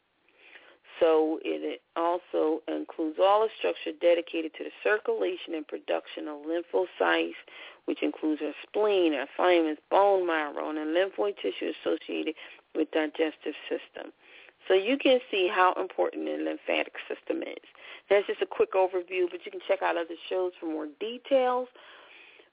So 1.00 1.40
it 1.44 1.82
also 1.96 2.62
includes 2.68 3.20
all 3.22 3.42
the 3.42 3.50
structure 3.58 3.92
dedicated 4.02 4.54
to 4.56 4.66
the 4.66 4.72
circulation 4.84 5.56
and 5.56 5.68
production 5.68 6.28
of 6.28 6.40
lymphocytes, 6.44 7.40
which 7.86 8.04
includes 8.04 8.42
our 8.44 8.54
spleen, 8.68 9.14
our 9.14 9.28
thymus, 9.38 9.78
bone 9.90 10.28
marrow, 10.28 10.70
and 10.70 10.78
the 10.78 10.82
lymphoid 10.82 11.36
tissue 11.38 11.72
associated 11.82 12.36
with 12.76 12.92
digestive 12.92 13.56
system. 13.70 14.12
So 14.68 14.74
you 14.74 14.98
can 14.98 15.20
see 15.32 15.48
how 15.48 15.74
important 15.80 16.26
the 16.26 16.44
lymphatic 16.44 16.94
system 17.08 17.42
is. 17.44 17.64
That's 18.10 18.28
just 18.28 18.42
a 18.42 18.46
quick 18.46 18.74
overview, 18.74 19.26
but 19.32 19.46
you 19.46 19.52
can 19.52 19.62
check 19.68 19.82
out 19.82 19.98
other 19.98 20.16
shows 20.30 20.52
for 20.60 20.66
more 20.68 20.88
details. 21.00 21.68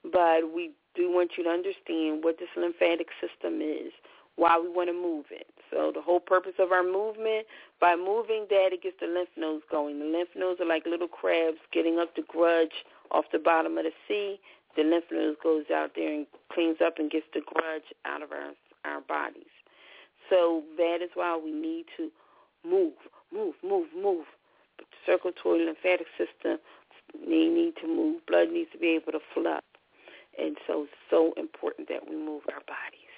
But 0.05 0.55
we 0.55 0.71
do 0.95 1.13
want 1.13 1.33
you 1.37 1.45
to 1.45 1.51
understand 1.51 2.23
what 2.23 2.39
this 2.39 2.49
lymphatic 2.57 3.09
system 3.21 3.61
is, 3.61 3.93
why 4.37 4.59
we 4.59 4.69
want 4.69 4.89
to 4.89 4.95
move 4.95 5.27
it. 5.31 5.47
So 5.71 5.93
the 5.95 6.03
whole 6.03 6.21
purpose 6.21 6.55
of 6.59 6.73
our 6.73 6.83
movement, 6.83 7.47
by 7.81 7.97
moving 7.97 8.47
that, 8.51 8.71
it 8.73 8.83
gets 8.83 8.97
the 9.01 9.07
lymph 9.07 9.31
nodes 9.37 9.65
going. 9.71 9.99
The 9.99 10.07
lymph 10.07 10.31
nodes 10.37 10.61
are 10.61 10.67
like 10.67 10.87
little 10.87 11.09
crabs 11.09 11.59
getting 11.73 11.99
up 11.99 12.15
the 12.17 12.23
grudge 12.27 12.85
off 13.11 13.25
the 13.33 13.39
bottom 13.39 13.79
of 13.79 13.85
the 13.85 13.93
sea. 14.09 14.39
The 14.77 14.83
lymph 14.83 15.07
nodes 15.11 15.39
goes 15.43 15.65
out 15.75 15.93
there 15.97 16.13
and 16.13 16.27
cleans 16.53 16.79
up 16.85 16.99
and 16.99 17.11
gets 17.11 17.27
the 17.35 17.41
grudge 17.41 17.91
out 18.05 18.23
of 18.23 18.33
our 18.33 18.53
our 18.85 19.01
bodies. 19.01 19.51
So 20.31 20.63
that 20.77 20.99
is 21.03 21.11
why 21.15 21.39
we 21.43 21.51
need 21.51 21.87
to 21.97 22.11
move, 22.65 22.95
move, 23.33 23.55
move, 23.63 23.89
move. 23.95 24.27
The 24.79 24.85
circulatory 25.05 25.65
lymphatic 25.65 26.07
system 26.17 26.59
they 27.15 27.47
need 27.49 27.75
to 27.81 27.87
move. 27.87 28.27
Blood 28.27 28.51
needs 28.51 28.71
to 28.73 28.79
be 28.79 28.89
able 28.89 29.13
to 29.13 29.21
flow. 29.33 29.59
And 30.39 30.57
so 30.67 30.83
it's 30.83 30.93
so 31.09 31.33
important 31.37 31.89
that 31.89 32.09
we 32.09 32.15
move 32.15 32.43
our 32.49 32.61
bodies. 32.67 33.17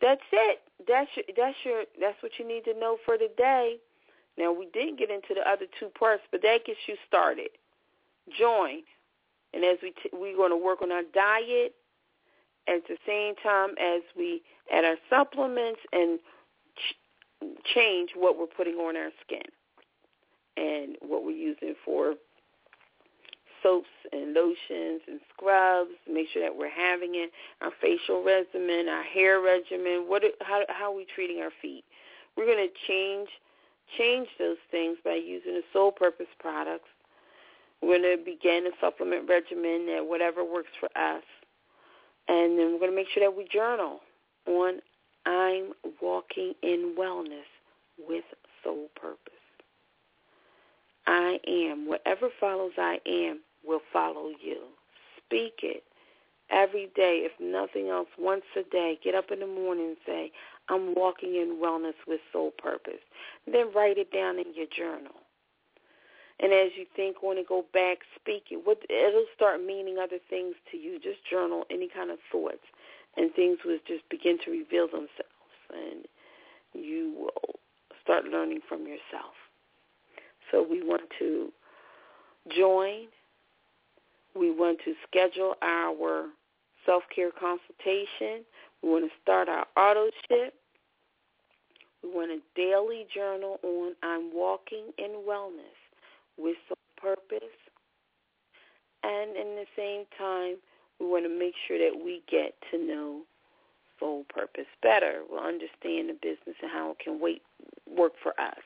That's 0.00 0.20
it. 0.32 0.60
That's 0.90 1.10
your, 1.14 1.24
that's 1.36 1.56
your 1.64 1.84
that's 2.00 2.20
what 2.22 2.32
you 2.38 2.46
need 2.46 2.64
to 2.64 2.74
know 2.78 2.98
for 3.04 3.16
today. 3.16 3.76
Now 4.36 4.52
we 4.52 4.66
didn't 4.72 4.98
get 4.98 5.10
into 5.10 5.34
the 5.34 5.48
other 5.48 5.66
two 5.78 5.88
parts, 5.88 6.22
but 6.32 6.42
that 6.42 6.64
gets 6.66 6.80
you 6.88 6.96
started. 7.06 7.50
Join, 8.36 8.82
and 9.54 9.64
as 9.64 9.78
we 9.82 9.90
t- 9.90 10.10
we're 10.12 10.36
going 10.36 10.50
to 10.50 10.56
work 10.56 10.82
on 10.82 10.90
our 10.90 11.02
diet 11.14 11.74
at 12.68 12.82
the 12.88 12.96
same 13.06 13.34
time 13.36 13.70
as 13.80 14.02
we 14.16 14.42
add 14.72 14.84
our 14.84 14.96
supplements 15.08 15.80
and 15.92 16.18
ch- 16.76 17.46
change 17.74 18.10
what 18.16 18.36
we're 18.38 18.46
putting 18.46 18.74
on 18.74 18.96
our 18.96 19.10
skin 19.24 19.42
and 20.56 20.96
what 21.00 21.24
we're 21.24 21.30
using 21.30 21.74
for 21.84 22.14
soaps 23.62 23.88
and 24.12 24.34
lotions 24.34 25.02
and 25.08 25.20
scrubs. 25.34 25.90
Make 26.10 26.28
sure 26.32 26.42
that 26.42 26.56
we're 26.56 26.70
having 26.70 27.14
it. 27.14 27.30
Our 27.60 27.70
facial 27.80 28.24
regimen, 28.24 28.88
our 28.88 29.02
hair 29.02 29.40
regimen. 29.40 30.04
What? 30.06 30.22
How? 30.40 30.62
How 30.68 30.92
are 30.92 30.96
we 30.96 31.06
treating 31.14 31.40
our 31.40 31.52
feet? 31.62 31.84
We're 32.36 32.46
going 32.46 32.68
to 32.68 32.72
change 32.86 33.28
change 33.98 34.28
those 34.38 34.56
things 34.70 34.98
by 35.04 35.14
using 35.14 35.54
the 35.54 35.62
Soul 35.72 35.90
Purpose 35.92 36.30
products. 36.38 36.88
We're 37.82 37.98
going 37.98 38.18
to 38.18 38.24
begin 38.24 38.66
a 38.66 38.70
supplement 38.80 39.28
regimen 39.28 39.86
that 39.86 40.06
whatever 40.06 40.44
works 40.44 40.70
for 40.78 40.88
us. 40.96 41.24
And 42.28 42.58
then 42.58 42.72
we're 42.72 42.78
going 42.78 42.92
to 42.92 42.96
make 42.96 43.08
sure 43.12 43.22
that 43.24 43.36
we 43.36 43.48
journal 43.52 44.00
on 44.46 44.80
I'm 45.26 45.72
walking 46.00 46.54
in 46.62 46.94
wellness 46.98 47.48
with 47.98 48.24
soul 48.62 48.88
purpose. 48.94 49.34
I 51.06 51.38
am. 51.46 51.86
Whatever 51.88 52.28
follows 52.38 52.72
I 52.78 52.98
am 53.06 53.40
will 53.64 53.80
follow 53.92 54.30
you. 54.42 54.58
Speak 55.18 55.60
it 55.62 55.84
every 56.50 56.90
day, 56.94 57.22
if 57.24 57.32
nothing 57.40 57.88
else, 57.88 58.08
once 58.18 58.44
a 58.56 58.62
day. 58.62 58.98
Get 59.02 59.14
up 59.14 59.30
in 59.30 59.40
the 59.40 59.46
morning 59.46 59.88
and 59.88 59.96
say, 60.06 60.32
I'm 60.68 60.94
walking 60.94 61.36
in 61.36 61.58
wellness 61.62 61.94
with 62.06 62.20
soul 62.32 62.52
purpose. 62.58 63.00
then 63.46 63.72
write 63.74 63.98
it 63.98 64.12
down 64.12 64.38
in 64.38 64.54
your 64.54 64.66
journal. 64.66 65.14
And 66.42 66.52
as 66.52 66.70
you 66.76 66.86
think 66.96 67.22
on 67.22 67.36
it, 67.36 67.48
go 67.48 67.64
back, 67.74 67.98
speak 68.16 68.44
it. 68.50 68.64
What 68.64 68.78
it'll 68.88 69.26
start 69.36 69.62
meaning 69.62 69.98
other 69.98 70.18
things 70.30 70.54
to 70.70 70.78
you. 70.78 70.98
Just 70.98 71.18
journal 71.28 71.64
any 71.70 71.88
kind 71.88 72.10
of 72.10 72.18
thoughts, 72.32 72.64
and 73.16 73.32
things 73.34 73.58
will 73.64 73.78
just 73.86 74.08
begin 74.08 74.38
to 74.44 74.50
reveal 74.50 74.86
themselves, 74.86 75.10
and 75.70 76.06
you 76.72 77.12
will 77.18 77.54
start 78.02 78.24
learning 78.24 78.60
from 78.66 78.86
yourself. 78.86 79.34
So 80.50 80.66
we 80.68 80.82
want 80.82 81.02
to 81.18 81.52
join. 82.48 83.08
We 84.34 84.50
want 84.50 84.78
to 84.84 84.94
schedule 85.08 85.54
our 85.62 86.26
self-care 86.86 87.30
consultation. 87.32 88.44
We 88.82 88.90
want 88.90 89.04
to 89.04 89.10
start 89.22 89.48
our 89.48 89.66
auto 89.76 90.10
ship. 90.28 90.54
We 92.02 92.10
want 92.10 92.30
a 92.30 92.40
daily 92.54 93.06
journal 93.14 93.58
on 93.62 93.94
I'm 94.02 94.32
walking 94.32 94.92
in 94.98 95.22
wellness 95.28 95.76
with 96.38 96.56
some 96.68 96.76
purpose. 96.96 97.48
And 99.02 99.36
in 99.36 99.56
the 99.56 99.66
same 99.76 100.04
time, 100.16 100.56
we 100.98 101.06
want 101.06 101.24
to 101.24 101.38
make 101.38 101.54
sure 101.66 101.78
that 101.78 102.04
we 102.04 102.22
get 102.30 102.54
to 102.70 102.78
know 102.78 103.22
soul 103.98 104.24
purpose 104.28 104.66
better. 104.82 105.22
We'll 105.30 105.40
understand 105.40 106.08
the 106.08 106.14
business 106.20 106.56
and 106.62 106.70
how 106.70 106.92
it 106.92 106.98
can 106.98 107.20
wait, 107.20 107.42
work 107.86 108.12
for 108.22 108.32
us. 108.40 108.62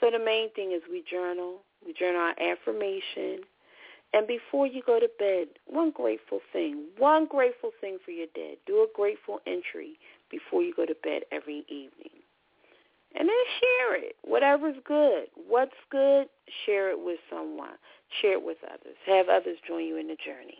So 0.00 0.10
the 0.10 0.18
main 0.18 0.50
thing 0.54 0.72
is 0.72 0.82
we 0.90 1.04
journal. 1.08 1.58
We 1.84 1.92
journal 1.92 2.20
our 2.20 2.34
affirmation. 2.40 3.44
And 4.12 4.26
before 4.26 4.66
you 4.66 4.82
go 4.84 4.98
to 4.98 5.08
bed, 5.18 5.48
one 5.66 5.90
grateful 5.90 6.40
thing, 6.52 6.86
one 6.96 7.26
grateful 7.26 7.70
thing 7.80 7.98
for 8.04 8.10
your 8.10 8.26
dead. 8.34 8.56
Do 8.66 8.76
a 8.76 8.86
grateful 8.94 9.40
entry 9.46 9.98
before 10.30 10.62
you 10.62 10.72
go 10.74 10.86
to 10.86 10.94
bed 11.02 11.22
every 11.30 11.64
evening. 11.68 12.18
And 13.14 13.28
then 13.28 13.44
share 13.60 13.96
it. 13.96 14.16
Whatever's 14.22 14.76
good. 14.84 15.26
What's 15.48 15.76
good, 15.90 16.28
share 16.64 16.90
it 16.90 16.98
with 16.98 17.18
someone. 17.30 17.76
Share 18.20 18.34
it 18.34 18.44
with 18.44 18.58
others. 18.64 18.96
Have 19.06 19.28
others 19.28 19.58
join 19.66 19.84
you 19.84 19.96
in 19.96 20.08
the 20.08 20.16
journey. 20.24 20.58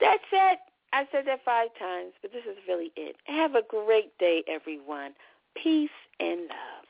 That's 0.00 0.24
it. 0.32 0.58
I 0.92 1.08
said 1.10 1.26
that 1.26 1.40
five 1.44 1.68
times, 1.78 2.12
but 2.22 2.32
this 2.32 2.44
is 2.44 2.56
really 2.68 2.92
it. 2.96 3.16
Have 3.24 3.54
a 3.54 3.62
great 3.66 4.16
day, 4.18 4.44
everyone. 4.48 5.12
Peace 5.56 5.90
and 6.20 6.42
love. 6.42 6.86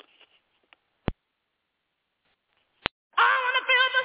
I 3.17 3.33
wanna 3.45 3.65
feel 3.65 3.89
the 3.95 4.05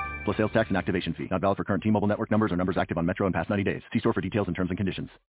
Plus 0.25 0.37
sales 0.37 0.51
tax 0.51 0.69
and 0.69 0.77
activation 0.77 1.13
fee. 1.13 1.27
Not 1.29 1.41
valid 1.41 1.57
for 1.57 1.63
current 1.63 1.83
T-Mobile 1.83 2.07
network 2.07 2.31
numbers 2.31 2.51
or 2.51 2.55
numbers 2.55 2.77
active 2.77 2.97
on 2.97 3.05
Metro 3.05 3.27
in 3.27 3.33
past 3.33 3.49
90 3.49 3.63
days. 3.63 3.81
See 3.93 3.99
store 3.99 4.13
for 4.13 4.21
details 4.21 4.47
and 4.47 4.55
terms 4.55 4.71
and 4.71 4.77
conditions. 4.77 5.09